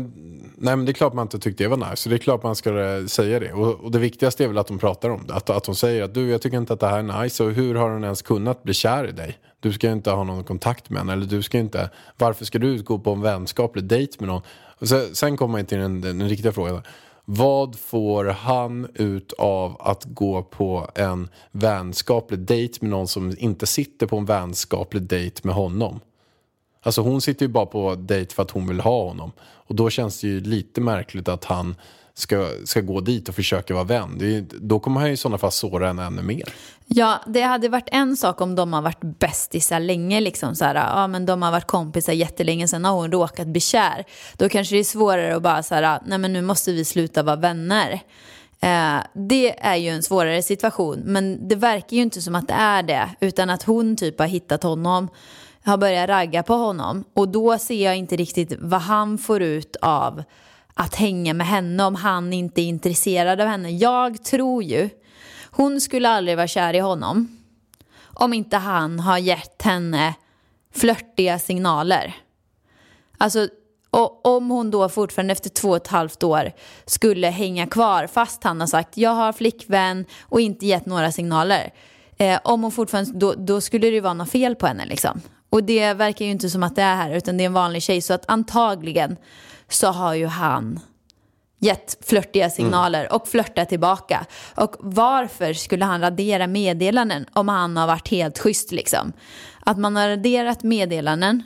nej 0.58 0.76
men 0.76 0.86
det 0.86 0.92
är 0.92 0.94
klart 0.94 1.14
man 1.14 1.26
inte 1.26 1.40
tyckte 1.40 1.64
det 1.64 1.68
var 1.68 1.78
nice. 1.78 1.96
Så 1.96 2.10
det 2.10 2.16
är 2.16 2.20
klart 2.20 2.44
man 2.44 2.56
ska 2.56 2.80
eh, 2.80 3.06
säga 3.06 3.40
det. 3.40 3.54
Och, 3.54 3.84
och 3.84 3.92
det 3.92 4.00
viktigaste 4.00 4.44
är 4.44 4.48
väl 4.48 4.58
att 4.58 4.68
de 4.68 4.80
pratar 4.80 5.10
om 5.10 5.28
det. 5.28 5.34
Att, 5.34 5.50
att 5.50 5.64
de 5.64 5.76
säger 5.76 6.04
att 6.04 6.14
du 6.14 6.30
jag 6.30 6.42
tycker 6.42 6.58
inte 6.58 6.74
att 6.74 6.80
det 6.80 6.88
här 6.88 7.00
är 7.00 7.24
nice. 7.24 7.44
Och 7.44 7.52
hur 7.52 7.76
har 7.76 7.90
hon 7.90 8.04
ens 8.04 8.22
kunnat 8.22 8.64
bli 8.64 8.74
kär 8.74 9.08
i 9.08 9.12
dig? 9.12 9.38
Du 9.60 9.74
ska 9.74 9.88
ju 9.88 9.94
inte 9.94 10.12
ha 10.12 10.24
någon 10.24 10.44
kontakt 10.44 10.90
med 10.90 11.00
henne. 11.00 11.14
Eller 11.14 11.26
du 11.26 11.42
ska 11.42 11.58
inte, 11.58 11.90
varför 12.18 12.46
ska 12.46 12.60
du 12.60 12.84
gå 12.84 13.00
på 13.00 13.12
en 13.12 13.22
vänskaplig 13.22 13.84
dejt 13.84 14.16
med 14.20 14.28
någon? 14.28 14.42
Och 14.80 14.88
sen, 14.88 15.16
sen 15.16 15.38
kommer 15.38 15.52
man 15.52 15.66
till 15.66 15.78
den, 15.78 16.02
den 16.02 16.30
riktiga 16.30 16.52
frågan. 16.52 16.82
Vad 17.26 17.80
får 17.80 18.26
han 18.26 18.88
ut 18.94 19.34
av 19.38 19.78
att 19.80 20.04
gå 20.06 20.44
på 20.44 20.88
en 20.96 21.30
vänskaplig 21.52 22.40
dejt 22.40 22.78
med 22.82 22.90
någon 22.90 23.08
som 23.08 23.36
inte 23.38 23.66
sitter 23.68 24.08
på 24.08 24.18
en 24.18 24.26
vänskaplig 24.26 25.04
dejt 25.04 25.42
med 25.44 25.56
honom? 25.56 26.00
Alltså 26.82 27.02
hon 27.02 27.22
sitter 27.22 27.46
ju 27.46 27.52
bara 27.52 27.66
på 27.66 27.96
dejt 27.96 28.36
för 28.36 28.44
att 28.44 28.52
hon 28.52 28.68
vill 28.68 28.80
ha 28.80 29.04
honom. 29.08 29.32
Och 29.40 29.76
då 29.76 29.90
känns 29.90 30.22
det 30.22 30.28
ju 30.28 30.40
lite 30.40 30.82
märkligt 30.82 31.28
att 31.28 31.46
han 31.46 31.76
ska, 32.14 32.50
ska 32.66 32.82
gå 32.82 33.00
dit 33.00 33.30
och 33.30 33.36
försöka 33.36 33.74
vara 33.74 33.84
vän. 33.84 34.16
Det 34.20 34.26
är, 34.26 34.30
ju- 34.30 34.46
då 34.62 34.80
kommer 34.80 35.00
han 35.00 35.10
ju 35.10 35.14
i 35.14 35.18
sådana 35.18 35.38
fall 35.38 35.52
såra 35.52 35.88
henne 35.88 36.04
ännu 36.06 36.22
mer. 36.22 36.44
Ja, 36.86 37.22
det 37.28 37.42
hade 37.42 37.70
varit 37.70 37.90
en 37.92 38.18
sak 38.18 38.42
om 38.42 38.56
de 38.56 38.74
har 38.74 38.82
varit 38.82 39.02
bästisar 39.20 39.80
länge. 39.80 40.20
Liksom, 40.22 40.56
så 40.56 40.66
här, 40.66 40.76
ja, 40.76 41.08
men 41.08 41.26
de 41.26 41.42
har 41.42 41.52
varit 41.52 41.68
kompisar 41.68 42.14
jättelänge, 42.14 42.68
sen 42.68 42.86
har 42.86 42.94
hon 42.94 43.12
råkat 43.12 43.48
bli 43.48 43.62
kär. 43.62 44.04
Då 44.38 44.50
kanske 44.50 44.76
det 44.76 44.80
är 44.80 44.84
svårare 44.84 45.36
att 45.36 45.42
bara 45.44 45.64
så 45.64 45.76
här, 45.76 46.00
nej 46.06 46.18
men 46.18 46.34
nu 46.34 46.42
måste 46.42 46.72
vi 46.72 46.86
sluta 46.86 47.24
vara 47.24 47.36
vänner. 47.36 47.92
Eh, 48.60 48.98
det 49.14 49.60
är 49.66 49.76
ju 49.76 49.90
en 49.90 50.04
svårare 50.04 50.42
situation, 50.44 51.00
men 51.06 51.48
det 51.48 51.56
verkar 51.56 51.98
ju 51.98 52.04
inte 52.04 52.22
som 52.22 52.36
att 52.36 52.48
det 52.48 52.54
är 52.54 52.84
det. 52.84 53.10
Utan 53.20 53.50
att 53.50 53.64
hon 53.64 53.96
typ 53.96 54.20
har 54.20 54.28
hittat 54.28 54.64
honom, 54.64 55.08
har 55.64 55.78
börjat 55.78 56.10
ragga 56.10 56.44
på 56.44 56.54
honom. 56.54 57.04
Och 57.14 57.30
då 57.30 57.58
ser 57.58 57.86
jag 57.86 57.98
inte 57.98 58.16
riktigt 58.16 58.54
vad 58.60 58.82
han 58.82 59.18
får 59.18 59.42
ut 59.42 59.76
av 59.82 60.24
att 60.74 60.96
hänga 60.96 61.34
med 61.34 61.48
henne 61.48 61.84
om 61.84 61.96
han 61.96 62.34
inte 62.34 62.62
är 62.62 62.66
intresserad 62.66 63.42
av 63.42 63.48
henne. 63.48 63.70
Jag 63.70 64.24
tror 64.24 64.64
ju, 64.64 64.90
hon 65.52 65.82
skulle 65.82 66.10
aldrig 66.10 66.38
vara 66.38 66.48
kär 66.48 66.74
i 66.74 66.80
honom 66.80 67.38
om 68.04 68.34
inte 68.34 68.58
han 68.58 69.00
har 69.00 69.18
gett 69.18 69.62
henne 69.62 70.14
flörtiga 70.74 71.40
signaler. 71.40 72.16
Alltså, 73.18 73.48
och 73.90 74.26
om 74.26 74.50
hon 74.50 74.72
då 74.72 74.90
fortfarande 74.90 75.32
efter 75.32 75.50
två 75.50 75.70
och 75.70 75.76
ett 75.76 75.88
halvt 75.88 76.24
år 76.24 76.52
skulle 76.86 77.28
hänga 77.28 77.68
kvar 77.68 78.08
fast 78.08 78.44
han 78.44 78.60
har 78.60 78.68
sagt 78.68 78.98
jag 78.98 79.12
har 79.12 79.34
flickvän 79.34 80.06
och 80.22 80.42
inte 80.42 80.66
gett 80.66 80.86
några 80.86 81.12
signaler. 81.12 81.74
Eh, 82.18 82.40
om 82.44 82.64
hon 82.64 82.72
fortfarande, 82.72 83.20
då, 83.20 83.34
då 83.34 83.62
skulle 83.62 83.88
det 83.88 83.94
ju 83.94 84.00
vara 84.00 84.14
något 84.14 84.32
fel 84.32 84.56
på 84.56 84.68
henne 84.68 84.86
liksom. 84.86 85.22
Och 85.50 85.64
det 85.64 85.94
verkar 85.94 86.26
ju 86.26 86.32
inte 86.32 86.50
som 86.50 86.64
att 86.64 86.76
det 86.76 86.82
är 86.82 86.96
här 86.96 87.12
utan 87.12 87.38
det 87.38 87.44
är 87.44 87.46
en 87.46 87.54
vanlig 87.54 87.84
tjej 87.84 88.02
så 88.02 88.14
att 88.14 88.30
antagligen 88.30 89.18
så 89.70 89.88
har 89.88 90.14
ju 90.14 90.26
han 90.26 90.80
gett 91.60 91.98
flörtiga 92.02 92.50
signaler 92.50 93.14
och 93.14 93.28
flörtat 93.28 93.70
tillbaka. 93.70 94.26
Och 94.56 94.76
varför 94.80 95.54
skulle 95.54 95.86
han 95.86 96.02
radera 96.02 96.48
meddelanden 96.48 97.26
om 97.34 97.48
han 97.48 97.78
har 97.78 97.88
varit 97.88 98.08
helt 98.08 98.40
schysst 98.40 98.72
liksom? 98.72 99.14
Att 99.60 99.78
man 99.78 99.96
har 99.96 100.10
raderat 100.10 100.64
meddelanden 100.64 101.44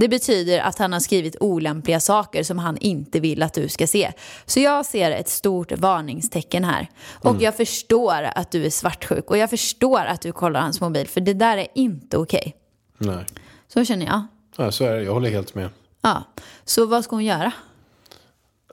det 0.00 0.08
betyder 0.08 0.60
att 0.60 0.78
han 0.78 0.92
har 0.92 1.00
skrivit 1.00 1.36
olämpliga 1.40 2.00
saker 2.00 2.42
som 2.42 2.58
han 2.58 2.76
inte 2.76 3.20
vill 3.20 3.42
att 3.42 3.54
du 3.54 3.68
ska 3.68 3.86
se. 3.86 4.12
Så 4.46 4.60
jag 4.60 4.86
ser 4.86 5.10
ett 5.10 5.28
stort 5.28 5.72
varningstecken 5.72 6.64
här. 6.64 6.88
Och 7.12 7.42
jag 7.42 7.56
förstår 7.56 8.22
att 8.34 8.50
du 8.50 8.66
är 8.66 8.70
svartsjuk 8.70 9.30
och 9.30 9.38
jag 9.38 9.50
förstår 9.50 10.00
att 10.00 10.20
du 10.20 10.32
kollar 10.32 10.60
hans 10.60 10.80
mobil 10.80 11.08
för 11.08 11.20
det 11.20 11.34
där 11.34 11.56
är 11.56 11.66
inte 11.74 12.16
okej. 12.16 12.54
Nej, 13.02 13.24
Så 13.68 13.84
känner 13.84 14.06
jag. 14.06 14.22
ja, 14.56 14.70
så 14.72 14.84
är 14.84 14.92
det. 14.96 15.02
Jag 15.02 15.12
håller 15.12 15.30
helt 15.30 15.54
med. 15.54 15.68
Ja. 16.02 16.22
Så 16.64 16.86
vad 16.86 17.04
ska 17.04 17.16
hon 17.16 17.24
göra? 17.24 17.52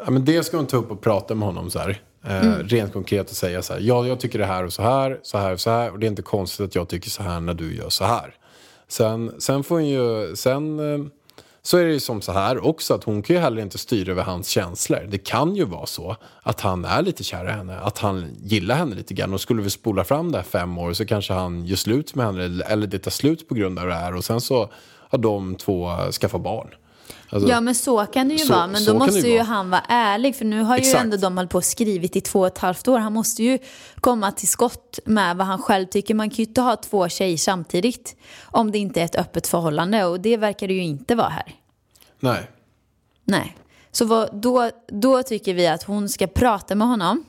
Ja, 0.05 0.11
men 0.11 0.25
det 0.25 0.43
ska 0.43 0.57
hon 0.57 0.65
ta 0.67 0.77
upp 0.77 0.91
och 0.91 1.01
prata 1.01 1.35
med 1.35 1.47
honom 1.47 1.69
så 1.69 1.79
här. 1.79 2.01
Eh, 2.23 2.41
Rent 2.63 2.93
konkret 2.93 3.29
och 3.29 3.35
säga 3.35 3.61
så 3.61 3.73
här. 3.73 3.79
Ja, 3.79 4.07
jag 4.07 4.19
tycker 4.19 4.39
det 4.39 4.45
här 4.45 4.63
och 4.63 4.73
så 4.73 4.81
här, 4.81 5.19
så 5.23 5.37
här 5.37 5.53
och 5.53 5.59
så 5.59 5.69
här. 5.69 5.91
Och 5.91 5.99
det 5.99 6.05
är 6.05 6.09
inte 6.09 6.21
konstigt 6.21 6.65
att 6.65 6.75
jag 6.75 6.87
tycker 6.87 7.09
så 7.09 7.23
här 7.23 7.39
när 7.39 7.53
du 7.53 7.75
gör 7.75 7.89
så 7.89 8.05
här. 8.05 8.35
Sen, 8.87 9.31
sen 9.39 9.63
får 9.63 9.75
hon 9.75 9.87
ju, 9.87 10.35
sen 10.35 10.79
eh, 10.93 11.05
så 11.67 11.77
är 11.77 11.85
det 11.85 11.91
ju 11.93 11.99
som 11.99 12.21
så 12.21 12.31
här 12.31 12.65
också 12.65 12.93
att 12.93 13.03
hon 13.03 13.21
kan 13.21 13.35
ju 13.35 13.41
heller 13.41 13.61
inte 13.61 13.77
styra 13.77 14.11
över 14.11 14.23
hans 14.23 14.47
känslor. 14.49 15.07
Det 15.09 15.17
kan 15.17 15.55
ju 15.55 15.65
vara 15.65 15.85
så 15.85 16.15
att 16.43 16.61
han 16.61 16.85
är 16.85 17.01
lite 17.01 17.23
kär 17.23 17.45
i 17.45 17.51
henne, 17.51 17.79
att 17.79 17.97
han 17.97 18.29
gillar 18.43 18.75
henne 18.75 18.95
lite 18.95 19.13
grann. 19.13 19.33
Och 19.33 19.41
skulle 19.41 19.61
vi 19.61 19.69
spola 19.69 20.03
fram 20.03 20.31
det 20.31 20.37
här 20.37 20.45
fem 20.45 20.77
år 20.77 20.93
så 20.93 21.05
kanske 21.05 21.33
han 21.33 21.65
gör 21.65 21.75
slut 21.75 22.15
med 22.15 22.25
henne 22.25 22.43
eller- 22.43 22.65
eller 22.71 22.87
det 22.87 22.99
tar 22.99 23.11
slut 23.11 23.47
på 23.49 23.55
grund 23.55 23.79
av 23.79 23.87
det 23.87 23.93
här. 23.93 24.15
Och 24.15 24.23
sen 24.25 24.41
så 24.41 24.69
har 25.09 25.17
de 25.17 25.55
två 25.55 25.89
skaffat 26.11 26.41
barn. 26.43 26.69
Alltså, 27.29 27.49
Ja 27.49 27.61
men 27.61 27.75
så 27.75 28.05
kan 28.05 28.27
det 28.27 28.33
ju 28.35 28.45
så- 28.45 28.53
vara. 28.53 28.67
Men 28.67 28.85
då 28.85 28.93
måste 28.93 29.19
ju 29.19 29.27
ju 29.27 29.33
vara. 29.37 29.43
han 29.47 29.69
vara 29.69 29.83
ärlig. 29.87 30.35
För 30.35 30.45
nu 30.45 30.61
har 30.61 30.77
ju 30.77 30.81
Exakt. 30.81 31.03
ändå 31.03 31.17
de 31.17 31.37
hållit 31.37 31.51
på 31.51 31.57
och 31.57 31.63
skrivit 31.65 32.15
i 32.15 32.21
två 32.21 32.39
och 32.39 32.47
ett 32.47 32.57
halvt 32.57 32.87
år. 32.87 32.99
Han 32.99 33.13
måste 33.13 33.43
ju 33.43 33.59
komma 34.01 34.31
till 34.31 34.47
skott 34.47 34.99
med 35.05 35.37
vad 35.37 35.47
han 35.47 35.61
själv 35.61 35.85
tycker. 35.85 36.13
Man 36.13 36.29
kan 36.29 36.35
ju 36.35 36.43
inte 36.43 36.61
ha 36.61 36.75
två 36.75 37.09
tjejer 37.09 37.37
samtidigt. 37.37 38.15
Om 38.43 38.71
det 38.71 38.77
inte 38.77 39.01
är 39.01 39.05
ett 39.05 39.15
öppet 39.15 39.47
förhållande. 39.47 40.05
Och 40.05 40.19
det 40.19 40.37
verkar 40.37 40.67
det 40.67 40.73
ju 40.73 40.83
inte 40.83 41.15
vara 41.15 41.29
här. 41.29 41.55
Nej. 42.19 42.49
Nej. 43.23 43.57
Så 43.91 44.05
vad, 44.05 44.35
då, 44.41 44.69
då 44.87 45.23
tycker 45.23 45.53
vi 45.53 45.67
att 45.67 45.83
hon 45.83 46.09
ska 46.09 46.27
prata 46.27 46.75
med 46.75 46.87
honom. 46.87 47.23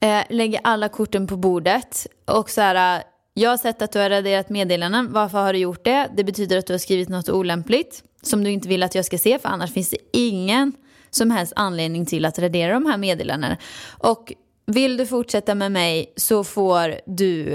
Eh, 0.00 0.22
lägga 0.30 0.60
alla 0.64 0.88
korten 0.88 1.26
på 1.26 1.36
bordet. 1.36 2.06
Och 2.24 2.50
så 2.50 2.60
här, 2.60 3.02
jag 3.34 3.50
har 3.50 3.56
sett 3.56 3.82
att 3.82 3.92
du 3.92 3.98
har 3.98 4.10
raderat 4.10 4.48
meddelanden. 4.50 5.12
Varför 5.12 5.38
har 5.42 5.52
du 5.52 5.58
gjort 5.58 5.84
det? 5.84 6.08
Det 6.16 6.24
betyder 6.24 6.58
att 6.58 6.66
du 6.66 6.72
har 6.72 6.78
skrivit 6.78 7.08
något 7.08 7.28
olämpligt. 7.28 8.02
Som 8.24 8.44
du 8.44 8.50
inte 8.50 8.68
vill 8.68 8.82
att 8.82 8.94
jag 8.94 9.04
ska 9.04 9.18
se. 9.18 9.38
För 9.38 9.48
annars 9.48 9.72
finns 9.72 9.90
det 9.90 9.96
ingen 10.12 10.72
som 11.10 11.30
helst 11.30 11.52
anledning 11.56 12.06
till 12.06 12.24
att 12.24 12.38
radera 12.38 12.72
de 12.74 12.86
här 12.86 12.96
meddelandena. 12.98 13.56
Och 13.98 14.32
vill 14.66 14.96
du 14.96 15.06
fortsätta 15.06 15.54
med 15.54 15.72
mig 15.72 16.12
så 16.16 16.44
får 16.44 16.94
du 17.06 17.54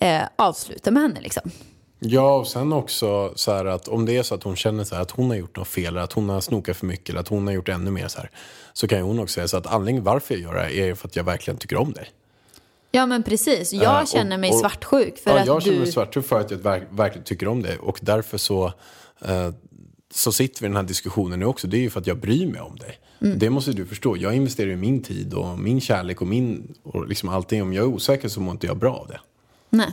eh, 0.00 0.22
avsluta 0.36 0.90
med 0.90 1.02
henne 1.02 1.20
liksom. 1.20 1.50
Ja, 2.00 2.36
och 2.36 2.46
sen 2.46 2.72
också 2.72 3.32
så 3.36 3.52
här 3.52 3.64
att 3.64 3.88
om 3.88 4.06
det 4.06 4.16
är 4.16 4.22
så 4.22 4.34
att 4.34 4.42
hon 4.42 4.56
känner 4.56 4.84
så 4.84 4.94
här 4.94 5.02
att 5.02 5.10
hon 5.10 5.30
har 5.30 5.36
gjort 5.36 5.56
något 5.56 5.68
fel, 5.68 5.86
eller 5.86 6.00
att 6.00 6.12
hon 6.12 6.28
har 6.28 6.40
snokat 6.40 6.76
för 6.76 6.86
mycket, 6.86 7.08
eller 7.10 7.20
att 7.20 7.28
hon 7.28 7.46
har 7.46 7.54
gjort 7.54 7.68
ännu 7.68 7.90
mer 7.90 8.08
så 8.08 8.18
här, 8.18 8.30
så 8.72 8.88
kan 8.88 8.98
ju 8.98 9.04
hon 9.04 9.18
också 9.18 9.34
säga 9.34 9.48
så 9.48 9.56
att 9.56 9.66
anledningen 9.66 10.04
varför 10.04 10.34
jag 10.34 10.42
gör 10.42 10.54
det 10.54 10.60
här 10.60 10.70
är 10.70 10.94
för 10.94 11.08
att 11.08 11.16
jag 11.16 11.24
verkligen 11.24 11.58
tycker 11.58 11.76
om 11.76 11.92
dig. 11.92 12.08
Ja 12.90 13.06
men 13.06 13.22
precis. 13.22 13.72
Jag 13.72 14.02
och- 14.02 14.08
känner 14.08 14.38
mig 14.38 14.50
och- 14.50 14.58
svartsjuk 14.60 15.18
för 15.18 15.30
ja, 15.30 15.40
att 15.40 15.46
jag 15.46 15.62
känner 15.62 15.76
du... 15.76 15.82
mig 15.82 15.92
svartsjuk 15.92 16.26
för 16.26 16.40
att 16.40 16.50
jag 16.50 16.58
verk, 16.58 16.82
verkligen 16.90 17.24
tycker 17.24 17.48
om 17.48 17.62
dig 17.62 17.78
och 17.78 17.98
därför 18.02 18.38
så, 18.38 18.72
eh, 19.24 19.50
så 20.14 20.32
sitter 20.32 20.60
vi 20.60 20.66
i 20.66 20.68
den 20.68 20.76
här 20.76 20.82
diskussionen 20.82 21.38
nu 21.38 21.44
också. 21.44 21.66
Det 21.66 21.76
är 21.76 21.80
ju 21.80 21.90
för 21.90 22.00
att 22.00 22.06
jag 22.06 22.18
bryr 22.18 22.46
mig 22.46 22.60
om 22.60 22.76
dig. 22.76 22.98
Mm. 23.20 23.38
Det 23.38 23.50
måste 23.50 23.72
du 23.72 23.86
förstå. 23.86 24.16
Jag 24.16 24.34
investerar 24.34 24.70
i 24.70 24.76
min 24.76 25.02
tid 25.02 25.34
och 25.34 25.58
min 25.58 25.80
kärlek 25.80 26.20
och, 26.20 26.26
min, 26.26 26.74
och 26.82 27.08
liksom 27.08 27.28
allting. 27.28 27.62
Om 27.62 27.72
jag 27.72 27.82
är 27.82 27.88
osäker 27.88 28.28
så 28.28 28.40
mår 28.40 28.52
inte 28.52 28.66
jag 28.66 28.76
bra 28.76 28.94
av 28.94 29.08
det. 29.08 29.20
Nej. 29.70 29.92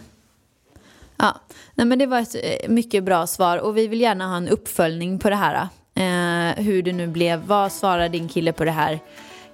Ja, 1.17 1.39
Nej, 1.75 1.87
men 1.87 1.99
det 1.99 2.05
var 2.05 2.19
ett 2.19 2.35
eh, 2.35 2.69
mycket 2.69 3.03
bra 3.03 3.27
svar 3.27 3.57
och 3.57 3.77
vi 3.77 3.87
vill 3.87 4.01
gärna 4.01 4.27
ha 4.27 4.37
en 4.37 4.47
uppföljning 4.47 5.19
på 5.19 5.29
det 5.29 5.35
här. 5.35 5.67
Eh, 5.95 6.63
hur 6.63 6.83
det 6.83 6.93
nu 6.93 7.07
blev, 7.07 7.45
vad 7.45 7.71
svarar 7.71 8.09
din 8.09 8.27
kille 8.27 8.53
på 8.53 8.65
det 8.65 8.71
här? 8.71 8.99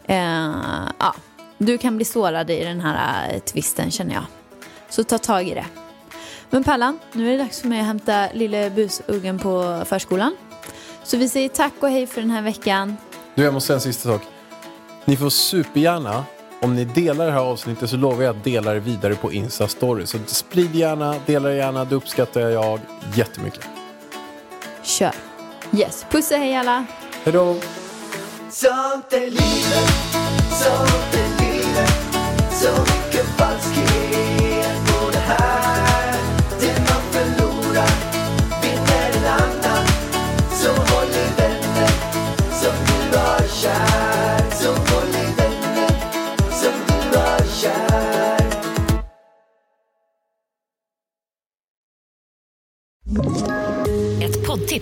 Eh, 0.06 0.88
ja, 1.00 1.16
du 1.58 1.78
kan 1.78 1.96
bli 1.96 2.06
sårad 2.06 2.50
i 2.50 2.64
den 2.64 2.82
här 2.82 3.34
eh, 3.34 3.40
twisten 3.40 3.92
känner 3.92 4.14
jag. 4.14 4.24
Så 4.90 5.04
ta 5.04 5.18
tag 5.18 5.48
i 5.48 5.54
det. 5.54 5.66
Men 6.50 6.64
Pallan, 6.64 7.00
nu 7.14 7.28
är 7.28 7.32
det 7.32 7.44
dags 7.44 7.62
för 7.62 7.68
mig 7.68 7.80
att 7.80 7.86
hämta 7.86 8.28
lille 8.34 8.70
busuggen 8.70 9.40
på 9.40 9.84
förskolan. 9.86 10.36
Så 11.04 11.18
vi 11.18 11.30
säger 11.30 11.50
tack 11.50 11.74
och 11.80 11.90
hej 11.90 12.08
för 12.08 12.22
den 12.22 12.30
här 12.30 12.42
veckan. 12.42 12.98
Du, 13.36 13.44
jag 13.44 13.54
måste 13.54 13.68
säga 13.68 13.76
en 13.76 13.82
sista 13.82 14.10
sak. 14.10 14.22
Ni 15.06 15.18
får 15.18 15.30
supergärna, 15.30 16.24
om 16.62 16.76
ni 16.76 16.86
delar 16.86 17.26
det 17.26 17.32
här 17.32 17.40
avsnittet 17.40 17.90
så 17.90 17.98
lovar 17.98 18.24
jag 18.24 18.36
att 18.36 18.44
dela 18.44 18.74
det 18.74 18.80
vidare 18.80 19.16
på 19.16 19.32
Insta-story. 19.32 20.06
Så 20.06 20.18
sprid 20.28 20.76
gärna, 20.76 21.16
dela 21.26 21.50
det 21.50 21.56
gärna, 21.56 21.86
det 21.86 21.96
uppskattar 21.96 22.42
jag 22.42 22.80
jättemycket. 23.16 23.68
Kör. 24.84 25.14
Yes, 25.78 26.06
puss 26.10 26.32
och 26.32 26.38
hej 26.38 26.56
alla. 26.56 26.86
Hej 27.24 27.34
då! 27.34 27.56
Sånt 28.50 29.14
är 29.14 29.20
livet, 29.20 29.92
sånt 30.50 31.14
är 31.14 31.44
livet 31.44 31.92
Så 32.52 33.01